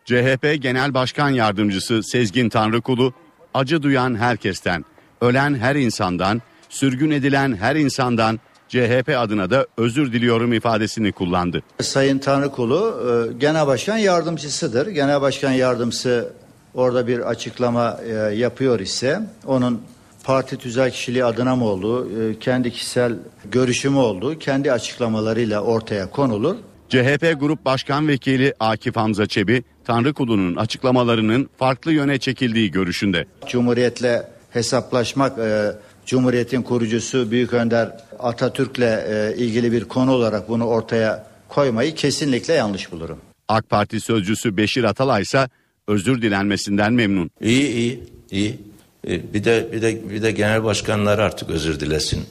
CHP 0.06 0.62
Genel 0.62 0.94
Başkan 0.94 1.30
Yardımcısı 1.30 2.04
Sezgin 2.04 2.50
Tanrıkulu, 2.50 3.14
acı 3.54 3.84
duyan 3.84 4.16
herkesten, 4.16 4.86
ölen 5.22 5.56
her 5.56 5.76
insandan, 5.76 6.42
sürgün 6.70 7.12
edilen 7.12 7.56
her 7.56 7.76
insandan 7.76 8.40
CHP 8.70 9.10
adına 9.18 9.50
da 9.50 9.68
özür 9.78 10.14
diliyorum 10.14 10.54
ifadesini 10.54 11.12
kullandı. 11.12 11.64
Sayın 11.82 12.20
Tanrıkulu 12.20 13.02
e, 13.10 13.34
Genel 13.38 13.68
Başkan 13.68 13.98
Yardımcısıdır. 13.98 14.88
Genel 14.88 15.22
Başkan 15.22 15.52
Yardımcısı 15.52 16.34
orada 16.78 17.08
bir 17.08 17.20
açıklama 17.20 18.00
e, 18.08 18.14
yapıyor 18.36 18.80
ise 18.80 19.22
onun 19.46 19.82
parti 20.24 20.58
tüzel 20.58 20.92
kişiliği 20.92 21.26
adına 21.26 21.56
mı 21.56 21.66
olduğu, 21.66 22.30
e, 22.30 22.40
kendi 22.40 22.72
kişisel 22.72 23.16
görüşümü 23.52 23.98
olduğu 23.98 24.40
kendi 24.40 24.72
açıklamalarıyla 24.72 25.62
ortaya 25.62 26.10
konulur. 26.10 26.56
CHP 26.90 27.40
Grup 27.40 27.66
Başkan 27.66 28.08
Vekili 28.08 28.54
Akif 28.60 28.96
Hamza 28.96 29.26
Çebi, 29.26 29.64
Tanrıkulu'nun 29.86 30.56
açıklamalarının 30.56 31.50
farklı 31.58 31.92
yöne 31.92 32.18
çekildiği 32.18 32.72
görüşünde. 32.72 33.26
Cumhuriyetle 33.48 34.28
hesaplaşmak, 34.50 35.40
e, 35.40 35.72
Cumhuriyetin 36.06 36.62
kurucusu 36.62 37.32
Büyük 37.32 37.54
Önder 37.54 37.98
Atatürk'le 38.20 38.80
e, 38.80 39.34
ilgili 39.38 39.72
bir 39.72 39.84
konu 39.84 40.12
olarak 40.12 40.50
bunu 40.50 40.66
ortaya 40.66 41.28
koymayı 41.50 41.96
kesinlikle 41.96 42.54
yanlış 42.54 42.92
bulurum. 42.92 43.18
AK 43.48 43.70
Parti 43.70 44.02
sözcüsü 44.02 44.58
Beşir 44.58 44.84
Atalay 44.84 45.22
ise 45.22 45.48
özür 45.88 46.22
dilenmesinden 46.22 46.94
memnun. 46.94 47.32
İyi 47.42 47.68
iyi 47.68 48.04
iyi. 48.32 48.60
E, 49.08 49.34
bir 49.34 49.44
de 49.44 49.70
bir 49.72 49.82
de 49.82 50.10
bir 50.10 50.22
de 50.22 50.32
genel 50.32 50.64
başkanlar 50.64 51.20
artık 51.20 51.50
özür 51.50 51.80
dilesin. 51.80 52.24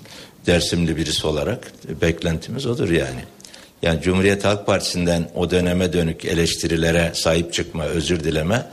Dersimli 0.47 0.97
birisi 0.97 1.27
olarak 1.27 1.73
beklentimiz 2.01 2.67
odur 2.67 2.91
yani. 2.91 3.21
Yani 3.83 4.03
Cumhuriyet 4.03 4.45
Halk 4.45 4.67
Partisi'nden 4.67 5.31
o 5.35 5.51
döneme 5.51 5.93
dönük 5.93 6.25
eleştirilere 6.25 7.11
sahip 7.15 7.53
çıkma, 7.53 7.85
özür 7.85 8.25
dileme 8.25 8.67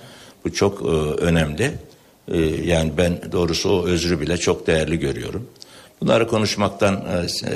bu 0.46 0.54
çok 0.54 0.82
e, 0.82 0.86
önemli. 1.22 1.72
E, 2.28 2.38
yani 2.42 2.92
ben 2.98 3.22
doğrusu 3.32 3.70
o 3.70 3.86
özrü 3.86 4.20
bile 4.20 4.38
çok 4.38 4.68
değerli 4.68 5.00
görüyorum. 5.00 5.50
Bunları 6.02 6.28
konuşmaktan 6.28 6.96
e, 6.96 7.48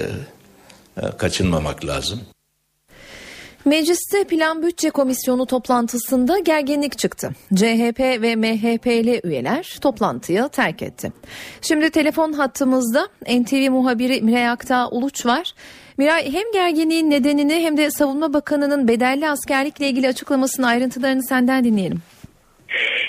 e, 1.01 1.17
kaçınmamak 1.17 1.85
lazım. 1.85 2.21
Mecliste 3.67 4.23
Plan 4.23 4.63
Bütçe 4.63 4.89
Komisyonu 4.89 5.45
toplantısında 5.45 6.39
gerginlik 6.39 6.97
çıktı. 6.97 7.31
CHP 7.55 7.99
ve 7.99 8.35
MHP'li 8.35 9.21
üyeler 9.23 9.77
toplantıyı 9.81 10.49
terk 10.51 10.81
etti. 10.81 11.11
Şimdi 11.61 11.89
telefon 11.89 12.33
hattımızda 12.33 13.07
NTV 13.21 13.71
muhabiri 13.71 14.21
Miray 14.21 14.49
Aktağ 14.49 14.89
Uluç 14.89 15.25
var. 15.25 15.53
Miray 15.97 16.33
hem 16.33 16.51
gerginliğin 16.53 17.09
nedenini 17.09 17.53
hem 17.53 17.77
de 17.77 17.91
Savunma 17.91 18.33
Bakanı'nın 18.33 18.87
bedelli 18.87 19.29
askerlikle 19.29 19.89
ilgili 19.89 20.07
açıklamasının 20.07 20.67
ayrıntılarını 20.67 21.23
senden 21.23 21.63
dinleyelim. 21.63 22.01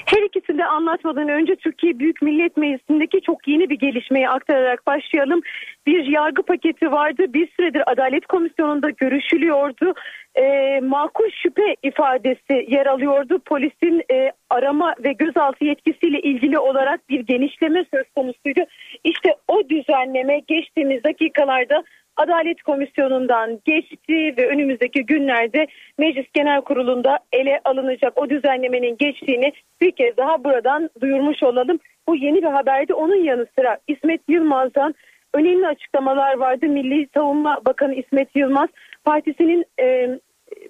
Her 0.07 0.23
ikisini 0.23 0.59
de 0.59 0.65
anlatmadan 0.65 1.29
önce 1.29 1.57
Türkiye 1.57 1.99
Büyük 1.99 2.23
Millet 2.23 2.57
Meclisi'ndeki 2.57 3.21
çok 3.21 3.49
yeni 3.49 3.71
bir 3.71 3.79
gelişmeyi 3.79 4.29
aktararak 4.29 4.87
başlayalım. 4.87 5.41
Bir 5.87 6.07
yargı 6.07 6.43
paketi 6.43 6.93
vardı. 6.93 7.25
Bir 7.29 7.49
süredir 7.57 7.83
Adalet 7.93 8.27
Komisyonu'nda 8.27 8.91
görüşülüyordu. 8.91 9.95
E, 10.35 10.81
makul 10.81 11.31
şüphe 11.31 11.77
ifadesi 11.83 12.67
yer 12.69 12.87
alıyordu. 12.87 13.39
Polisin 13.39 14.03
e, 14.13 14.33
arama 14.51 14.95
ve 15.05 15.13
gözaltı 15.13 15.65
yetkisiyle 15.65 16.21
ilgili 16.21 16.59
olarak 16.59 17.09
bir 17.09 17.21
genişleme 17.21 17.85
söz 17.95 18.05
konusuydu. 18.17 18.61
İşte 19.05 19.35
o 19.49 19.69
düzenleme 19.69 20.39
geçtiğimiz 20.39 21.05
dakikalarda 21.05 21.85
Adalet 22.19 22.63
Komisyonu'ndan 22.63 23.61
geçti 23.65 24.35
ve 24.39 24.49
önümüzdeki 24.49 25.07
günlerde 25.07 25.67
Meclis 25.99 26.27
Genel 26.35 26.61
Kurulu'nda 26.61 27.19
ele 27.33 27.61
alınacak 27.65 28.13
o 28.19 28.31
düzenlemenin 28.31 28.97
geçtiğini 28.97 29.53
bir 29.81 29.91
kez 29.91 30.17
daha 30.17 30.45
buradan 30.45 30.91
duyurmuş 31.01 31.43
olalım. 31.43 31.79
Bu 32.09 32.17
yeni 32.17 32.37
bir 32.37 32.49
haberdi. 32.49 32.95
Onun 32.95 33.25
yanı 33.25 33.47
sıra 33.59 33.79
İsmet 33.89 34.21
Yılmaz'dan 34.29 34.95
önemli 35.35 35.67
açıklamalar 35.67 36.37
vardı. 36.37 36.67
Milli 36.67 37.09
Savunma 37.15 37.61
Bakanı 37.67 37.95
İsmet 37.95 38.37
Yılmaz 38.37 38.69
partisinin 39.05 39.65
e, 39.81 40.19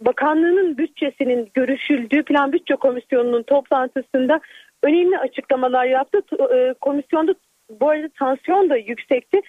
bakanlığının 0.01 0.79
bütçesinin 0.79 1.51
görüşüldüğü 1.55 2.23
Plan 2.23 2.53
Bütçe 2.53 2.77
Komisyonu'nun 2.77 3.43
toplantısında 3.43 4.41
önemli 4.83 5.19
açıklamalar 5.19 5.85
yaptı. 5.85 6.23
E, 6.55 6.75
komisyonda 6.81 7.35
bu 7.81 7.91
arada 7.91 8.09
tansiyon 8.19 8.71
da 8.71 8.77
yüksekti. 8.77 9.41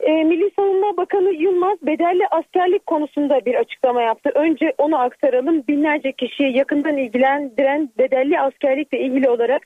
E, 0.00 0.24
Milli 0.24 0.50
Savunma 0.56 0.96
Bakanı 0.96 1.32
Yılmaz 1.32 1.78
bedelli 1.82 2.26
askerlik 2.30 2.86
konusunda 2.86 3.44
bir 3.44 3.54
açıklama 3.54 4.02
yaptı. 4.02 4.30
Önce 4.34 4.74
onu 4.78 4.98
aktaralım. 4.98 5.62
Binlerce 5.68 6.12
kişiyi 6.12 6.56
yakından 6.56 6.96
ilgilendiren 6.96 7.90
bedelli 7.98 8.40
askerlikle 8.40 9.00
ilgili 9.00 9.28
olarak 9.28 9.62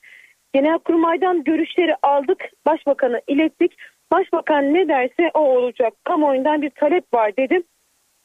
Genelkurmay'dan 0.55 1.45
görüşleri 1.45 1.97
aldık. 2.03 2.51
Başbakanı 2.67 3.21
ilettik. 3.27 3.73
Başbakan 4.13 4.75
ne 4.75 4.89
derse 4.89 5.31
o 5.35 5.41
olacak. 5.41 5.95
Kamuoyundan 6.05 6.63
bir 6.63 6.71
talep 6.71 7.15
var 7.15 7.37
dedim. 7.37 7.65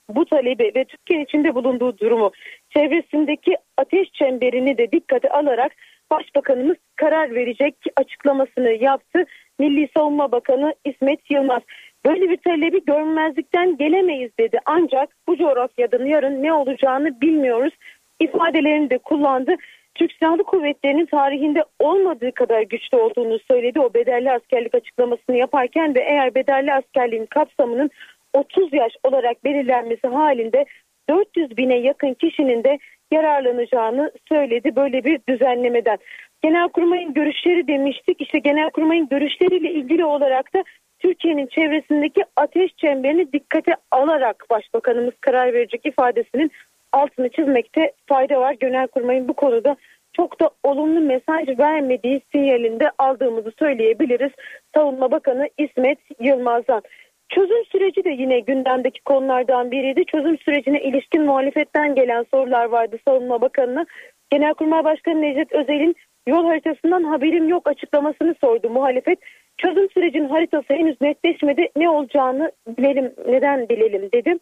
Bu 0.09 0.25
talebi 0.25 0.71
ve 0.75 0.85
Türkiye 0.85 1.21
içinde 1.21 1.55
bulunduğu 1.55 1.97
durumu 1.97 2.31
çevresindeki 2.69 3.55
ateş 3.77 4.11
çemberini 4.11 4.77
de 4.77 4.91
dikkate 4.91 5.29
alarak 5.29 5.71
Başbakanımız 6.11 6.77
karar 6.95 7.35
verecek 7.35 7.75
açıklamasını 7.95 8.71
yaptı. 8.71 9.25
Milli 9.59 9.89
Savunma 9.97 10.31
Bakanı 10.31 10.75
İsmet 10.85 11.31
Yılmaz. 11.31 11.61
Böyle 12.07 12.29
bir 12.29 12.37
talebi 12.37 12.85
görmezlikten 12.85 13.77
gelemeyiz 13.77 14.31
dedi. 14.39 14.59
Ancak 14.65 15.09
bu 15.27 15.37
coğrafyada 15.37 16.05
yarın 16.05 16.43
ne 16.43 16.53
olacağını 16.53 17.21
bilmiyoruz. 17.21 17.73
İfadelerini 18.19 18.89
de 18.89 18.97
kullandı. 18.97 19.55
Türk 19.95 20.11
Silahlı 20.11 20.43
Kuvvetleri'nin 20.43 21.05
tarihinde 21.05 21.63
olmadığı 21.79 22.31
kadar 22.31 22.61
güçlü 22.61 22.97
olduğunu 22.97 23.39
söyledi. 23.51 23.79
O 23.79 23.93
bedelli 23.93 24.31
askerlik 24.31 24.75
açıklamasını 24.75 25.37
yaparken 25.37 25.95
ve 25.95 25.99
eğer 25.99 26.35
bedelli 26.35 26.73
askerliğin 26.73 27.25
kapsamının 27.25 27.89
30 28.33 28.73
yaş 28.73 28.93
olarak 29.03 29.43
belirlenmesi 29.43 30.07
halinde 30.07 30.65
400 31.09 31.57
bine 31.57 31.75
yakın 31.75 32.13
kişinin 32.13 32.63
de 32.63 32.79
yararlanacağını 33.11 34.11
söyledi 34.29 34.75
böyle 34.75 35.03
bir 35.03 35.19
düzenlemeden. 35.29 35.97
Genelkurmay'ın 36.43 37.13
görüşleri 37.13 37.67
demiştik. 37.67 38.21
İşte 38.21 38.39
Genelkurmay'ın 38.39 39.09
görüşleriyle 39.09 39.71
ilgili 39.71 40.05
olarak 40.05 40.53
da 40.53 40.63
Türkiye'nin 40.99 41.47
çevresindeki 41.47 42.23
ateş 42.35 42.71
çemberini 42.77 43.33
dikkate 43.33 43.75
alarak 43.91 44.45
Başbakanımız 44.49 45.13
karar 45.21 45.53
verecek 45.53 45.85
ifadesinin 45.85 46.51
altını 46.91 47.29
çizmekte 47.29 47.91
fayda 48.05 48.41
var. 48.41 48.53
Genelkurmay'ın 48.59 49.27
bu 49.27 49.33
konuda 49.33 49.75
çok 50.13 50.39
da 50.39 50.49
olumlu 50.63 50.99
mesaj 50.99 51.59
vermediği 51.59 52.21
sinyalinde 52.31 52.91
aldığımızı 52.97 53.51
söyleyebiliriz. 53.59 54.31
Savunma 54.75 55.11
Bakanı 55.11 55.49
İsmet 55.57 55.99
Yılmaz'dan. 56.19 56.81
Çözüm 57.29 57.65
süreci 57.65 58.03
de 58.03 58.09
yine 58.09 58.39
gündemdeki 58.39 59.01
konulardan 59.03 59.71
biriydi. 59.71 60.05
Çözüm 60.05 60.37
sürecine 60.37 60.81
ilişkin 60.81 61.25
muhalefetten 61.25 61.95
gelen 61.95 62.25
sorular 62.33 62.65
vardı 62.65 62.97
Savunma 63.07 63.41
Bakanı'na. 63.41 63.85
Genelkurmay 64.29 64.83
Başkanı 64.83 65.21
Necdet 65.21 65.53
Özel'in 65.53 65.95
yol 66.27 66.45
haritasından 66.45 67.03
haberim 67.03 67.49
yok 67.49 67.67
açıklamasını 67.67 68.35
sordu 68.41 68.69
muhalefet. 68.69 69.19
Çözüm 69.57 69.89
sürecinin 69.89 70.29
haritası 70.29 70.73
henüz 70.73 71.01
netleşmedi. 71.01 71.69
Ne 71.75 71.89
olacağını 71.89 72.51
bilelim, 72.67 73.13
neden 73.27 73.69
bilelim 73.69 74.09
dedim. 74.13 74.39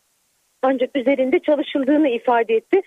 Ancak 0.62 0.96
üzerinde 0.96 1.40
çalışıldığını 1.40 2.10
ifade 2.10 2.56
etti. 2.56 2.82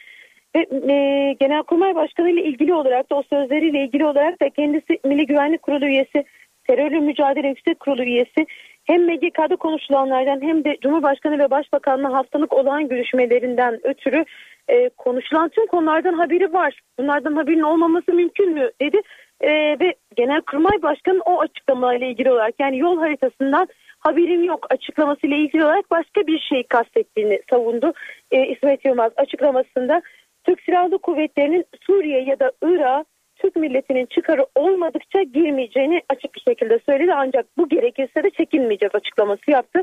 Ve 0.56 0.60
e, 0.92 1.32
Genelkurmay 1.40 1.94
Başkanı 1.94 2.30
ile 2.30 2.42
ilgili 2.42 2.74
olarak 2.74 3.10
da 3.10 3.14
o 3.16 3.22
sözleriyle 3.22 3.84
ilgili 3.84 4.06
olarak 4.06 4.42
da 4.42 4.50
kendisi 4.50 4.98
Milli 5.04 5.26
Güvenlik 5.26 5.62
Kurulu 5.62 5.86
üyesi, 5.86 6.24
Terörle 6.66 7.00
Mücadele 7.00 7.48
Yüksek 7.48 7.80
Kurulu 7.80 8.04
üyesi 8.04 8.46
hem 8.84 9.06
MGK'da 9.06 9.56
konuşulanlardan 9.56 10.42
hem 10.42 10.64
de 10.64 10.76
Cumhurbaşkanı 10.82 11.38
ve 11.38 11.50
Başbakan'la 11.50 12.12
haftalık 12.12 12.52
olan 12.52 12.88
görüşmelerinden 12.88 13.80
ötürü 13.82 14.24
e, 14.68 14.88
konuşulan 14.88 15.48
tüm 15.48 15.66
konulardan 15.66 16.14
haberi 16.14 16.52
var. 16.52 16.80
Bunlardan 16.98 17.36
haberin 17.36 17.60
olmaması 17.60 18.12
mümkün 18.12 18.52
mü 18.52 18.70
dedi. 18.80 19.00
E, 19.40 19.50
ve 19.80 19.94
Genelkurmay 20.16 20.82
Başkanı 20.82 21.20
o 21.24 21.40
açıklamayla 21.40 22.06
ilgili 22.06 22.30
olarak 22.30 22.54
yani 22.60 22.78
yol 22.78 22.98
haritasından 22.98 23.68
haberim 23.98 24.44
yok 24.44 24.66
açıklamasıyla 24.70 25.36
ilgili 25.36 25.64
olarak 25.64 25.90
başka 25.90 26.26
bir 26.26 26.38
şey 26.38 26.62
kastettiğini 26.62 27.40
savundu. 27.50 27.92
E, 28.30 28.46
İsmet 28.46 28.84
Yılmaz 28.84 29.12
açıklamasında 29.16 30.02
Türk 30.44 30.60
Silahlı 30.60 30.98
Kuvvetleri'nin 30.98 31.64
Suriye 31.86 32.22
ya 32.22 32.38
da 32.38 32.52
Irak 32.62 33.06
Türk 33.36 33.56
milletinin 33.56 34.06
çıkarı 34.06 34.46
olmadıkça 34.54 35.22
girmeyeceğini 35.22 36.02
açık 36.08 36.34
bir 36.34 36.40
şekilde 36.40 36.78
söyledi. 36.86 37.14
Ancak 37.14 37.46
bu 37.58 37.68
gerekirse 37.68 38.22
de 38.22 38.30
çekinmeyeceğiz 38.30 38.94
açıklaması 38.94 39.50
yaptı. 39.50 39.82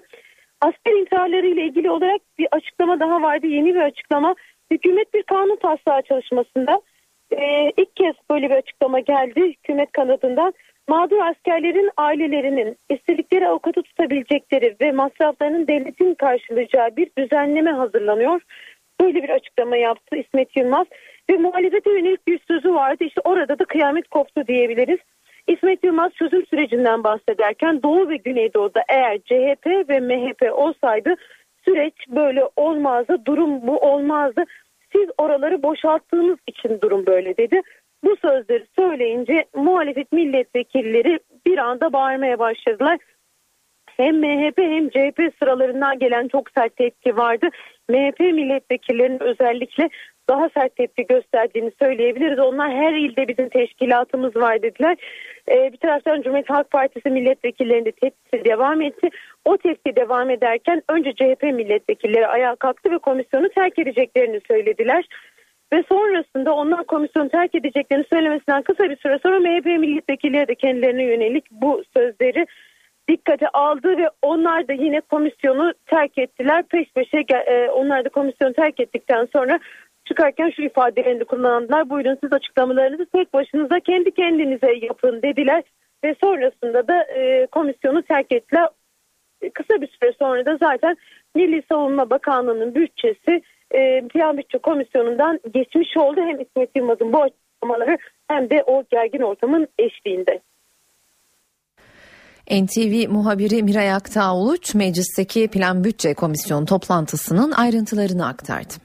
Asker 0.62 0.92
intiharları 0.92 1.48
ile 1.48 1.64
ilgili 1.64 1.90
olarak 1.90 2.22
bir 2.38 2.48
açıklama 2.52 3.00
daha 3.00 3.22
vardı. 3.22 3.48
Yeni 3.48 3.76
bir 3.76 3.80
açıklama. 3.80 4.36
Hükümet 4.72 5.14
bir 5.14 5.24
kanun 5.24 5.56
taslağı 5.56 6.02
çalışmasında 6.02 6.82
e, 7.32 7.72
ilk 7.78 7.96
kez 7.96 8.16
böyle 8.32 8.50
bir 8.50 8.56
açıklama 8.56 9.00
geldi 9.00 9.42
hükümet 9.42 9.92
kanadından. 9.92 10.54
Mağdur 10.88 11.18
askerlerin 11.18 11.90
ailelerinin 11.98 12.78
istedikleri 12.90 13.48
avukatı 13.48 13.82
tutabilecekleri 13.82 14.76
ve 14.82 14.92
masraflarının 14.92 15.68
devletin 15.68 16.14
karşılayacağı 16.14 16.96
bir 16.96 17.10
düzenleme 17.18 17.72
hazırlanıyor. 17.72 18.42
Böyle 19.02 19.24
bir 19.24 19.30
açıklama 19.30 19.78
yaptı 19.78 20.16
İsmet 20.16 20.58
Yılmaz 20.58 20.88
ve 21.30 21.38
muhalefete 21.38 21.92
yönelik 21.92 22.28
bir 22.28 22.40
sözü 22.48 22.74
vardı. 22.74 23.04
İşte 23.04 23.22
orada 23.24 23.60
da 23.60 23.66
kıyamet 23.66 24.08
koptu 24.08 24.48
diyebiliriz. 24.48 25.00
İsmet 25.48 25.84
Yılmaz 25.84 26.12
çözüm 26.14 26.46
sürecinden 26.46 27.04
bahsederken 27.04 27.84
Doğu 27.84 28.10
ve 28.10 28.18
Güneydoğu'da 28.18 28.84
eğer 28.90 29.18
CHP 29.18 29.90
ve 29.90 30.00
MHP 30.00 30.54
olsaydı 30.54 31.16
süreç 31.66 31.94
böyle 32.08 32.44
olmazdı, 32.56 33.18
durum 33.26 33.68
bu 33.68 33.78
olmazdı. 33.78 34.44
Siz 34.96 35.10
oraları 35.18 35.64
boşalttığınız 35.64 36.38
için 36.48 36.82
durum 36.82 37.06
böyle 37.06 37.38
dedi. 37.38 37.62
Bu 38.04 38.16
sözleri 38.16 38.66
söyleyince 38.76 39.46
muhalefet 39.56 40.12
milletvekilleri 40.12 41.20
bir 41.46 41.58
anda 41.58 41.94
bağırmaya 41.94 42.40
başladılar. 42.40 42.98
Hem 43.98 44.20
MHP 44.20 44.58
hem 44.58 44.90
CHP 44.90 45.34
sıralarından 45.40 46.00
gelen 46.00 46.28
çok 46.28 46.50
sert 46.50 46.76
tepki 46.76 47.18
vardı. 47.18 47.50
MHP 47.90 48.20
milletvekillerinin 48.20 49.20
özellikle 49.20 49.90
daha 50.30 50.50
sert 50.50 50.76
tepki 50.76 51.08
gösterdiğini 51.08 51.72
söyleyebiliriz. 51.80 52.40
Onlar 52.40 52.72
her 52.72 52.94
ilde 52.94 53.28
bizim 53.28 53.50
teşkilatımız 53.50 54.36
var 54.36 54.62
dediler. 54.62 54.98
Ee, 55.50 55.74
bir 55.74 55.78
taraftan 55.78 56.22
Cumhuriyet 56.22 56.50
Halk 56.50 56.72
Partisi 56.72 57.10
milletvekillerinde 57.10 57.92
tepkisi 57.92 58.46
devam 58.46 58.82
etti. 58.82 59.10
O 59.46 59.58
tepki 59.58 59.96
devam 59.96 60.30
ederken 60.30 60.82
önce 60.90 61.14
CHP 61.14 61.44
milletvekilleri 61.44 62.28
ayağa 62.28 62.56
kalktı 62.56 62.92
ve 62.92 62.98
komisyonu 62.98 63.50
terk 63.50 63.80
edeceklerini 63.80 64.42
söylediler. 64.48 65.06
Ve 65.74 65.84
sonrasında 65.90 66.56
onlar 66.56 66.84
komisyonu 66.84 67.30
terk 67.30 67.56
edeceklerini 67.56 68.06
söylemesinden 68.10 68.62
kısa 68.62 68.90
bir 68.90 68.98
süre 68.98 69.20
sonra 69.24 69.40
MHP 69.40 69.66
milletvekilleri 69.66 70.48
de 70.48 70.56
kendilerine 70.56 71.04
yönelik 71.04 71.52
bu 71.52 71.84
sözleri 71.98 72.46
dikkate 73.10 73.50
aldı 73.50 73.98
ve 73.98 74.10
onlar 74.22 74.68
da 74.68 74.74
yine 74.74 75.02
komisyonu 75.02 75.74
terk 75.86 76.18
ettiler. 76.18 76.64
Peş 76.64 76.88
peşe 76.96 77.26
e, 77.48 77.70
onlar 77.70 78.06
da 78.06 78.10
komisyonu 78.10 78.54
terk 78.54 78.80
ettikten 78.80 79.28
sonra 79.34 79.60
çıkarken 80.06 80.50
şu 80.50 80.62
ifadelerini 80.62 81.26
kullandılar. 81.26 81.90
Buyurun 81.90 82.18
siz 82.24 82.34
açıklamalarınızı 82.34 83.06
tek 83.06 83.34
başınıza 83.34 83.80
kendi 83.80 84.12
kendinize 84.12 84.74
yapın 84.82 85.22
dediler. 85.22 85.64
Ve 86.04 86.16
sonrasında 86.24 86.88
da 86.88 87.04
e, 87.04 87.48
komisyonu 87.52 88.02
terk 88.02 88.32
ettiler. 88.32 88.68
E, 89.42 89.50
kısa 89.50 89.82
bir 89.82 89.88
süre 89.88 90.14
sonra 90.20 90.46
da 90.46 90.58
zaten 90.58 90.98
Milli 91.36 91.64
Savunma 91.70 92.10
Bakanlığı'nın 92.10 92.76
bütçesi 92.76 93.42
e, 93.72 94.08
Plan 94.08 94.38
Bütçe 94.38 94.58
Komisyonu'ndan 94.58 95.40
geçmiş 95.54 95.98
oldu. 95.98 96.22
Hem 96.22 96.42
İsmet 96.42 96.70
Yılmaz'ın 96.76 97.14
bu 97.14 97.22
açıklamaları 97.22 97.98
hem 98.28 98.50
de 98.50 98.64
o 98.64 98.84
gergin 98.92 99.22
ortamın 99.22 99.68
eşliğinde. 99.80 100.42
NTV 102.52 103.10
muhabiri 103.10 103.64
Miray 103.64 103.94
Aktağuluç 103.94 104.76
meclisteki 104.76 105.48
Plan 105.48 105.84
Bütçe 105.84 106.14
Komisyonu 106.14 106.66
toplantısının 106.66 107.52
ayrıntılarını 107.52 108.28
aktardı. 108.28 108.85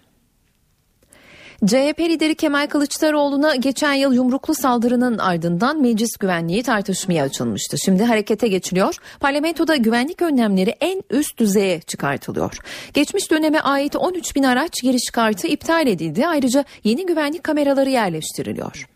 CHP 1.66 2.00
lideri 2.00 2.34
Kemal 2.34 2.66
Kılıçdaroğlu'na 2.66 3.54
geçen 3.54 3.92
yıl 3.92 4.12
yumruklu 4.12 4.54
saldırının 4.54 5.18
ardından 5.18 5.82
meclis 5.82 6.16
güvenliği 6.16 6.62
tartışmaya 6.62 7.24
açılmıştı. 7.24 7.78
Şimdi 7.78 8.04
harekete 8.04 8.48
geçiliyor. 8.48 8.94
Parlamentoda 9.20 9.76
güvenlik 9.76 10.22
önlemleri 10.22 10.74
en 10.80 11.02
üst 11.10 11.38
düzeye 11.38 11.80
çıkartılıyor. 11.80 12.56
Geçmiş 12.94 13.30
döneme 13.30 13.60
ait 13.60 13.96
13 13.96 14.36
bin 14.36 14.42
araç 14.42 14.82
giriş 14.82 15.10
kartı 15.12 15.46
iptal 15.46 15.86
edildi. 15.86 16.26
Ayrıca 16.26 16.64
yeni 16.84 17.06
güvenlik 17.06 17.44
kameraları 17.44 17.90
yerleştiriliyor. 17.90 18.88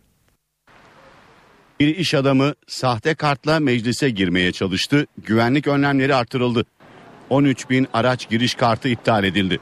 Bir 1.81 1.97
iş 1.97 2.15
adamı 2.15 2.55
sahte 2.67 3.15
kartla 3.15 3.61
meclise 3.61 4.11
girmeye 4.11 4.53
çalıştı. 4.53 5.07
Güvenlik 5.19 5.67
önlemleri 5.67 6.15
artırıldı. 6.15 6.65
13 7.31 7.71
bin 7.71 7.89
araç 7.93 8.29
giriş 8.29 8.55
kartı 8.55 8.89
iptal 8.89 9.25
edildi. 9.25 9.59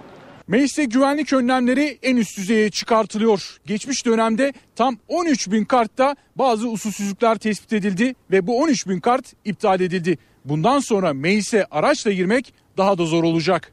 Mecliste 0.49 0.85
güvenlik 0.85 1.33
önlemleri 1.33 1.99
en 2.03 2.17
üst 2.17 2.39
düzeye 2.39 2.71
çıkartılıyor. 2.71 3.57
Geçmiş 3.67 4.07
dönemde 4.07 4.53
tam 4.77 4.97
13 5.09 5.51
bin 5.51 5.65
kartta 5.65 6.17
bazı 6.37 6.69
usulsüzlükler 6.69 7.39
tespit 7.39 7.73
edildi 7.73 8.15
ve 8.31 8.47
bu 8.47 8.63
13 8.63 8.89
bin 8.89 9.01
kart 9.01 9.33
iptal 9.45 9.81
edildi. 9.81 10.19
Bundan 10.45 10.79
sonra 10.79 11.13
meclise 11.13 11.67
araçla 11.71 12.13
girmek 12.13 12.55
daha 12.77 12.99
da 12.99 13.07
zor 13.07 13.25
olacak. 13.25 13.73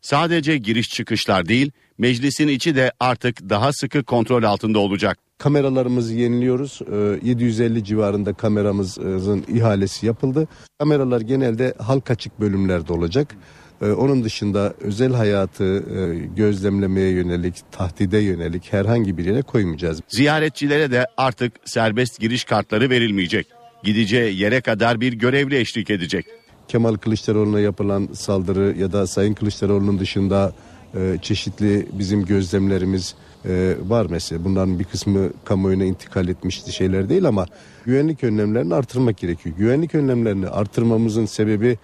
Sadece 0.00 0.56
giriş 0.58 0.88
çıkışlar 0.88 1.48
değil, 1.48 1.70
meclisin 1.98 2.48
içi 2.48 2.76
de 2.76 2.92
artık 3.00 3.50
daha 3.50 3.72
sıkı 3.72 4.04
kontrol 4.04 4.42
altında 4.42 4.78
olacak. 4.78 5.18
Kameralarımızı 5.38 6.14
yeniliyoruz. 6.14 6.80
750 7.22 7.78
ee, 7.78 7.84
civarında 7.84 8.32
kameramızın 8.32 9.44
ihalesi 9.48 10.06
yapıldı. 10.06 10.48
Kameralar 10.78 11.20
genelde 11.20 11.74
halk 11.78 12.10
açık 12.10 12.40
bölümlerde 12.40 12.92
olacak. 12.92 13.36
Ee, 13.84 13.92
onun 13.92 14.24
dışında 14.24 14.74
özel 14.80 15.12
hayatı 15.12 15.64
e, 15.64 16.16
gözlemlemeye 16.36 17.10
yönelik, 17.10 17.54
tahdide 17.72 18.18
yönelik 18.18 18.72
herhangi 18.72 19.18
bir 19.18 19.24
yere 19.24 19.42
koymayacağız. 19.42 20.00
Ziyaretçilere 20.08 20.90
de 20.90 21.06
artık 21.16 21.52
serbest 21.64 22.20
giriş 22.20 22.44
kartları 22.44 22.90
verilmeyecek. 22.90 23.46
Gideceği 23.82 24.40
yere 24.40 24.60
kadar 24.60 25.00
bir 25.00 25.12
görevli 25.12 25.58
eşlik 25.58 25.90
edecek. 25.90 26.26
Kemal 26.68 26.94
Kılıçdaroğlu'na 26.94 27.60
yapılan 27.60 28.08
saldırı 28.12 28.74
ya 28.78 28.92
da 28.92 29.06
Sayın 29.06 29.34
Kılıçdaroğlu'nun 29.34 29.98
dışında 29.98 30.52
e, 30.94 31.18
çeşitli 31.22 31.86
bizim 31.92 32.24
gözlemlerimiz 32.24 33.14
e, 33.44 33.74
var 33.86 34.06
mesela. 34.10 34.44
Bunların 34.44 34.78
bir 34.78 34.84
kısmı 34.84 35.30
kamuoyuna 35.44 35.84
intikal 35.84 36.28
etmişti 36.28 36.72
şeyler 36.72 37.08
değil 37.08 37.24
ama 37.24 37.46
güvenlik 37.84 38.24
önlemlerini 38.24 38.74
artırmak 38.74 39.18
gerekiyor. 39.18 39.56
Güvenlik 39.58 39.94
önlemlerini 39.94 40.48
artırmamızın 40.48 41.26
sebebi 41.26 41.78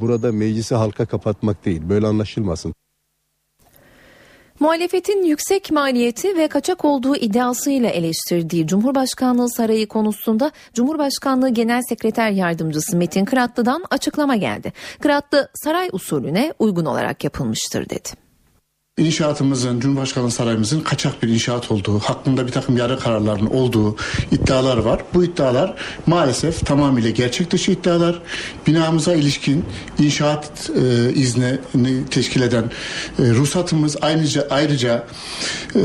burada 0.00 0.32
meclisi 0.32 0.74
halka 0.74 1.06
kapatmak 1.06 1.64
değil. 1.64 1.82
Böyle 1.88 2.06
anlaşılmasın. 2.06 2.74
Muhalefetin 4.60 5.22
yüksek 5.24 5.70
maliyeti 5.70 6.36
ve 6.36 6.48
kaçak 6.48 6.84
olduğu 6.84 7.16
iddiasıyla 7.16 7.88
eleştirdiği 7.88 8.66
Cumhurbaşkanlığı 8.66 9.50
Sarayı 9.50 9.88
konusunda 9.88 10.50
Cumhurbaşkanlığı 10.74 11.48
Genel 11.48 11.82
Sekreter 11.88 12.30
Yardımcısı 12.30 12.96
Metin 12.96 13.24
Kıratlı'dan 13.24 13.84
açıklama 13.90 14.36
geldi. 14.36 14.72
Kıratlı 15.00 15.48
saray 15.54 15.88
usulüne 15.92 16.54
uygun 16.58 16.84
olarak 16.84 17.24
yapılmıştır 17.24 17.88
dedi 17.88 18.29
inşaatımızın, 19.00 19.80
Cumhurbaşkanı 19.80 20.30
Sarayımızın 20.30 20.80
kaçak 20.80 21.22
bir 21.22 21.28
inşaat 21.28 21.70
olduğu, 21.70 21.98
hakkında 21.98 22.46
bir 22.46 22.52
takım 22.52 22.76
yarı 22.76 22.98
kararların 22.98 23.46
olduğu 23.46 23.96
iddialar 24.32 24.76
var. 24.76 25.00
Bu 25.14 25.24
iddialar 25.24 25.74
maalesef 26.06 26.66
tamamıyla 26.66 27.10
gerçek 27.10 27.50
dışı 27.50 27.70
iddialar. 27.70 28.18
Binamıza 28.66 29.14
ilişkin 29.14 29.64
inşaat 29.98 30.70
e, 30.70 31.14
izni 31.14 31.58
teşkil 32.10 32.42
eden 32.42 32.64
e, 33.18 33.30
ruhsatımız 33.30 33.96
ayrıca 34.02 34.46
ayrıca 34.50 35.06
e, 35.74 35.80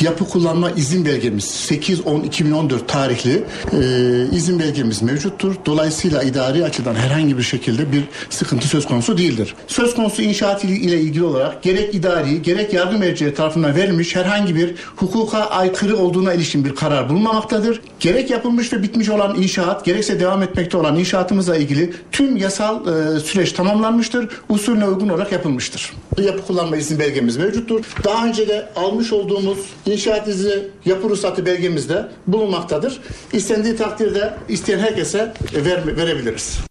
yapı 0.00 0.24
kullanma 0.24 0.70
izin 0.70 1.04
belgemiz 1.04 1.44
8-10-2014 1.44 2.86
tarihli 2.86 3.44
e, 3.72 4.36
izin 4.36 4.58
belgemiz 4.58 5.02
mevcuttur. 5.02 5.54
Dolayısıyla 5.66 6.22
idari 6.22 6.64
açıdan 6.64 6.94
herhangi 6.94 7.38
bir 7.38 7.42
şekilde 7.42 7.92
bir 7.92 8.04
sıkıntı 8.30 8.68
söz 8.68 8.86
konusu 8.86 9.18
değildir. 9.18 9.54
Söz 9.66 9.94
konusu 9.94 10.22
inşaat 10.22 10.64
ile 10.64 11.00
ilgili 11.00 11.24
olarak 11.24 11.62
gerek 11.62 11.89
idari 11.94 12.42
gerek 12.42 12.72
yargı 12.72 12.98
merci 12.98 13.34
tarafından 13.34 13.76
verilmiş 13.76 14.16
herhangi 14.16 14.54
bir 14.54 14.74
hukuka 14.96 15.38
aykırı 15.38 15.96
olduğuna 15.96 16.34
ilişkin 16.34 16.64
bir 16.64 16.74
karar 16.74 17.08
bulunmamaktadır. 17.08 17.80
Gerek 18.00 18.30
yapılmış 18.30 18.72
ve 18.72 18.82
bitmiş 18.82 19.08
olan 19.08 19.36
inşaat 19.36 19.84
gerekse 19.84 20.20
devam 20.20 20.42
etmekte 20.42 20.76
olan 20.76 20.96
inşaatımızla 20.96 21.56
ilgili 21.56 21.92
tüm 22.12 22.36
yasal 22.36 22.86
e, 22.86 23.20
süreç 23.20 23.52
tamamlanmıştır. 23.52 24.28
Usulüne 24.48 24.86
uygun 24.86 25.08
olarak 25.08 25.32
yapılmıştır. 25.32 25.92
Yapı 26.18 26.46
kullanma 26.46 26.76
izin 26.76 26.98
belgemiz 26.98 27.36
mevcuttur. 27.36 27.84
Daha 28.04 28.26
önce 28.26 28.48
de 28.48 28.68
almış 28.76 29.12
olduğumuz 29.12 29.58
inşaat 29.86 30.28
izni 30.28 30.54
yapı 30.84 31.10
ruhsatı 31.10 31.46
belgemizde 31.46 32.08
bulunmaktadır. 32.26 33.00
İstendiği 33.32 33.76
takdirde 33.76 34.34
isteyen 34.48 34.78
herkese 34.78 35.32
ver, 35.54 35.96
verebiliriz. 35.96 36.69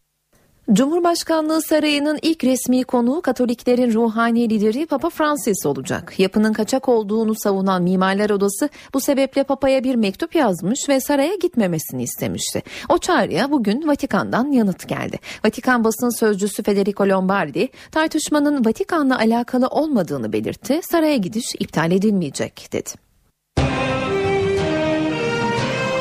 Cumhurbaşkanlığı 0.74 1.62
Sarayı'nın 1.62 2.20
ilk 2.22 2.44
resmi 2.44 2.84
konuğu 2.84 3.22
Katoliklerin 3.22 3.94
ruhani 3.94 4.50
lideri 4.50 4.86
Papa 4.86 5.10
Francis 5.10 5.66
olacak. 5.66 6.14
Yapının 6.18 6.54
kaçak 6.54 6.90
olduğunu 6.90 7.36
savunan 7.36 7.84
Mimarlar 7.84 8.30
Odası 8.30 8.70
bu 8.94 9.02
sebeple 9.02 9.44
Papa'ya 9.44 9.84
bir 9.84 9.96
mektup 9.96 10.36
yazmış 10.36 10.90
ve 10.90 11.00
saraya 11.00 11.36
gitmemesini 11.36 12.04
istemişti. 12.04 12.64
O 12.90 12.98
çağrıya 12.98 13.52
bugün 13.52 13.88
Vatikan'dan 13.88 14.52
yanıt 14.52 14.88
geldi. 14.88 15.20
Vatikan 15.46 15.84
basın 15.84 16.20
sözcüsü 16.20 16.64
Federico 16.64 17.08
Lombardi 17.08 17.68
tartışmanın 17.92 18.66
Vatikan'la 18.66 19.18
alakalı 19.18 19.68
olmadığını 19.68 20.34
belirtti. 20.34 20.80
Saraya 20.84 21.18
gidiş 21.18 21.56
iptal 21.60 21.92
edilmeyecek 21.92 22.70
dedi. 22.74 22.90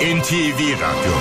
NTV 0.01 0.61
Radyo 0.61 1.12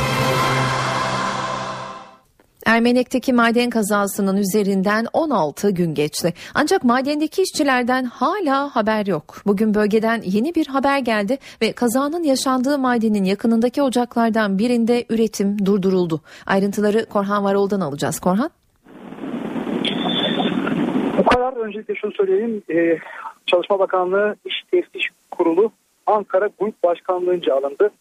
Ermenek'teki 2.67 3.33
maden 3.33 3.69
kazasının 3.69 4.37
üzerinden 4.37 5.05
16 5.13 5.71
gün 5.71 5.93
geçti. 5.93 6.33
Ancak 6.55 6.83
madendeki 6.83 7.41
işçilerden 7.41 8.03
hala 8.03 8.75
haber 8.75 9.05
yok. 9.05 9.23
Bugün 9.45 9.73
bölgeden 9.73 10.21
yeni 10.25 10.55
bir 10.55 10.67
haber 10.67 10.99
geldi 10.99 11.37
ve 11.61 11.71
kazanın 11.71 12.23
yaşandığı 12.23 12.77
madenin 12.77 13.23
yakınındaki 13.23 13.81
ocaklardan 13.81 14.59
birinde 14.59 15.05
üretim 15.09 15.65
durduruldu. 15.65 16.21
Ayrıntıları 16.45 17.05
Korhan 17.05 17.43
Varol'dan 17.43 17.81
alacağız. 17.81 18.19
Korhan? 18.19 18.49
Bu 21.17 21.23
karar 21.23 21.53
öncelikle 21.57 21.95
şunu 21.95 22.11
söyleyeyim. 22.11 22.63
Ee, 22.69 22.97
Çalışma 23.45 23.79
Bakanlığı 23.79 24.35
İş 24.45 24.63
Teftiş 24.71 25.09
Kurulu 25.31 25.71
Ankara 26.07 26.49
Grup 26.59 26.83
Başkanlığı'nca 26.83 27.55
alındı. 27.55 27.91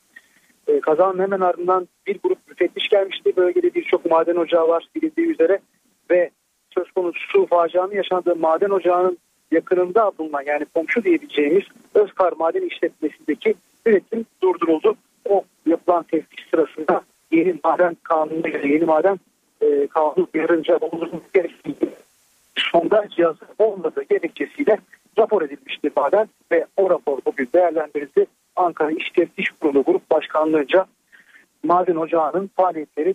E, 0.68 0.80
kazanın 0.80 1.18
hemen 1.18 1.40
ardından 1.40 1.88
bir 2.06 2.18
grup 2.22 2.38
müfettiş 2.48 2.88
gelmişti. 2.88 3.36
Bölgede 3.36 3.74
birçok 3.74 4.10
maden 4.10 4.36
ocağı 4.36 4.68
var 4.68 4.88
bilindiği 4.94 5.26
üzere 5.26 5.58
ve 6.10 6.30
söz 6.74 6.90
konusu 6.90 7.20
su 7.32 7.46
facianın 7.46 7.94
yaşandığı 7.94 8.36
maden 8.36 8.70
ocağının 8.70 9.18
yakınında 9.50 10.12
bulunan 10.18 10.42
yani 10.46 10.64
komşu 10.74 11.04
diyebileceğimiz 11.04 11.64
Özkar 11.94 12.32
Maden 12.32 12.62
İşletmesi'ndeki 12.62 13.54
üretim 13.86 14.26
durduruldu. 14.42 14.96
O 15.28 15.44
yapılan 15.66 16.02
teftiş 16.02 16.46
sırasında 16.50 17.02
yeni 17.32 17.54
maden 17.64 17.96
kanununa 18.02 18.48
göre 18.48 18.68
yeni 18.68 18.84
maden 18.84 19.18
e, 19.60 19.86
kanunu 19.86 20.28
uyarınca 20.34 20.76
olurluk 20.76 21.34
gerektiği 21.34 21.74
sonda 22.56 23.08
cihaz 23.16 23.36
olmadığı 23.58 24.02
gerekçesiyle 24.02 24.78
rapor 25.18 25.42
edilmişti 25.42 25.90
maden 25.96 26.28
ve 26.52 26.66
o 26.76 26.90
rapor 26.90 27.18
bugün 27.26 27.48
değerlendirildi. 27.54 28.26
Ankara 28.56 28.90
İş 28.90 29.10
Teftiş 29.10 29.50
Kurulu 29.50 29.84
Grup 29.84 30.10
Başkanlığı'nca 30.10 30.86
maden 31.62 31.96
ocağının 31.96 32.50
faaliyetleri 32.56 33.14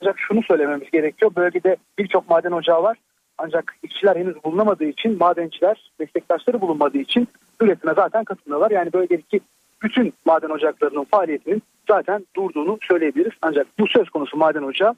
ancak 0.00 0.18
şunu 0.18 0.42
söylememiz 0.42 0.90
gerekiyor. 0.90 1.30
Bölgede 1.36 1.76
birçok 1.98 2.30
maden 2.30 2.52
ocağı 2.52 2.82
var. 2.82 2.98
Ancak 3.38 3.76
işçiler 3.82 4.16
henüz 4.16 4.44
bulunamadığı 4.44 4.84
için 4.84 5.18
madenciler 5.18 5.90
meslektaşları 5.98 6.60
bulunmadığı 6.60 6.98
için 6.98 7.28
üretime 7.60 7.94
zaten 7.94 8.24
katılmıyorlar. 8.24 8.70
Yani 8.70 8.92
bölgedeki 8.92 9.40
bütün 9.82 10.12
maden 10.24 10.50
ocaklarının 10.50 11.04
faaliyetinin 11.04 11.62
zaten 11.88 12.26
durduğunu 12.36 12.78
söyleyebiliriz. 12.82 13.32
Ancak 13.42 13.66
bu 13.78 13.86
söz 13.88 14.10
konusu 14.10 14.36
maden 14.36 14.62
ocağı 14.62 14.94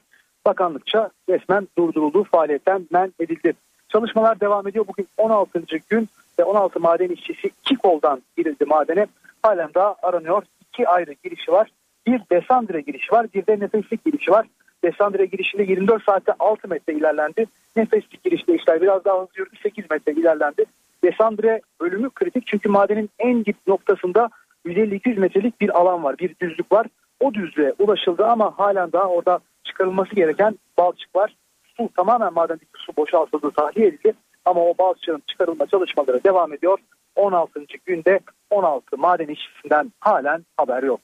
bakanlıkça 0.46 1.10
resmen 1.28 1.68
durdurulduğu 1.78 2.24
faaliyetten 2.24 2.86
men 2.90 3.12
edildi. 3.20 3.52
Çalışmalar 3.88 4.40
devam 4.40 4.68
ediyor. 4.68 4.86
Bugün 4.88 5.08
16. 5.16 5.62
gün 5.90 6.08
ve 6.38 6.44
16 6.44 6.80
maden 6.80 7.08
işçisi 7.08 7.50
iki 7.64 7.76
koldan 7.76 8.22
girildi 8.36 8.64
madene. 8.64 9.06
Halen 9.42 9.70
daha 9.74 9.96
aranıyor. 10.02 10.42
İki 10.60 10.88
ayrı 10.88 11.12
girişi 11.24 11.52
var. 11.52 11.70
Bir 12.06 12.20
Desandre 12.32 12.80
girişi 12.80 13.12
var. 13.12 13.26
Bir 13.34 13.46
de 13.46 13.60
nefeslik 13.60 14.04
girişi 14.04 14.30
var. 14.30 14.46
Desandre 14.84 15.26
girişinde 15.26 15.62
24 15.62 16.04
saatte 16.04 16.32
6 16.38 16.68
metre 16.68 16.92
ilerlendi. 16.92 17.46
Nefeslik 17.76 18.24
girişte 18.24 18.54
işler 18.54 18.82
biraz 18.82 19.04
daha 19.04 19.14
hızlı 19.14 19.32
yürüdü. 19.36 19.56
8 19.62 19.90
metre 19.90 20.12
ilerlendi. 20.12 20.64
Desandre 21.04 21.60
bölümü 21.80 22.10
kritik 22.10 22.46
çünkü 22.46 22.68
madenin 22.68 23.10
en 23.18 23.44
dip 23.44 23.56
noktasında 23.66 24.28
150-200 24.66 25.18
metrelik 25.18 25.60
bir 25.60 25.78
alan 25.78 26.04
var. 26.04 26.18
Bir 26.18 26.34
düzlük 26.40 26.72
var. 26.72 26.86
O 27.20 27.34
düzlüğe 27.34 27.74
ulaşıldı 27.78 28.26
ama 28.26 28.58
halen 28.58 28.92
daha 28.92 29.08
orada 29.08 29.38
çıkarılması 29.64 30.14
gereken 30.14 30.58
balçık 30.78 31.16
var. 31.16 31.36
Su 31.76 31.88
tamamen 31.96 32.34
madendeki 32.34 32.70
su 32.74 32.96
boşaltıldı, 32.96 33.50
tahliye 33.50 33.88
edildi. 33.88 34.12
Ama 34.44 34.60
o 34.60 34.74
balçığın 34.78 35.22
çıkarılma 35.26 35.66
çalışmaları 35.66 36.24
devam 36.24 36.52
ediyor. 36.52 36.78
16. 37.18 37.60
günde 37.86 38.20
16 38.50 38.96
maden 38.96 39.28
işçisinden 39.28 39.92
halen 40.00 40.46
haber 40.56 40.82
yok. 40.82 41.00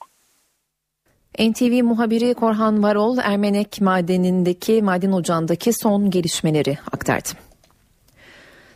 NTV 1.38 1.82
muhabiri 1.84 2.34
Korhan 2.34 2.82
Varol 2.82 3.18
Ermenek 3.18 3.80
madenindeki 3.80 4.82
maden 4.82 5.12
ocağındaki 5.12 5.72
son 5.72 6.10
gelişmeleri 6.10 6.78
aktardı. 6.92 7.28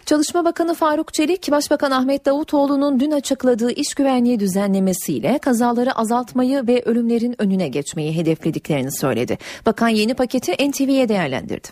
Çalışma 0.07 0.45
Bakanı 0.45 0.75
Faruk 0.75 1.15
Çelik, 1.15 1.51
Başbakan 1.51 1.91
Ahmet 1.91 2.27
Davutoğlu'nun 2.27 3.01
dün 3.01 3.11
açıkladığı 3.11 3.71
iş 3.71 3.95
güvenliği 3.95 4.41
düzenlemesiyle 4.41 5.39
kazaları 5.39 5.93
azaltmayı 5.93 6.67
ve 6.67 6.83
ölümlerin 6.85 7.35
önüne 7.39 7.69
geçmeyi 7.69 8.17
hedeflediklerini 8.17 8.93
söyledi. 8.93 9.39
Bakan 9.67 9.89
yeni 9.89 10.15
paketi 10.15 10.71
NTV'ye 10.71 11.09
değerlendirdi. 11.09 11.69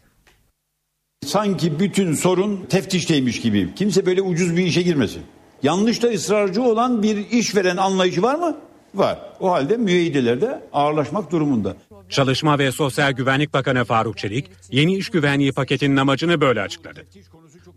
Sanki 1.25 1.81
bütün 1.81 2.13
sorun 2.13 2.67
teftişteymiş 2.67 3.41
gibi. 3.41 3.75
Kimse 3.75 4.07
böyle 4.07 4.23
ucuz 4.23 4.57
bir 4.57 4.63
işe 4.63 4.83
girmesin. 4.83 5.23
Yanlışta 5.63 6.09
ısrarcı 6.09 6.63
olan 6.63 7.03
bir 7.03 7.31
işveren 7.31 7.77
anlayışı 7.77 8.23
var 8.23 8.35
mı? 8.35 8.57
Var. 8.95 9.19
O 9.41 9.51
halde 9.51 9.77
müeyyideler 9.77 10.41
de 10.41 10.63
ağırlaşmak 10.73 11.33
durumunda. 11.33 11.77
Çalışma 12.09 12.59
ve 12.59 12.73
Sosyal 12.73 13.13
Güvenlik 13.13 13.55
Bakanı 13.55 13.85
Faruk 13.85 14.19
Çelik, 14.19 14.51
yeni 14.71 14.97
iş 14.97 15.09
güvenliği 15.11 15.53
paketinin 15.53 15.97
amacını 15.97 16.41
böyle 16.41 16.61
açıkladı. 16.61 17.05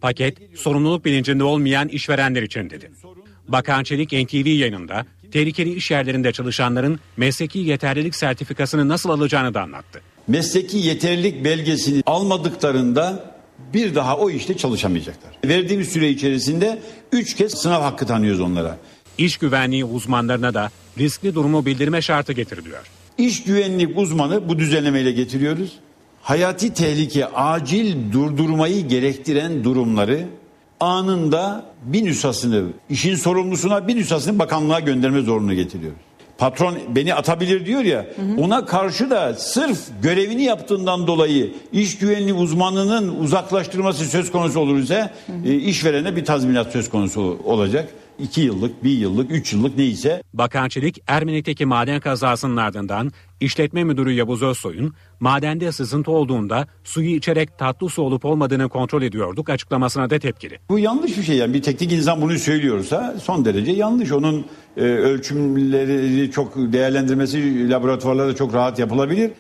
Paket, 0.02 0.38
sorumluluk 0.56 1.06
bilincinde 1.06 1.44
olmayan 1.44 1.88
işverenler 1.88 2.44
için 2.44 2.70
dedi. 2.70 2.92
Bakan 3.48 3.84
Çelik 3.84 4.12
NTV 4.12 4.48
yayınında 4.48 5.06
tehlikeli 5.32 5.74
iş 5.74 5.92
yerlerinde 5.92 6.32
çalışanların 6.32 7.00
mesleki 7.18 7.60
yeterlilik 7.60 8.16
sertifikasını 8.16 8.88
nasıl 8.88 9.10
alacağını 9.10 9.54
da 9.54 9.62
anlattı. 9.62 10.02
Mesleki 10.28 10.78
yeterlilik 10.78 11.46
belgesini 11.46 12.04
almadıklarında 12.06 13.39
bir 13.74 13.96
daha 13.96 14.18
o 14.18 14.30
işte 14.30 14.58
çalışamayacaklar. 14.58 15.32
Verdiğimiz 15.46 15.90
süre 15.90 16.10
içerisinde 16.10 16.80
3 17.12 17.36
kez 17.36 17.54
sınav 17.54 17.82
hakkı 17.82 18.06
tanıyoruz 18.06 18.42
onlara. 18.42 18.78
İş 19.18 19.38
güvenliği 19.38 19.86
uzmanlarına 19.86 20.54
da 20.54 20.72
riskli 20.98 21.36
durumu 21.36 21.66
bildirme 21.66 22.02
şartı 22.02 22.34
getiriliyor. 22.34 22.90
İş 23.18 23.44
güvenlik 23.44 23.98
uzmanı 23.98 24.50
bu 24.50 24.60
düzenlemeyle 24.60 25.12
getiriyoruz. 25.12 25.74
Hayati 26.22 26.74
tehlike 26.74 27.26
acil 27.26 28.12
durdurmayı 28.12 28.88
gerektiren 28.88 29.64
durumları 29.64 30.28
anında 30.80 31.66
bir 31.84 32.06
nüshasını 32.06 32.66
işin 32.90 33.16
sorumlusuna 33.16 33.88
bir 33.88 33.96
nüshasını 33.96 34.40
bakanlığa 34.40 34.80
gönderme 34.80 35.22
zorunlu 35.22 35.54
getiriyoruz. 35.54 36.09
Patron 36.40 36.76
beni 36.96 37.14
atabilir 37.14 37.66
diyor 37.66 37.82
ya 37.82 38.06
hı 38.16 38.22
hı. 38.22 38.46
ona 38.46 38.66
karşı 38.66 39.10
da 39.10 39.34
sırf 39.34 39.80
görevini 40.02 40.44
yaptığından 40.44 41.08
dolayı 41.08 41.54
iş 41.72 41.98
güvenliği 41.98 42.34
uzmanının 42.34 43.20
uzaklaştırması 43.20 44.06
söz 44.06 44.32
konusu 44.32 44.60
olursa 44.60 45.12
e, 45.46 45.54
işverene 45.56 46.16
bir 46.16 46.26
tazminat 46.26 46.72
söz 46.72 46.90
konusu 46.90 47.40
olacak. 47.46 47.90
2 48.20 48.42
yıllık, 48.42 48.84
1 48.84 48.90
yıllık, 48.90 49.32
3 49.32 49.54
yıllık 49.54 49.78
neyse. 49.78 50.24
Bakan 50.34 50.70
Çelik, 50.70 51.04
Ermenek'teki 51.08 51.66
maden 51.66 52.00
kazasının 52.00 52.58
ardından 52.58 53.12
işletme 53.40 53.84
müdürü 53.84 54.12
Yavuz 54.12 54.44
Özsoy'un 54.44 54.94
madende 55.20 55.72
sızıntı 55.72 56.12
olduğunda 56.12 56.68
suyu 56.84 57.10
içerek 57.10 57.58
tatlı 57.58 57.90
su 57.90 58.02
olup 58.02 58.26
olmadığını 58.26 58.70
kontrol 58.70 59.02
ediyorduk 59.02 59.50
açıklamasına 59.50 60.10
da 60.10 60.20
tepkili. 60.20 60.60
Bu 60.70 60.80
yanlış 60.80 61.18
bir 61.18 61.24
şey 61.24 61.38
yani 61.38 61.54
bir 61.54 61.62
teknik 61.62 61.92
insan 61.92 62.22
bunu 62.22 62.40
söylüyorsa 62.40 63.16
son 63.24 63.46
derece 63.46 63.72
yanlış. 63.72 64.12
Onun 64.12 64.46
e, 64.78 64.82
ölçümleri 64.82 66.32
çok 66.32 66.56
değerlendirmesi 66.56 67.70
laboratuvarlarda 67.70 68.36
çok 68.36 68.54
rahat 68.54 68.80
yapılabilir. 68.80 69.32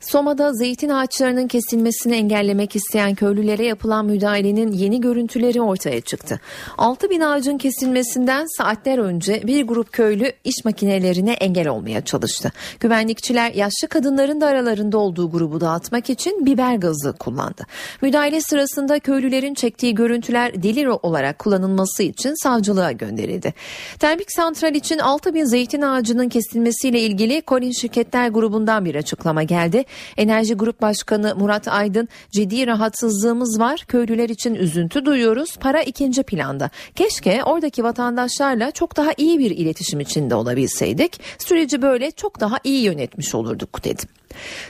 Soma'da 0.00 0.52
zeytin 0.52 0.88
ağaçlarının 0.88 1.48
kesilmesini 1.48 2.16
engellemek 2.16 2.76
isteyen 2.76 3.14
köylülere 3.14 3.64
yapılan 3.64 4.06
müdahalenin 4.06 4.72
yeni 4.72 5.00
görüntüleri 5.00 5.60
ortaya 5.60 6.00
çıktı. 6.00 6.40
6 6.78 7.10
bin 7.10 7.20
ağacın 7.20 7.58
kesilmesinden 7.58 8.46
saatler 8.58 8.98
önce 8.98 9.42
bir 9.46 9.66
grup 9.66 9.92
köylü 9.92 10.32
iş 10.44 10.64
makinelerine 10.64 11.32
engel 11.32 11.68
olmaya 11.68 12.04
çalıştı. 12.04 12.52
Güvenlikçiler 12.80 13.52
yaşlı 13.52 13.88
kadınların 13.88 14.40
da 14.40 14.46
aralarında 14.46 14.98
olduğu 14.98 15.30
grubu 15.30 15.60
dağıtmak 15.60 16.10
için 16.10 16.46
biber 16.46 16.74
gazı 16.74 17.12
kullandı. 17.12 17.66
Müdahale 18.02 18.40
sırasında 18.40 18.98
köylülerin 18.98 19.54
çektiği 19.54 19.94
görüntüler 19.94 20.62
delil 20.62 20.86
olarak 20.86 21.38
kullanılması 21.38 22.02
için 22.02 22.42
savcılığa 22.42 22.92
gönderildi. 22.92 23.54
Termik 23.98 24.32
santral 24.32 24.74
için 24.74 24.98
6 24.98 25.34
bin 25.34 25.44
zeytin 25.44 25.82
ağacının 25.82 26.28
kesilmesiyle 26.28 27.00
ilgili 27.00 27.42
Kolin 27.42 27.72
Şirketler 27.72 28.28
grubundan 28.28 28.84
bir 28.84 28.94
açıklama 28.94 29.42
geldi. 29.42 29.84
Enerji 30.16 30.54
Grup 30.54 30.82
Başkanı 30.82 31.34
Murat 31.36 31.68
Aydın 31.68 32.08
ciddi 32.30 32.66
rahatsızlığımız 32.66 33.60
var. 33.60 33.84
Köylüler 33.88 34.28
için 34.28 34.54
üzüntü 34.54 35.04
duyuyoruz. 35.04 35.56
Para 35.56 35.82
ikinci 35.82 36.22
planda. 36.22 36.70
Keşke 36.94 37.44
oradaki 37.44 37.84
vatandaşlarla 37.84 38.70
çok 38.70 38.96
daha 38.96 39.10
iyi 39.16 39.38
bir 39.38 39.50
iletişim 39.50 40.00
içinde 40.00 40.34
olabilseydik. 40.34 41.20
Süreci 41.38 41.82
böyle 41.82 42.10
çok 42.10 42.40
daha 42.40 42.56
iyi 42.64 42.82
yönetmiş 42.82 43.34
olurduk 43.34 43.84
dedim. 43.84 44.08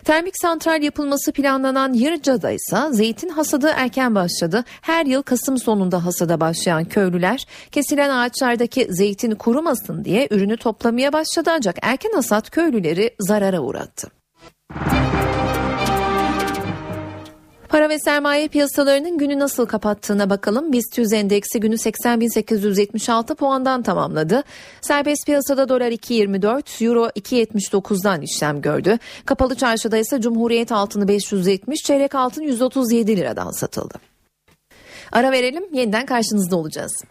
Termik 0.04 0.34
santral 0.42 0.82
yapılması 0.82 1.32
planlanan 1.32 1.92
Yırca'da 1.92 2.50
ise 2.50 2.76
zeytin 2.90 3.28
hasadı 3.28 3.70
erken 3.76 4.14
başladı. 4.14 4.64
Her 4.80 5.06
yıl 5.06 5.22
Kasım 5.22 5.58
sonunda 5.58 6.04
hasada 6.04 6.40
başlayan 6.40 6.84
köylüler 6.84 7.46
kesilen 7.72 8.10
ağaçlardaki 8.10 8.86
zeytin 8.90 9.34
kurumasın 9.34 10.04
diye 10.04 10.28
ürünü 10.30 10.56
toplamaya 10.56 11.12
başladı 11.12 11.50
ancak 11.52 11.76
erken 11.82 12.12
hasat 12.12 12.50
köylüleri 12.50 13.14
zarara 13.20 13.60
uğrattı. 13.60 14.17
Para 17.68 17.88
ve 17.88 17.98
sermaye 17.98 18.48
piyasalarının 18.48 19.18
günü 19.18 19.38
nasıl 19.38 19.66
kapattığına 19.66 20.30
bakalım. 20.30 20.72
BIST 20.72 20.98
100 20.98 21.12
endeksi 21.12 21.60
günü 21.60 21.74
80.876 21.74 23.34
puandan 23.34 23.82
tamamladı. 23.82 24.42
Serbest 24.80 25.26
piyasada 25.26 25.68
dolar 25.68 25.90
2.24, 25.90 26.84
euro 26.84 27.06
2.79'dan 27.06 28.20
işlem 28.22 28.60
gördü. 28.60 28.98
Kapalı 29.24 29.54
çarşıda 29.54 29.96
ise 29.96 30.20
Cumhuriyet 30.20 30.72
altını 30.72 31.08
570, 31.08 31.82
çeyrek 31.82 32.14
altın 32.14 32.42
137 32.42 33.16
liradan 33.16 33.50
satıldı. 33.50 33.94
Ara 35.12 35.32
verelim, 35.32 35.64
yeniden 35.72 36.06
karşınızda 36.06 36.56
olacağız. 36.56 37.02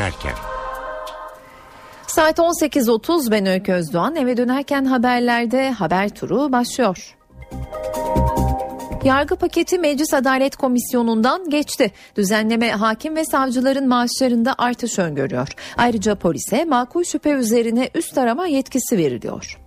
Dönerken. 0.00 0.32
Saat 2.06 2.38
18.30 2.38 3.30
ben 3.30 3.46
Öykü 3.46 3.72
Özdoğan. 3.72 4.16
Eve 4.16 4.36
dönerken 4.36 4.84
haberlerde 4.84 5.70
haber 5.70 6.08
turu 6.08 6.52
başlıyor. 6.52 7.16
Yargı 9.04 9.36
paketi 9.36 9.78
Meclis 9.78 10.14
Adalet 10.14 10.56
Komisyonu'ndan 10.56 11.50
geçti. 11.50 11.92
Düzenleme 12.16 12.70
hakim 12.70 13.16
ve 13.16 13.24
savcıların 13.24 13.88
maaşlarında 13.88 14.54
artış 14.58 14.98
öngörüyor. 14.98 15.48
Ayrıca 15.76 16.14
polise 16.14 16.64
makul 16.64 17.04
şüphe 17.04 17.30
üzerine 17.30 17.90
üst 17.94 18.18
arama 18.18 18.46
yetkisi 18.46 18.98
veriliyor. 18.98 19.60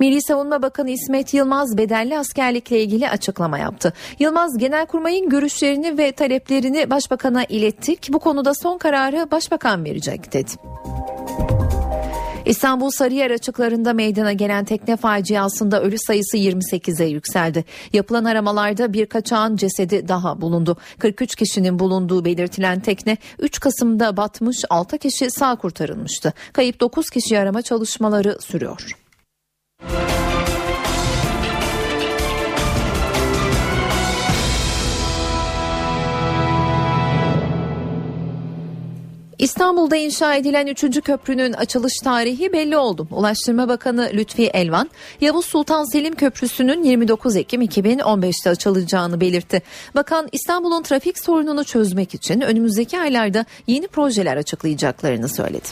Milli 0.00 0.22
Savunma 0.22 0.62
Bakanı 0.62 0.90
İsmet 0.90 1.34
Yılmaz 1.34 1.78
bedelli 1.78 2.18
askerlikle 2.18 2.82
ilgili 2.82 3.08
açıklama 3.08 3.58
yaptı. 3.58 3.92
Yılmaz 4.18 4.58
Genelkurmay'ın 4.58 5.28
görüşlerini 5.28 5.98
ve 5.98 6.12
taleplerini 6.12 6.90
Başbakan'a 6.90 7.44
ilettik. 7.44 8.08
Bu 8.12 8.18
konuda 8.18 8.54
son 8.54 8.78
kararı 8.78 9.30
Başbakan 9.30 9.84
verecek 9.84 10.32
dedi. 10.32 10.50
İstanbul 12.46 12.90
Sarıyer 12.90 13.30
açıklarında 13.30 13.92
meydana 13.92 14.32
gelen 14.32 14.64
tekne 14.64 14.96
faciasında 14.96 15.82
ölü 15.82 15.98
sayısı 15.98 16.36
28'e 16.36 17.06
yükseldi. 17.06 17.64
Yapılan 17.92 18.24
aramalarda 18.24 18.92
bir 18.92 19.06
kaçağın 19.06 19.56
cesedi 19.56 20.08
daha 20.08 20.40
bulundu. 20.40 20.76
43 20.98 21.34
kişinin 21.36 21.78
bulunduğu 21.78 22.24
belirtilen 22.24 22.80
tekne 22.80 23.16
3 23.38 23.60
Kasım'da 23.60 24.16
batmış 24.16 24.56
6 24.70 24.98
kişi 24.98 25.30
sağ 25.30 25.56
kurtarılmıştı. 25.56 26.32
Kayıp 26.52 26.80
9 26.80 27.10
kişi 27.10 27.38
arama 27.38 27.62
çalışmaları 27.62 28.38
sürüyor. 28.40 29.07
İstanbul'da 39.38 39.96
inşa 39.96 40.34
edilen 40.34 40.66
3. 40.66 41.00
köprünün 41.00 41.52
açılış 41.52 41.92
tarihi 42.04 42.52
belli 42.52 42.76
oldu. 42.76 43.08
Ulaştırma 43.10 43.68
Bakanı 43.68 44.10
Lütfi 44.12 44.46
Elvan, 44.46 44.90
Yavuz 45.20 45.46
Sultan 45.46 45.84
Selim 45.92 46.14
Köprüsü'nün 46.14 46.82
29 46.82 47.36
Ekim 47.36 47.62
2015'te 47.62 48.50
açılacağını 48.50 49.20
belirtti. 49.20 49.62
Bakan 49.94 50.28
İstanbul'un 50.32 50.82
trafik 50.82 51.18
sorununu 51.18 51.64
çözmek 51.64 52.14
için 52.14 52.40
önümüzdeki 52.40 53.00
aylarda 53.00 53.44
yeni 53.66 53.88
projeler 53.88 54.36
açıklayacaklarını 54.36 55.28
söyledi. 55.28 55.68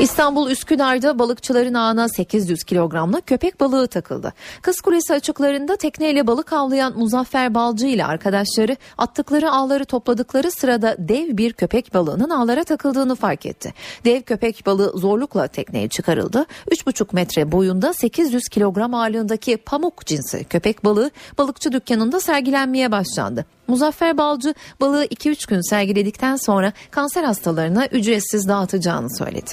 İstanbul 0.00 0.50
Üsküdar'da 0.50 1.18
balıkçıların 1.18 1.74
ağına 1.74 2.08
800 2.08 2.64
kilogramlık 2.64 3.26
köpek 3.26 3.60
balığı 3.60 3.86
takıldı. 3.88 4.32
Kız 4.62 4.80
Kulesi 4.80 5.14
açıklarında 5.14 5.76
tekneyle 5.76 6.26
balık 6.26 6.52
avlayan 6.52 6.98
Muzaffer 6.98 7.54
Balcı 7.54 7.86
ile 7.86 8.04
arkadaşları 8.04 8.76
attıkları 8.98 9.50
ağları 9.50 9.84
topladıkları 9.84 10.50
sırada 10.50 10.96
dev 10.98 11.36
bir 11.36 11.52
köpek 11.52 11.94
balığının 11.94 12.30
ağlara 12.30 12.64
takıldığını 12.64 13.14
fark 13.14 13.46
etti. 13.46 13.74
Dev 14.04 14.22
köpek 14.22 14.66
balığı 14.66 14.98
zorlukla 14.98 15.48
tekneye 15.48 15.88
çıkarıldı. 15.88 16.46
3,5 16.70 17.14
metre 17.14 17.52
boyunda 17.52 17.92
800 17.92 18.48
kilogram 18.48 18.94
ağırlığındaki 18.94 19.56
pamuk 19.56 20.06
cinsi 20.06 20.44
köpek 20.44 20.84
balığı 20.84 21.10
balıkçı 21.38 21.72
dükkanında 21.72 22.20
sergilenmeye 22.20 22.92
başlandı. 22.92 23.55
Muzaffer 23.68 24.18
Balcı 24.18 24.54
balığı 24.80 25.04
2-3 25.04 25.48
gün 25.48 25.70
sergiledikten 25.70 26.36
sonra 26.36 26.72
kanser 26.90 27.24
hastalarına 27.24 27.86
ücretsiz 27.86 28.48
dağıtacağını 28.48 29.16
söyledi. 29.18 29.50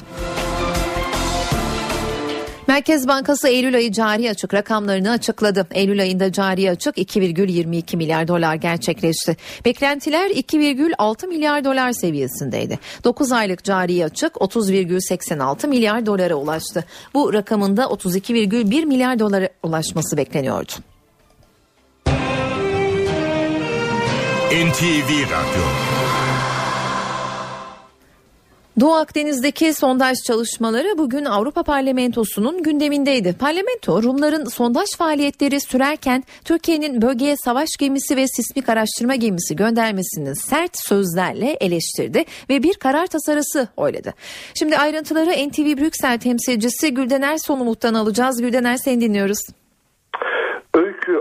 Merkez 2.68 3.07
Bankası 3.07 3.47
Eylül 3.47 3.76
ayı 3.76 3.91
cari 3.91 4.30
açık 4.30 4.53
rakamlarını 4.53 5.11
açıkladı. 5.11 5.68
Eylül 5.72 6.01
ayında 6.01 6.32
cari 6.32 6.72
açık 6.72 6.97
2,22 6.97 7.97
milyar 7.97 8.28
dolar 8.28 8.55
gerçekleşti. 8.55 9.38
Beklentiler 9.66 10.30
2,6 10.30 11.28
milyar 11.28 11.66
dolar 11.66 11.91
seviyesindeydi. 11.91 12.80
9 13.03 13.32
aylık 13.32 13.64
cari 13.64 14.05
açık 14.05 14.36
30,86 14.36 15.68
milyar 15.68 16.05
dolara 16.05 16.36
ulaştı. 16.36 16.86
Bu 17.14 17.34
rakamın 17.34 17.78
da 17.78 17.84
32,1 17.84 18.86
milyar 18.86 19.20
dolara 19.20 19.49
ulaşması 19.64 20.18
bekleniyordu. 20.18 20.93
NTV 24.54 25.10
Radyo 25.10 25.64
Doğu 28.80 28.93
Akdeniz'deki 28.93 29.74
sondaj 29.74 30.18
çalışmaları 30.28 30.97
bugün 30.97 31.26
Avrupa 31.26 31.64
Parlamentosu'nun 31.64 32.64
gündemindeydi. 32.64 33.34
Parlamento 33.34 34.04
Rumların 34.04 34.45
sondaj 34.45 34.89
faaliyetleri 34.97 35.62
sürerken 35.62 36.24
Türkiye'nin 36.45 37.01
bölgeye 37.01 37.36
savaş 37.38 37.70
gemisi 37.80 38.16
ve 38.16 38.28
sismik 38.28 38.70
araştırma 38.70 39.16
gemisi 39.16 39.56
göndermesini 39.56 40.36
sert 40.36 40.72
sözlerle 40.88 41.51
eleştirdi 41.51 42.26
ve 42.49 42.64
bir 42.64 42.74
karar 42.74 43.08
tasarısı 43.08 43.68
oyladı. 43.78 44.14
Şimdi 44.60 44.78
ayrıntıları 44.78 45.49
NTV 45.49 45.78
Brüksel 45.78 46.20
temsilcisi 46.20 46.93
Güldener 46.93 47.38
Sonumut'tan 47.38 47.93
alacağız. 47.93 48.41
Güldener 48.41 48.78
seni 48.78 49.01
dinliyoruz. 49.01 49.39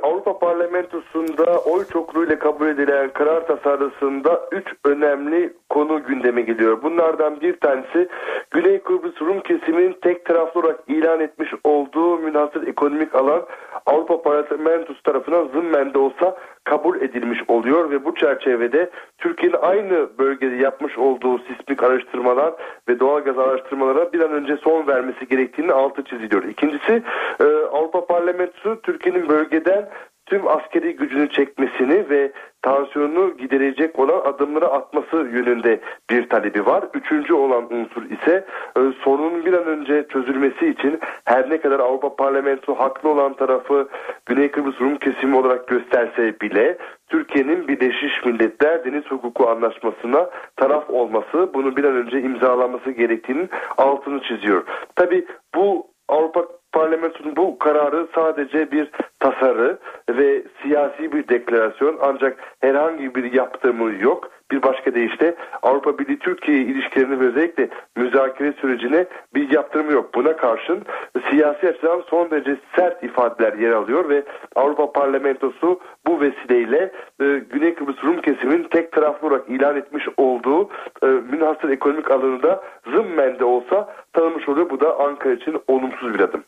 Avrupa 0.02 0.38
Parlamentosu'nda 0.38 1.58
oy 1.58 1.84
çokluğuyla 1.84 2.38
kabul 2.38 2.66
edilen 2.66 3.10
karar 3.12 3.46
tasarısında 3.46 4.40
üç 4.52 4.66
önemli 4.84 5.52
konu 5.68 6.04
gündeme 6.04 6.42
geliyor. 6.42 6.82
Bunlardan 6.82 7.40
bir 7.40 7.60
tanesi 7.60 8.08
Güney 8.50 8.78
Kıbrıs 8.78 9.20
Rum 9.20 9.40
kesiminin 9.40 9.96
tek 10.02 10.24
taraflı 10.24 10.60
olarak 10.60 10.80
ilan 10.88 11.20
etmiş 11.20 11.48
olduğu 11.64 12.18
münhasır 12.18 12.66
ekonomik 12.66 13.14
alan 13.14 13.42
Avrupa 13.86 14.22
Parlamentosu 14.22 15.02
tarafından 15.02 15.48
zımmen 15.48 15.94
de 15.94 15.98
olsa 15.98 16.36
kabul 16.64 17.00
edilmiş 17.00 17.38
oluyor 17.48 17.90
ve 17.90 18.04
bu 18.04 18.14
çerçevede 18.14 18.90
Türkiye'nin 19.18 19.56
aynı 19.62 20.18
bölgede 20.18 20.56
yapmış 20.56 20.98
olduğu 20.98 21.38
sismik 21.38 21.82
araştırmalar 21.82 22.54
ve 22.88 23.00
doğalgaz 23.00 23.38
araştırmalara 23.38 24.12
bir 24.12 24.20
an 24.20 24.32
önce 24.32 24.56
son 24.56 24.86
vermesi 24.86 25.28
gerektiğini 25.28 25.72
altı 25.72 26.04
çiziliyor. 26.04 26.44
İkincisi 26.44 27.02
e, 27.40 27.44
Avrupa 27.72 28.06
Parlamentosu 28.06 28.80
Türkiye'nin 28.82 29.28
bölgeden 29.28 29.88
tüm 30.32 30.48
askeri 30.48 30.96
gücünü 30.96 31.30
çekmesini 31.30 32.10
ve 32.10 32.32
tansiyonunu 32.62 33.36
giderecek 33.36 33.98
olan 33.98 34.20
adımları 34.24 34.68
atması 34.68 35.16
yönünde 35.16 35.80
bir 36.10 36.28
talebi 36.28 36.66
var. 36.66 36.84
Üçüncü 36.94 37.34
olan 37.34 37.72
unsur 37.72 38.02
ise 38.10 38.44
e, 38.76 38.80
sorunun 39.04 39.46
bir 39.46 39.52
an 39.52 39.66
önce 39.66 40.06
çözülmesi 40.08 40.66
için 40.68 41.00
her 41.24 41.50
ne 41.50 41.60
kadar 41.60 41.80
Avrupa 41.80 42.16
Parlamentosu 42.16 42.80
haklı 42.80 43.08
olan 43.08 43.34
tarafı 43.34 43.88
Güney 44.26 44.50
Kıbrıs 44.50 44.80
Rum 44.80 44.96
kesimi 44.96 45.36
olarak 45.36 45.68
gösterse 45.68 46.40
bile 46.40 46.78
Türkiye'nin 47.08 47.68
Birleşmiş 47.68 48.24
Milletler 48.24 48.84
Deniz 48.84 49.04
Hukuku 49.04 49.48
Anlaşması'na 49.48 50.30
taraf 50.56 50.90
olması, 50.90 51.50
bunu 51.54 51.76
bir 51.76 51.84
an 51.84 51.94
önce 51.94 52.20
imzalaması 52.20 52.90
gerektiğinin 52.90 53.50
altını 53.78 54.22
çiziyor. 54.22 54.62
Tabi 54.96 55.26
bu 55.54 55.86
Avrupa 56.08 56.44
Parlamentosunun 56.72 57.36
bu 57.36 57.58
kararı 57.58 58.06
sadece 58.14 58.72
bir 58.72 58.90
tasarı 59.20 59.78
ve 60.08 60.42
siyasi 60.62 61.12
bir 61.12 61.28
deklarasyon 61.28 61.98
ancak 62.02 62.36
herhangi 62.60 63.14
bir 63.14 63.32
yaptırımı 63.32 63.92
yok. 64.02 64.30
Bir 64.50 64.62
başka 64.62 64.94
deyişle 64.94 65.34
Avrupa 65.62 65.98
Birliği 65.98 66.18
Türkiye 66.18 66.58
ilişkilerini 66.58 67.20
ve 67.20 67.24
özellikle 67.24 67.68
müzakere 67.96 68.52
sürecine 68.52 69.06
bir 69.34 69.50
yaptırımı 69.50 69.92
yok. 69.92 70.14
Buna 70.14 70.36
karşın 70.36 70.82
siyasi 71.30 71.68
açıdan 71.68 72.02
son 72.10 72.30
derece 72.30 72.56
sert 72.76 73.04
ifadeler 73.04 73.52
yer 73.52 73.70
alıyor 73.70 74.08
ve 74.08 74.22
Avrupa 74.56 74.92
Parlamentosu 74.92 75.80
bu 76.06 76.20
vesileyle 76.20 76.92
e, 77.20 77.24
Güney 77.50 77.74
Kıbrıs 77.74 78.04
Rum 78.04 78.20
kesiminin 78.20 78.68
tek 78.68 78.92
taraflı 78.92 79.28
olarak 79.28 79.48
ilan 79.48 79.76
etmiş 79.76 80.08
olduğu 80.16 80.70
e, 81.02 81.06
münhasır 81.06 81.68
ekonomik 81.68 82.10
alanı 82.10 82.42
da 82.42 82.62
zımmen 82.86 83.38
de 83.38 83.44
olsa 83.44 83.94
tanımış 84.12 84.48
oluyor. 84.48 84.70
Bu 84.70 84.80
da 84.80 84.98
Ankara 85.00 85.32
için 85.32 85.56
olumsuz 85.68 86.14
bir 86.14 86.20
adım. 86.20 86.44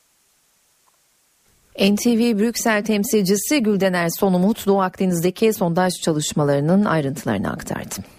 NTV 1.80 2.38
Brüksel 2.38 2.84
temsilcisi 2.84 3.62
Güldener 3.62 4.08
Sonumut 4.08 4.66
Doğu 4.66 4.80
Akdeniz'deki 4.82 5.52
sondaj 5.52 5.92
çalışmalarının 6.02 6.84
ayrıntılarını 6.84 7.50
aktardı. 7.52 8.13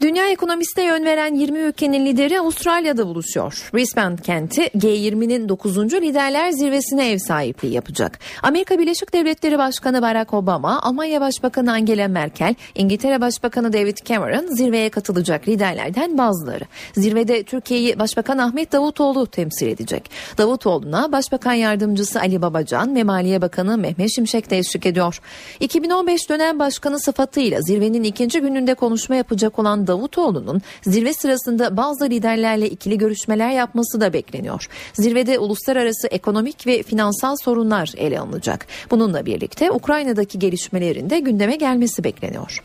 Dünya 0.00 0.28
ekonomisine 0.28 0.84
yön 0.84 1.04
veren 1.04 1.34
20 1.34 1.58
ülkenin 1.58 2.06
lideri 2.06 2.40
Avustralya'da 2.40 3.06
buluşuyor. 3.06 3.70
Brisbane 3.74 4.16
kenti 4.16 4.62
G20'nin 4.62 5.48
9. 5.48 5.76
liderler 5.76 6.50
zirvesine 6.50 7.10
ev 7.10 7.18
sahipliği 7.18 7.74
yapacak. 7.74 8.18
Amerika 8.42 8.78
Birleşik 8.78 9.12
Devletleri 9.12 9.58
Başkanı 9.58 10.02
Barack 10.02 10.34
Obama, 10.34 10.82
Almanya 10.82 11.20
Başbakanı 11.20 11.72
Angela 11.72 12.08
Merkel, 12.08 12.54
İngiltere 12.74 13.20
Başbakanı 13.20 13.72
David 13.72 13.96
Cameron 14.04 14.46
zirveye 14.46 14.88
katılacak 14.88 15.48
liderlerden 15.48 16.18
bazıları. 16.18 16.64
Zirvede 16.94 17.42
Türkiye'yi 17.42 17.98
Başbakan 17.98 18.38
Ahmet 18.38 18.72
Davutoğlu 18.72 19.26
temsil 19.26 19.66
edecek. 19.66 20.10
Davutoğlu'na 20.38 21.12
Başbakan 21.12 21.52
Yardımcısı 21.52 22.20
Ali 22.20 22.42
Babacan 22.42 22.96
ve 22.96 23.04
Maliye 23.04 23.42
Bakanı 23.42 23.78
Mehmet 23.78 24.14
Şimşek 24.14 24.50
de 24.50 24.58
eşlik 24.58 24.86
ediyor. 24.86 25.20
2015 25.60 26.30
dönem 26.30 26.58
başkanı 26.58 27.00
sıfatıyla 27.00 27.60
zirvenin 27.60 28.02
ikinci 28.02 28.40
gününde 28.40 28.74
konuşma 28.74 29.16
yapacak 29.16 29.58
olan 29.58 29.85
Davutoğlu'nun 29.86 30.62
zirve 30.82 31.12
sırasında 31.12 31.76
bazı 31.76 32.04
liderlerle 32.04 32.70
ikili 32.70 32.98
görüşmeler 32.98 33.50
yapması 33.50 34.00
da 34.00 34.12
bekleniyor. 34.12 34.68
Zirvede 34.92 35.38
uluslararası 35.38 36.08
ekonomik 36.08 36.66
ve 36.66 36.82
finansal 36.82 37.36
sorunlar 37.44 37.92
ele 37.96 38.20
alınacak. 38.20 38.66
Bununla 38.90 39.26
birlikte 39.26 39.70
Ukrayna'daki 39.70 40.38
gelişmelerin 40.38 41.10
de 41.10 41.20
gündeme 41.20 41.56
gelmesi 41.56 42.04
bekleniyor. 42.04 42.62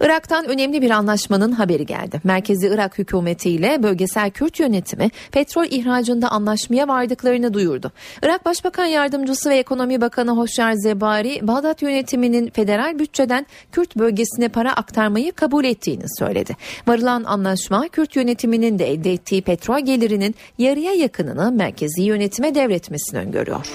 Irak'tan 0.00 0.48
önemli 0.48 0.82
bir 0.82 0.90
anlaşmanın 0.90 1.52
haberi 1.52 1.86
geldi. 1.86 2.20
Merkezi 2.24 2.68
Irak 2.68 2.98
hükümeti 2.98 3.50
ile 3.50 3.82
bölgesel 3.82 4.30
Kürt 4.30 4.60
yönetimi 4.60 5.10
petrol 5.32 5.64
ihracında 5.64 6.28
anlaşmaya 6.28 6.88
vardıklarını 6.88 7.54
duyurdu. 7.54 7.92
Irak 8.22 8.44
Başbakan 8.44 8.86
Yardımcısı 8.86 9.50
ve 9.50 9.56
Ekonomi 9.56 10.00
Bakanı 10.00 10.30
Hoşyar 10.30 10.72
Zebari, 10.72 11.38
Bağdat 11.42 11.82
yönetiminin 11.82 12.50
federal 12.50 12.98
bütçeden 12.98 13.46
Kürt 13.72 13.96
bölgesine 13.96 14.48
para 14.48 14.72
aktarmayı 14.72 15.32
kabul 15.32 15.64
ettiğini 15.64 16.04
söyledi. 16.18 16.56
Varılan 16.86 17.24
anlaşma 17.24 17.88
Kürt 17.88 18.16
yönetiminin 18.16 18.78
de 18.78 18.90
elde 18.90 19.12
ettiği 19.12 19.42
petrol 19.42 19.78
gelirinin 19.78 20.34
yarıya 20.58 20.92
yakınını 20.92 21.52
merkezi 21.52 22.02
yönetime 22.02 22.54
devretmesini 22.54 23.20
öngörüyor. 23.20 23.66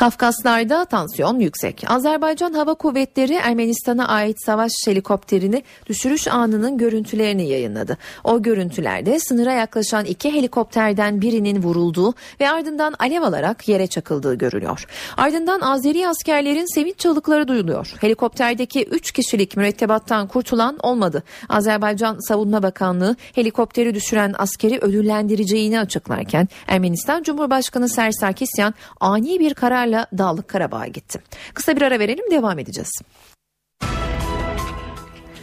Kafkaslar'da 0.00 0.84
tansiyon 0.84 1.38
yüksek. 1.38 1.84
Azerbaycan 1.88 2.52
Hava 2.52 2.74
Kuvvetleri 2.74 3.34
Ermenistan'a 3.34 4.08
ait 4.08 4.36
savaş 4.46 4.72
helikopterini 4.86 5.62
düşürüş 5.86 6.28
anının 6.28 6.78
görüntülerini 6.78 7.48
yayınladı. 7.48 7.98
O 8.24 8.42
görüntülerde 8.42 9.20
sınıra 9.20 9.52
yaklaşan 9.52 10.04
iki 10.04 10.34
helikopterden 10.34 11.20
birinin 11.20 11.62
vurulduğu 11.62 12.14
ve 12.40 12.50
ardından 12.50 12.94
alev 12.98 13.22
alarak 13.22 13.68
yere 13.68 13.86
çakıldığı 13.86 14.34
görülüyor. 14.34 14.86
Ardından 15.16 15.60
Azeri 15.60 16.08
askerlerin 16.08 16.74
sevinç 16.74 16.98
çığlıkları 16.98 17.48
duyuluyor. 17.48 17.94
Helikopterdeki 18.00 18.84
3 18.84 19.12
kişilik 19.12 19.56
mürettebattan 19.56 20.26
kurtulan 20.26 20.78
olmadı. 20.82 21.22
Azerbaycan 21.48 22.28
Savunma 22.28 22.62
Bakanlığı 22.62 23.16
helikopteri 23.34 23.94
düşüren 23.94 24.34
askeri 24.38 24.78
ödüllendireceğini 24.78 25.80
açıklarken 25.80 26.48
Ermenistan 26.66 27.22
Cumhurbaşkanı 27.22 27.88
Ser 27.88 28.10
Sarkisyan 28.10 28.74
ani 29.00 29.40
bir 29.40 29.54
kararla 29.54 29.89
Ruslarla 29.90 30.06
Dağlık 30.18 30.48
Karabağ'a 30.48 30.86
gitti. 30.86 31.20
Kısa 31.54 31.76
bir 31.76 31.82
ara 31.82 31.98
verelim 31.98 32.30
devam 32.30 32.58
edeceğiz. 32.58 32.90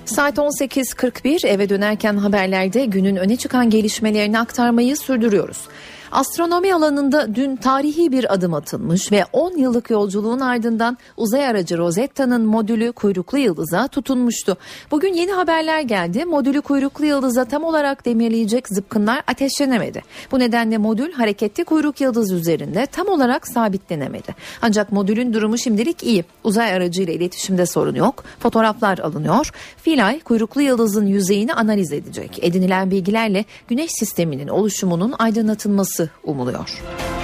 Saat 0.05 0.37
18.41 0.37 1.47
eve 1.47 1.69
dönerken 1.69 2.17
haberlerde 2.17 2.85
günün 2.85 3.15
öne 3.15 3.35
çıkan 3.35 3.69
gelişmelerini 3.69 4.39
aktarmayı 4.39 4.97
sürdürüyoruz. 4.97 5.67
Astronomi 6.11 6.73
alanında 6.73 7.35
dün 7.35 7.55
tarihi 7.55 8.11
bir 8.11 8.33
adım 8.33 8.53
atılmış 8.53 9.11
ve 9.11 9.25
10 9.33 9.57
yıllık 9.57 9.89
yolculuğun 9.89 10.39
ardından 10.39 10.97
uzay 11.17 11.47
aracı 11.47 11.77
Rosetta'nın 11.77 12.45
modülü 12.45 12.91
kuyruklu 12.91 13.37
yıldıza 13.37 13.87
tutunmuştu. 13.87 14.57
Bugün 14.91 15.13
yeni 15.13 15.31
haberler 15.31 15.81
geldi. 15.81 16.25
Modülü 16.25 16.61
kuyruklu 16.61 17.05
yıldıza 17.05 17.45
tam 17.45 17.63
olarak 17.63 18.05
demirleyecek 18.05 18.67
zıpkınlar 18.67 19.23
ateşlenemedi. 19.27 20.03
Bu 20.31 20.39
nedenle 20.39 20.77
modül 20.77 21.11
hareketli 21.11 21.63
kuyruk 21.63 22.01
yıldız 22.01 22.31
üzerinde 22.31 22.85
tam 22.85 23.07
olarak 23.07 23.47
sabitlenemedi. 23.47 24.35
Ancak 24.61 24.91
modülün 24.91 25.33
durumu 25.33 25.57
şimdilik 25.57 26.03
iyi. 26.03 26.25
Uzay 26.43 26.73
aracıyla 26.73 27.13
iletişimde 27.13 27.65
sorun 27.65 27.95
yok. 27.95 28.23
Fotoğraflar 28.39 28.97
alınıyor. 28.99 29.51
Filay 29.77 30.19
kuyruklu 30.19 30.61
yıldızın 30.61 31.05
yüzeyini 31.05 31.53
analiz 31.53 31.93
edecek. 31.93 32.39
Edinilen 32.41 32.91
bilgilerle 32.91 33.45
güneş 33.67 33.91
sisteminin 33.91 34.47
oluşumunun 34.47 35.13
aydınlatılması 35.19 35.96
esse 35.97 36.11
o 36.23 36.33
Meleos. 36.33 37.16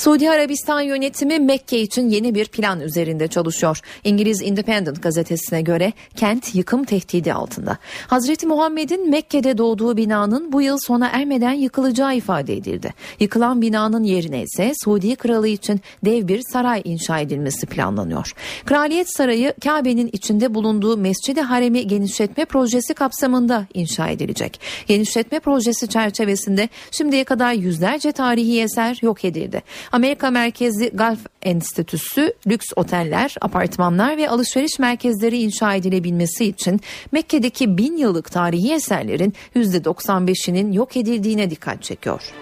Suudi 0.00 0.30
Arabistan 0.30 0.80
yönetimi 0.80 1.38
Mekke 1.38 1.80
için 1.80 2.08
yeni 2.08 2.34
bir 2.34 2.44
plan 2.44 2.80
üzerinde 2.80 3.28
çalışıyor. 3.28 3.80
İngiliz 4.04 4.42
Independent 4.42 5.02
gazetesine 5.02 5.62
göre 5.62 5.92
kent 6.16 6.54
yıkım 6.54 6.84
tehdidi 6.84 7.32
altında. 7.32 7.78
Hazreti 8.06 8.46
Muhammed'in 8.46 9.10
Mekke'de 9.10 9.58
doğduğu 9.58 9.96
binanın 9.96 10.52
bu 10.52 10.62
yıl 10.62 10.78
sona 10.86 11.08
ermeden 11.08 11.52
yıkılacağı 11.52 12.16
ifade 12.16 12.56
edildi. 12.56 12.94
Yıkılan 13.20 13.62
binanın 13.62 14.04
yerine 14.04 14.42
ise 14.42 14.72
Suudi 14.84 15.16
Kralı 15.16 15.48
için 15.48 15.80
dev 16.04 16.28
bir 16.28 16.42
saray 16.52 16.82
inşa 16.84 17.18
edilmesi 17.18 17.66
planlanıyor. 17.66 18.34
Kraliyet 18.66 19.16
Sarayı 19.16 19.54
Kabe'nin 19.64 20.10
içinde 20.12 20.54
bulunduğu 20.54 20.96
Mescid-i 20.96 21.40
Harem'i 21.40 21.86
genişletme 21.86 22.44
projesi 22.44 22.94
kapsamında 22.94 23.66
inşa 23.74 24.08
edilecek. 24.08 24.60
Genişletme 24.86 25.40
projesi 25.40 25.88
çerçevesinde 25.88 26.68
şimdiye 26.90 27.24
kadar 27.24 27.52
yüzlerce 27.52 28.12
tarihi 28.12 28.60
eser 28.62 28.98
yok 29.02 29.24
edildi. 29.24 29.62
Amerika 29.92 30.30
merkezli 30.30 30.90
Gulf 30.94 31.18
Enstitüsü 31.42 32.32
lüks 32.46 32.66
oteller, 32.76 33.34
apartmanlar 33.40 34.16
ve 34.16 34.28
alışveriş 34.28 34.78
merkezleri 34.78 35.38
inşa 35.38 35.74
edilebilmesi 35.74 36.44
için 36.44 36.80
Mekke'deki 37.12 37.78
bin 37.78 37.96
yıllık 37.96 38.32
tarihi 38.32 38.74
eserlerin 38.74 39.34
%95'inin 39.56 40.72
yok 40.72 40.96
edildiğine 40.96 41.50
dikkat 41.50 41.82
çekiyor. 41.82 42.32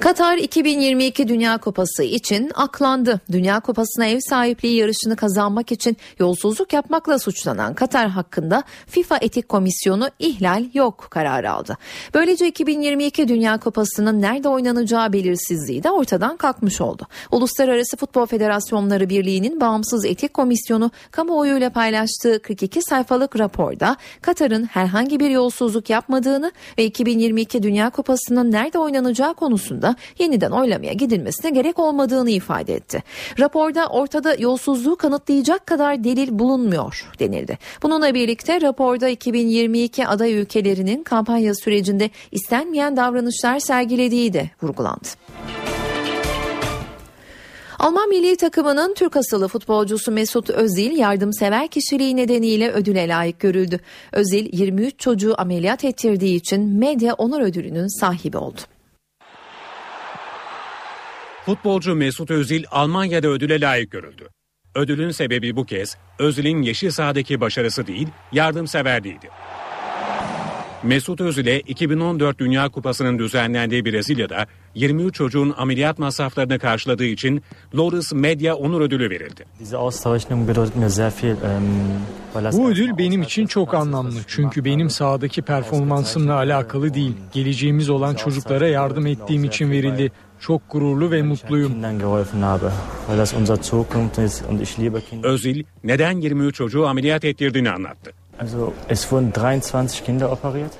Katar 0.00 0.38
2022 0.38 1.28
Dünya 1.28 1.58
Kupası 1.58 2.02
için 2.02 2.50
aklandı. 2.54 3.20
Dünya 3.32 3.60
Kupası'na 3.60 4.06
ev 4.06 4.18
sahipliği 4.28 4.76
yarışını 4.76 5.16
kazanmak 5.16 5.72
için 5.72 5.96
yolsuzluk 6.18 6.72
yapmakla 6.72 7.18
suçlanan 7.18 7.74
Katar 7.74 8.08
hakkında 8.08 8.62
FIFA 8.86 9.16
Etik 9.20 9.48
Komisyonu 9.48 10.10
ihlal 10.18 10.64
yok 10.74 11.06
kararı 11.10 11.52
aldı. 11.52 11.78
Böylece 12.14 12.48
2022 12.48 13.28
Dünya 13.28 13.58
Kupası'nın 13.58 14.22
nerede 14.22 14.48
oynanacağı 14.48 15.12
belirsizliği 15.12 15.82
de 15.82 15.90
ortadan 15.90 16.36
kalkmış 16.36 16.80
oldu. 16.80 17.06
Uluslararası 17.30 17.96
Futbol 17.96 18.26
Federasyonları 18.26 19.08
Birliği'nin 19.08 19.60
bağımsız 19.60 20.04
etik 20.04 20.34
komisyonu 20.34 20.90
kamuoyuyla 21.10 21.70
paylaştığı 21.70 22.42
42 22.42 22.82
sayfalık 22.82 23.38
raporda 23.38 23.96
Katar'ın 24.22 24.64
herhangi 24.64 25.20
bir 25.20 25.30
yolsuzluk 25.30 25.90
yapmadığını 25.90 26.52
ve 26.78 26.84
2022 26.84 27.62
Dünya 27.62 27.90
Kupası'nın 27.90 28.52
nerede 28.52 28.78
oynanacağı 28.78 29.34
konusunda 29.34 29.89
yeniden 30.18 30.50
oylamaya 30.50 30.92
gidilmesine 30.92 31.50
gerek 31.50 31.78
olmadığını 31.78 32.30
ifade 32.30 32.74
etti. 32.74 33.02
Raporda 33.38 33.86
ortada 33.86 34.34
yolsuzluğu 34.34 34.96
kanıtlayacak 34.96 35.66
kadar 35.66 36.04
delil 36.04 36.38
bulunmuyor 36.38 37.10
denildi. 37.18 37.58
Bununla 37.82 38.14
birlikte 38.14 38.60
raporda 38.60 39.08
2022 39.08 40.06
aday 40.06 40.34
ülkelerinin 40.34 41.02
kampanya 41.02 41.54
sürecinde 41.54 42.10
istenmeyen 42.30 42.96
davranışlar 42.96 43.58
sergilediği 43.58 44.32
de 44.32 44.50
vurgulandı. 44.62 45.08
Alman 47.80 48.08
milli 48.08 48.36
takımının 48.36 48.94
Türk 48.94 49.16
asıllı 49.16 49.48
futbolcusu 49.48 50.12
Mesut 50.12 50.50
Özil 50.50 50.98
yardımsever 50.98 51.68
kişiliği 51.68 52.16
nedeniyle 52.16 52.70
ödüle 52.70 53.08
layık 53.08 53.40
görüldü. 53.40 53.80
Özil 54.12 54.48
23 54.52 54.98
çocuğu 54.98 55.34
ameliyat 55.38 55.84
ettirdiği 55.84 56.36
için 56.36 56.78
medya 56.78 57.14
onur 57.14 57.40
ödülünün 57.40 58.00
sahibi 58.00 58.36
oldu. 58.38 58.60
Futbolcu 61.50 61.94
Mesut 61.94 62.30
Özil 62.30 62.64
Almanya'da 62.70 63.28
ödüle 63.28 63.60
layık 63.60 63.90
görüldü. 63.90 64.28
Ödülün 64.74 65.10
sebebi 65.10 65.56
bu 65.56 65.64
kez 65.64 65.96
Özil'in 66.18 66.62
yeşil 66.62 66.90
sahadaki 66.90 67.40
başarısı 67.40 67.86
değil, 67.86 68.08
yardımseverliğiydi. 68.32 69.28
Mesut 70.82 71.20
Özil'e 71.20 71.60
2014 71.60 72.38
Dünya 72.38 72.68
Kupası'nın 72.68 73.18
düzenlendiği 73.18 73.84
Brezilya'da 73.84 74.46
23 74.74 75.14
çocuğun 75.14 75.54
ameliyat 75.56 75.98
masraflarını 75.98 76.58
karşıladığı 76.58 77.04
için 77.04 77.42
Loris 77.74 78.12
Medya 78.12 78.54
Onur 78.54 78.80
Ödülü 78.80 79.10
verildi. 79.10 79.44
Bu 82.52 82.70
ödül 82.70 82.98
benim 82.98 83.22
için 83.22 83.46
çok 83.46 83.74
anlamlı. 83.74 84.20
Çünkü 84.26 84.64
benim 84.64 84.90
sahadaki 84.90 85.42
performansımla 85.42 86.34
alakalı 86.34 86.94
değil. 86.94 87.12
Geleceğimiz 87.32 87.90
olan 87.90 88.14
çocuklara 88.14 88.68
yardım 88.68 89.06
ettiğim 89.06 89.44
için 89.44 89.70
verildi. 89.70 90.12
Çok 90.40 90.62
gururlu 90.70 91.10
ve 91.10 91.22
mutluyum. 91.22 91.72
Özil 95.22 95.64
neden 95.84 96.20
23 96.20 96.54
çocuğu 96.54 96.86
ameliyat 96.86 97.24
ettirdiğini 97.24 97.70
anlattı. 97.70 98.12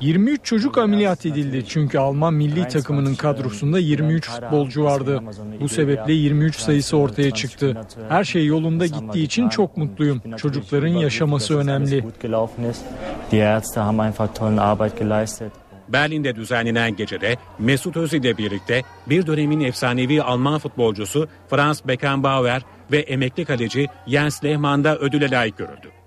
23 0.01 0.45
çocuk 0.45 0.79
ameliyat 0.79 1.27
edildi 1.27 1.65
çünkü 1.69 1.99
Alman 1.99 2.35
milli 2.35 2.69
takımının 2.69 3.15
kadrosunda 3.15 3.79
23 3.79 4.29
futbolcu 4.29 4.85
vardı. 4.85 5.21
Bu 5.61 5.69
sebeple 5.69 6.13
23 6.13 6.57
sayısı 6.57 6.97
ortaya 6.97 7.31
çıktı. 7.31 7.77
Her 8.09 8.25
şey 8.25 8.47
yolunda 8.47 8.87
gittiği 8.87 9.25
için 9.25 9.49
çok 9.49 9.77
mutluyum. 9.77 10.23
Çocukların 10.37 10.89
yaşaması 10.89 11.59
önemli. 11.59 12.05
Berlin'de 15.93 16.37
düzenlenen 16.37 16.97
gecede 16.97 17.37
Mesut 17.59 17.97
Özil 17.97 18.21
ile 18.21 18.39
birlikte 18.39 18.83
bir 19.07 19.27
dönemin 19.27 19.61
efsanevi 19.61 20.23
Alman 20.23 20.59
futbolcusu 20.59 21.29
Franz 21.51 21.83
Beckenbauer 21.85 22.63
ve 22.93 22.99
emekli 22.99 23.45
kaleci 23.45 23.87
Jens 24.07 24.45
Lehmann 24.45 24.85
da 24.85 24.99
ödüle 24.99 25.31
layık 25.31 25.59
görüldü. 25.59 26.00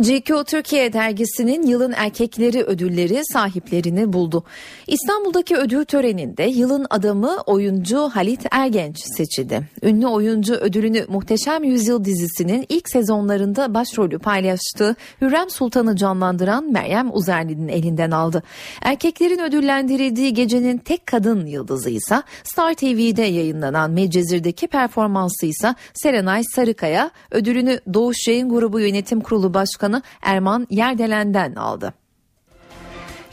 GQ 0.00 0.44
Türkiye 0.44 0.92
dergisinin 0.92 1.66
yılın 1.66 1.92
erkekleri 1.96 2.62
ödülleri 2.62 3.20
sahiplerini 3.32 4.12
buldu. 4.12 4.44
İstanbul'daki 4.86 5.56
ödül 5.56 5.84
töreninde 5.84 6.42
yılın 6.42 6.86
adamı 6.90 7.36
oyuncu 7.46 7.98
Halit 7.98 8.46
Ergenç 8.50 8.98
seçildi. 9.16 9.62
Ünlü 9.82 10.06
oyuncu 10.06 10.54
ödülünü 10.54 11.06
Muhteşem 11.08 11.64
Yüzyıl 11.64 12.04
dizisinin 12.04 12.66
ilk 12.68 12.90
sezonlarında 12.90 13.74
başrolü 13.74 14.18
paylaştığı 14.18 14.96
Hürrem 15.20 15.50
Sultan'ı 15.50 15.96
canlandıran 15.96 16.72
Meryem 16.72 17.10
Uzerli'nin 17.12 17.68
elinden 17.68 18.10
aldı. 18.10 18.42
Erkeklerin 18.82 19.38
ödüllendirildiği 19.38 20.34
gecenin 20.34 20.78
tek 20.78 21.06
kadın 21.06 21.46
yıldızı 21.46 21.90
ise 21.90 22.22
Star 22.44 22.74
TV'de 22.74 23.22
yayınlanan 23.22 23.90
Medcezir'deki 23.90 24.66
performansı 24.66 25.46
ise 25.46 25.74
Serenay 25.94 26.42
Sarıkaya 26.54 27.10
ödülünü 27.30 27.80
Doğuş 27.94 28.28
Yayın 28.28 28.48
Grubu 28.48 28.80
Yönetim 28.80 29.20
Kurulu 29.20 29.54
Başkanı 29.54 29.87
Başkanı 29.88 30.02
Erman 30.22 30.66
Yerdelen'den 30.70 31.54
aldı. 31.54 31.94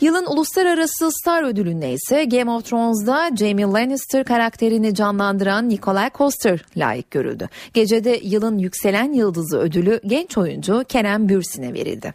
Yılın 0.02 0.26
uluslararası 0.26 1.12
star 1.12 1.44
ödülüne 1.44 1.94
ise 1.94 2.26
Game 2.26 2.52
of 2.52 2.66
Thrones'da 2.66 3.30
Jaime 3.36 3.62
Lannister 3.62 4.24
karakterini 4.24 4.96
canlandıran 4.96 5.70
Nikolai 5.70 6.10
Coster 6.18 6.66
layık 6.78 7.12
görüldü. 7.12 7.50
Gecede 7.74 8.20
yılın 8.24 8.58
yükselen 8.58 9.14
yıldızı 9.14 9.58
ödülü 9.58 10.02
genç 10.06 10.38
oyuncu 10.38 10.84
Kerem 10.90 11.30
Bürsin'e 11.30 11.74
verildi. 11.74 12.14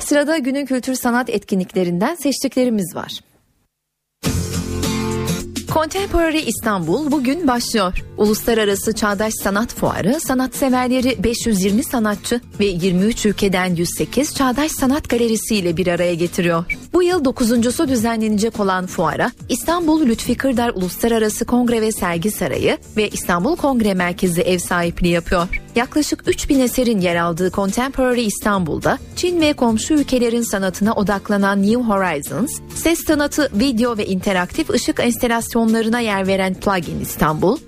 Sırada 0.00 0.38
günün 0.38 0.66
kültür 0.66 0.94
sanat 0.94 1.30
etkinliklerinden 1.30 2.14
seçtiklerimiz 2.14 2.96
var. 2.96 3.20
Contemporary 5.72 6.38
İstanbul 6.46 7.10
bugün 7.10 7.48
başlıyor. 7.48 8.07
Uluslararası 8.18 8.92
Çağdaş 8.92 9.32
Sanat 9.42 9.74
Fuarı 9.74 10.20
sanatseverleri 10.20 11.24
520 11.24 11.84
sanatçı 11.84 12.40
ve 12.60 12.66
23 12.66 13.26
ülkeden 13.26 13.74
108 13.74 14.34
Çağdaş 14.34 14.72
Sanat 14.72 15.08
Galerisi 15.08 15.56
ile 15.56 15.76
bir 15.76 15.86
araya 15.86 16.14
getiriyor. 16.14 16.64
Bu 16.92 17.02
yıl 17.02 17.24
dokuzuncusu 17.24 17.88
düzenlenecek 17.88 18.60
olan 18.60 18.86
fuara 18.86 19.30
İstanbul 19.48 20.06
Lütfi 20.06 20.34
Kırdar 20.34 20.70
Uluslararası 20.74 21.44
Kongre 21.44 21.80
ve 21.80 21.92
Sergi 21.92 22.30
Sarayı 22.30 22.78
ve 22.96 23.08
İstanbul 23.08 23.56
Kongre 23.56 23.94
Merkezi 23.94 24.42
ev 24.42 24.58
sahipliği 24.58 25.12
yapıyor. 25.12 25.48
Yaklaşık 25.76 26.28
3000 26.28 26.60
eserin 26.60 27.00
yer 27.00 27.16
aldığı 27.16 27.50
Contemporary 27.50 28.26
İstanbul'da 28.26 28.98
Çin 29.16 29.40
ve 29.40 29.52
komşu 29.52 29.94
ülkelerin 29.94 30.42
sanatına 30.42 30.92
odaklanan 30.92 31.62
New 31.62 31.82
Horizons, 31.82 32.50
ses 32.74 33.04
sanatı, 33.06 33.50
video 33.54 33.98
ve 33.98 34.06
interaktif 34.06 34.70
ışık 34.70 35.00
enstalasyonlarına 35.00 36.00
yer 36.00 36.26
veren 36.26 36.54
Plugin 36.54 37.00
İstanbul, 37.00 37.58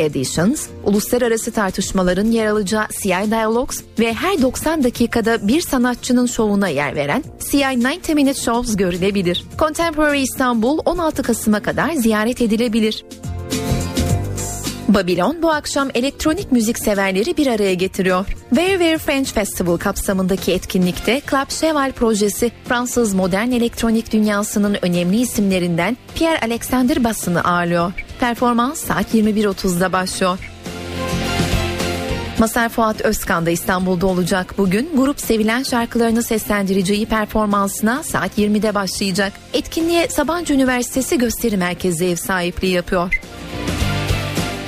Editions, 0.00 0.66
uluslararası 0.84 1.52
tartışmaların 1.52 2.26
yer 2.26 2.46
alacağı 2.46 2.86
CI 3.02 3.30
Dialogues 3.30 3.82
ve 3.98 4.14
her 4.14 4.42
90 4.42 4.84
dakikada 4.84 5.48
bir 5.48 5.60
sanatçının 5.60 6.26
şovuna 6.26 6.68
yer 6.68 6.96
veren 6.96 7.24
CI 7.50 7.84
90 7.84 8.14
Minute 8.14 8.40
Shows 8.40 8.76
görülebilir. 8.76 9.44
Contemporary 9.58 10.22
İstanbul 10.22 10.78
16 10.84 11.22
Kasım'a 11.22 11.62
kadar 11.62 11.92
ziyaret 11.92 12.42
edilebilir. 12.42 13.04
Babylon 14.94 15.42
bu 15.42 15.50
akşam 15.50 15.88
elektronik 15.94 16.52
müzik 16.52 16.78
severleri 16.78 17.36
bir 17.36 17.46
araya 17.46 17.74
getiriyor. 17.74 18.26
Very 18.52 18.78
Very 18.78 18.98
French 18.98 19.32
Festival 19.32 19.76
kapsamındaki 19.76 20.52
etkinlikte 20.52 21.22
Club 21.30 21.48
Cheval 21.48 21.92
projesi 21.92 22.50
Fransız 22.68 23.14
modern 23.14 23.50
elektronik 23.50 24.12
dünyasının 24.12 24.76
önemli 24.82 25.20
isimlerinden 25.20 25.96
Pierre 26.14 26.40
Alexander 26.40 27.04
Bass'ını 27.04 27.44
ağırlıyor. 27.44 27.92
Performans 28.22 28.78
saat 28.78 29.14
21.30'da 29.14 29.92
başlıyor. 29.92 30.38
Masar 32.38 32.68
Fuat 32.68 33.00
Özkan 33.00 33.46
da 33.46 33.50
İstanbul'da 33.50 34.06
olacak 34.06 34.54
bugün. 34.58 34.90
Grup 34.96 35.20
sevilen 35.20 35.62
şarkılarını 35.62 36.22
seslendireceği 36.22 37.06
performansına 37.06 38.02
saat 38.02 38.38
20'de 38.38 38.74
başlayacak. 38.74 39.32
Etkinliğe 39.52 40.08
Sabancı 40.08 40.54
Üniversitesi 40.54 41.18
Gösteri 41.18 41.56
Merkezi 41.56 42.04
ev 42.04 42.16
sahipliği 42.16 42.72
yapıyor. 42.72 43.20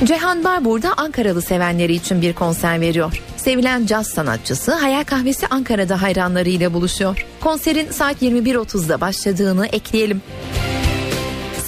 Cihan 0.04 0.44
Barbur'da 0.44 0.92
Ankaralı 0.96 1.42
sevenleri 1.42 1.94
için 1.94 2.22
bir 2.22 2.32
konser 2.32 2.80
veriyor. 2.80 3.22
Sevilen 3.36 3.86
caz 3.86 4.06
sanatçısı 4.06 4.72
Hayal 4.74 5.04
Kahvesi 5.04 5.46
Ankara'da 5.46 6.02
hayranlarıyla 6.02 6.72
buluşuyor. 6.72 7.26
Konserin 7.40 7.90
saat 7.90 8.22
21.30'da 8.22 9.00
başladığını 9.00 9.66
ekleyelim. 9.66 10.22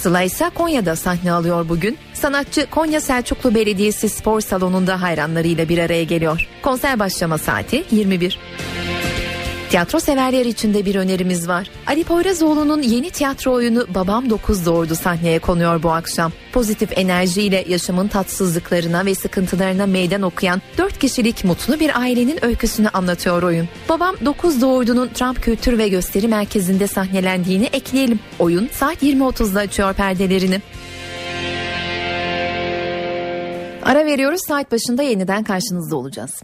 Sıla 0.07 0.21
ise 0.21 0.49
Konya'da 0.55 0.95
sahne 0.95 1.31
alıyor 1.31 1.69
bugün. 1.69 1.97
Sanatçı 2.13 2.69
Konya 2.69 3.01
Selçuklu 3.01 3.55
Belediyesi 3.55 4.09
Spor 4.09 4.41
Salonu'nda 4.41 5.01
hayranlarıyla 5.01 5.69
bir 5.69 5.77
araya 5.77 6.03
geliyor. 6.03 6.47
Konser 6.61 6.99
başlama 6.99 7.37
saati 7.37 7.83
21. 7.91 8.39
Tiyatro 9.69 9.99
severler 9.99 10.45
için 10.45 10.73
de 10.73 10.85
bir 10.85 10.95
önerimiz 10.95 11.47
var. 11.47 11.69
Ali 11.87 12.03
Poyrazoğlu'nun 12.03 12.81
yeni 12.81 13.09
tiyatro 13.09 13.53
oyunu 13.53 13.87
Babam 13.95 14.29
Dokuz 14.29 14.65
Doğurdu 14.65 14.95
sahneye 14.95 15.39
konuyor 15.39 15.83
bu 15.83 15.91
akşam. 15.91 16.31
Pozitif 16.53 16.97
enerjiyle 16.97 17.65
yaşamın 17.67 18.07
tatsızlıklarına 18.07 19.05
ve 19.05 19.15
sıkıntılarına 19.15 19.85
meydan 19.85 20.21
okuyan 20.21 20.61
dört 20.77 20.99
kişilik 20.99 21.43
mutlu 21.43 21.79
bir 21.79 21.99
ailenin 21.99 22.45
öyküsünü 22.45 22.89
anlatıyor 22.89 23.43
oyun. 23.43 23.69
Babam 23.89 24.15
Dokuz 24.25 24.61
Doğurdu'nun 24.61 25.07
Trump 25.07 25.43
Kültür 25.43 25.77
ve 25.77 25.89
Gösteri 25.89 26.27
Merkezi'nde 26.27 26.87
sahnelendiğini 26.87 27.65
ekleyelim. 27.65 28.19
Oyun 28.39 28.69
saat 28.71 29.03
20.30'da 29.03 29.59
açıyor 29.59 29.93
perdelerini. 29.93 30.61
Ara 33.83 34.05
veriyoruz 34.05 34.41
saat 34.47 34.71
başında 34.71 35.03
yeniden 35.03 35.43
karşınızda 35.43 35.95
olacağız. 35.95 36.41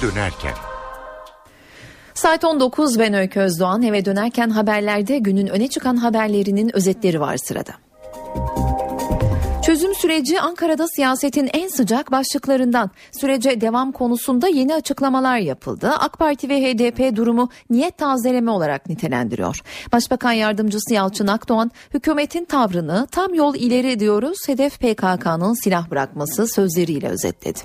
Eve 0.00 0.10
dönerken. 0.12 0.54
Saat 2.14 2.44
19 2.44 2.98
ben 2.98 3.14
Öykü 3.14 3.40
Özdoğan 3.40 3.82
eve 3.82 4.04
dönerken 4.04 4.50
haberlerde 4.50 5.18
günün 5.18 5.46
öne 5.46 5.68
çıkan 5.68 5.96
haberlerinin 5.96 6.76
özetleri 6.76 7.20
var 7.20 7.36
sırada. 7.36 7.72
Çözüm 9.62 9.94
süreci 9.94 10.40
Ankara'da 10.40 10.86
siyasetin 10.88 11.50
en 11.52 11.68
sıcak 11.68 12.10
başlıklarından. 12.10 12.90
Sürece 13.20 13.60
devam 13.60 13.92
konusunda 13.92 14.48
yeni 14.48 14.74
açıklamalar 14.74 15.38
yapıldı. 15.38 15.90
AK 15.98 16.18
Parti 16.18 16.48
ve 16.48 16.62
HDP 16.62 17.16
durumu 17.16 17.48
niyet 17.70 17.98
tazeleme 17.98 18.50
olarak 18.50 18.88
nitelendiriyor. 18.88 19.60
Başbakan 19.92 20.32
Yardımcısı 20.32 20.94
Yalçın 20.94 21.26
Akdoğan 21.26 21.70
hükümetin 21.94 22.44
tavrını 22.44 23.06
tam 23.10 23.34
yol 23.34 23.54
ileri 23.54 24.00
diyoruz 24.00 24.38
hedef 24.46 24.78
PKK'nın 24.78 25.62
silah 25.62 25.90
bırakması 25.90 26.46
sözleriyle 26.46 27.08
özetledi. 27.08 27.60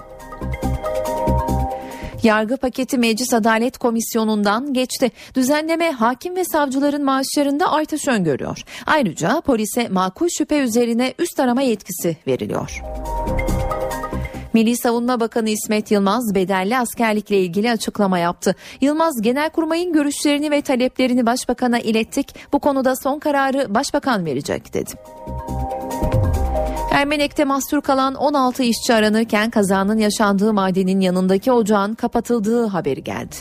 Yargı 2.26 2.58
paketi 2.58 2.98
Meclis 2.98 3.34
Adalet 3.34 3.78
Komisyonu'ndan 3.78 4.74
geçti. 4.74 5.12
Düzenleme 5.36 5.92
hakim 5.92 6.36
ve 6.36 6.46
savcıların 6.46 7.04
maaşlarında 7.04 7.72
artış 7.72 8.08
öngörüyor. 8.08 8.64
Ayrıca 8.86 9.42
polise 9.42 9.88
makul 9.90 10.28
şüphe 10.38 10.60
üzerine 10.60 11.14
üst 11.20 11.40
arama 11.40 11.62
yetkisi 11.62 12.18
veriliyor. 12.28 12.82
Milli 14.54 14.78
Savunma 14.78 15.20
Bakanı 15.20 15.50
İsmet 15.50 15.92
Yılmaz 15.92 16.36
bedelli 16.36 16.78
askerlikle 16.78 17.40
ilgili 17.40 17.72
açıklama 17.72 18.20
yaptı. 18.20 18.56
Yılmaz 18.82 19.22
Genelkurmay'ın 19.22 19.94
görüşlerini 19.94 20.52
ve 20.52 20.62
taleplerini 20.62 21.26
Başbakan'a 21.26 21.80
ilettik. 21.80 22.36
Bu 22.54 22.60
konuda 22.60 22.96
son 22.96 23.20
kararı 23.20 23.76
Başbakan 23.76 24.26
verecek 24.26 24.74
dedi. 24.74 24.92
Ermenek'te 26.96 27.46
mahsur 27.46 27.82
kalan 27.82 28.16
16 28.16 28.64
işçi 28.64 28.94
aranırken 28.94 29.50
kazanın 29.50 29.98
yaşandığı 29.98 30.54
madenin 30.54 31.00
yanındaki 31.00 31.52
ocağın 31.52 31.94
kapatıldığı 31.94 32.68
haberi 32.68 33.04
geldi. 33.04 33.36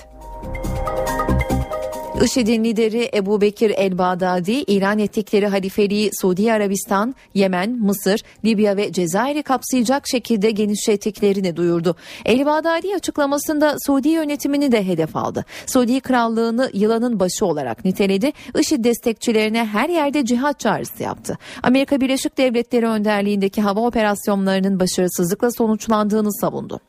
IŞİD'in 2.22 2.64
lideri 2.64 3.10
Ebu 3.14 3.40
Bekir 3.40 3.70
el-Bağdadi 3.76 4.52
ilan 4.52 4.98
ettikleri 4.98 5.46
halifeliği 5.46 6.10
Suudi 6.20 6.52
Arabistan, 6.52 7.14
Yemen, 7.34 7.70
Mısır, 7.70 8.20
Libya 8.44 8.76
ve 8.76 8.92
Cezayir'i 8.92 9.42
kapsayacak 9.42 10.08
şekilde 10.08 10.50
genişlettiklerini 10.50 11.56
duyurdu. 11.56 11.96
El-Bağdadi 12.24 12.94
açıklamasında 12.94 13.76
Suudi 13.86 14.08
yönetimini 14.08 14.72
de 14.72 14.86
hedef 14.86 15.16
aldı. 15.16 15.44
Suudi 15.66 16.00
krallığını 16.00 16.70
yılanın 16.74 17.20
başı 17.20 17.46
olarak 17.46 17.84
niteledi. 17.84 18.32
IŞİD 18.58 18.84
destekçilerine 18.84 19.64
her 19.64 19.88
yerde 19.88 20.24
cihat 20.24 20.60
çağrısı 20.60 21.02
yaptı. 21.02 21.38
Amerika 21.62 22.00
Birleşik 22.00 22.38
Devletleri 22.38 22.86
önderliğindeki 22.86 23.62
hava 23.62 23.80
operasyonlarının 23.80 24.80
başarısızlıkla 24.80 25.50
sonuçlandığını 25.50 26.32
savundu. 26.32 26.80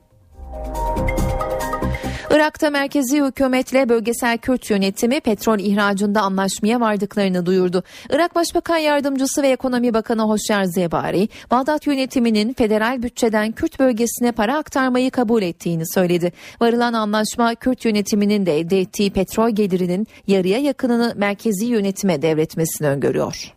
Irak'ta 2.36 2.70
merkezi 2.70 3.24
hükümetle 3.24 3.90
bölgesel 3.90 4.38
Kürt 4.38 4.70
yönetimi 4.70 5.20
petrol 5.20 5.60
ihracında 5.60 6.22
anlaşmaya 6.22 6.80
vardıklarını 6.80 7.46
duyurdu. 7.46 7.84
Irak 8.10 8.36
Başbakan 8.36 8.78
Yardımcısı 8.78 9.42
ve 9.42 9.48
Ekonomi 9.50 9.94
Bakanı 9.94 10.22
Hoşyar 10.22 10.64
Zebari, 10.64 11.30
Bağdat 11.52 11.88
yönetiminin 11.88 12.54
federal 12.54 13.04
bütçeden 13.04 13.52
Kürt 13.52 13.80
bölgesine 13.80 14.32
para 14.32 14.58
aktarmayı 14.58 15.12
kabul 15.12 15.42
ettiğini 15.42 15.84
söyledi. 15.94 16.34
Varılan 16.62 16.94
anlaşma 16.94 17.56
Kürt 17.56 17.86
yönetiminin 17.86 18.46
de 18.46 18.60
elde 18.60 18.80
ettiği 18.80 19.12
petrol 19.12 19.50
gelirinin 19.50 20.08
yarıya 20.28 20.60
yakınını 20.60 21.14
merkezi 21.16 21.66
yönetime 21.66 22.22
devretmesini 22.22 22.88
öngörüyor. 22.88 23.56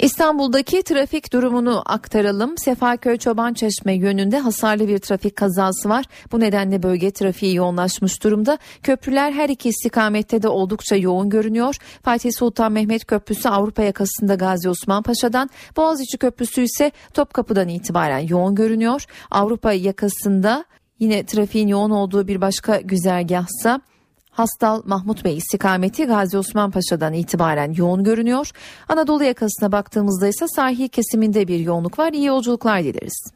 İstanbul'daki 0.00 0.82
trafik 0.82 1.32
durumunu 1.32 1.82
aktaralım. 1.86 2.58
Sefaköy 2.58 3.16
Çobançeşme 3.16 3.94
yönünde 3.94 4.38
hasarlı 4.38 4.88
bir 4.88 4.98
trafik 4.98 5.36
kazası 5.36 5.88
var. 5.88 6.04
Bu 6.32 6.40
nedenle 6.40 6.82
bölge 6.82 7.10
trafiği 7.10 7.54
yoğunlaşmış 7.54 8.22
durumda. 8.22 8.58
Köprüler 8.82 9.32
her 9.32 9.48
iki 9.48 9.68
istikamette 9.68 10.42
de 10.42 10.48
oldukça 10.48 10.96
yoğun 10.96 11.30
görünüyor. 11.30 11.76
Fatih 12.02 12.30
Sultan 12.38 12.72
Mehmet 12.72 13.06
Köprüsü 13.06 13.48
Avrupa 13.48 13.82
yakasında 13.82 14.34
Gazi 14.34 14.68
Osman 14.68 15.02
Paşa'dan, 15.02 15.50
Boğaziçi 15.76 16.18
Köprüsü 16.18 16.62
ise 16.62 16.92
Topkapı'dan 17.14 17.68
itibaren 17.68 18.28
yoğun 18.28 18.54
görünüyor. 18.54 19.04
Avrupa 19.30 19.72
yakasında 19.72 20.64
yine 21.00 21.26
trafiğin 21.26 21.68
yoğun 21.68 21.90
olduğu 21.90 22.28
bir 22.28 22.40
başka 22.40 22.80
güzergahsa 22.80 23.80
Hastal 24.36 24.82
Mahmut 24.84 25.24
Bey 25.24 25.36
istikameti 25.36 26.04
Gazi 26.04 26.38
Osman 26.38 26.70
Paşa'dan 26.70 27.12
itibaren 27.12 27.72
yoğun 27.72 28.04
görünüyor. 28.04 28.50
Anadolu 28.88 29.24
yakasına 29.24 29.72
baktığımızda 29.72 30.28
ise 30.28 30.46
sahil 30.56 30.88
kesiminde 30.88 31.48
bir 31.48 31.58
yoğunluk 31.58 31.98
var. 31.98 32.12
İyi 32.12 32.24
yolculuklar 32.24 32.84
dileriz. 32.84 33.32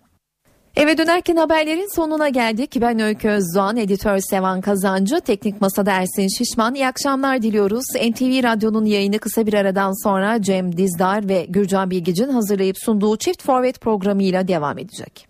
Eve 0.76 0.98
dönerken 0.98 1.36
haberlerin 1.36 1.96
sonuna 1.96 2.28
geldik. 2.28 2.76
Ben 2.80 2.98
Öykü 2.98 3.28
Özdoğan, 3.28 3.76
editör 3.76 4.18
Sevan 4.18 4.60
Kazancı, 4.60 5.20
teknik 5.20 5.60
masada 5.60 5.92
Ersin 5.92 6.28
Şişman. 6.38 6.74
İyi 6.74 6.86
akşamlar 6.86 7.42
diliyoruz. 7.42 7.84
NTV 7.94 8.42
Radyo'nun 8.42 8.84
yayını 8.84 9.18
kısa 9.18 9.46
bir 9.46 9.54
aradan 9.54 10.04
sonra 10.04 10.42
Cem 10.42 10.76
Dizdar 10.76 11.28
ve 11.28 11.46
Gürcan 11.48 11.90
Bilgic'in 11.90 12.28
hazırlayıp 12.28 12.76
sunduğu 12.78 13.16
Çift 13.16 13.42
Forvet 13.42 13.80
programıyla 13.80 14.48
devam 14.48 14.78
edecek. 14.78 15.28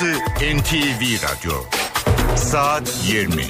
Burası 0.00 0.18
NTV 0.40 1.02
Radyo. 1.22 1.54
Saat 2.36 2.92
20. 3.08 3.42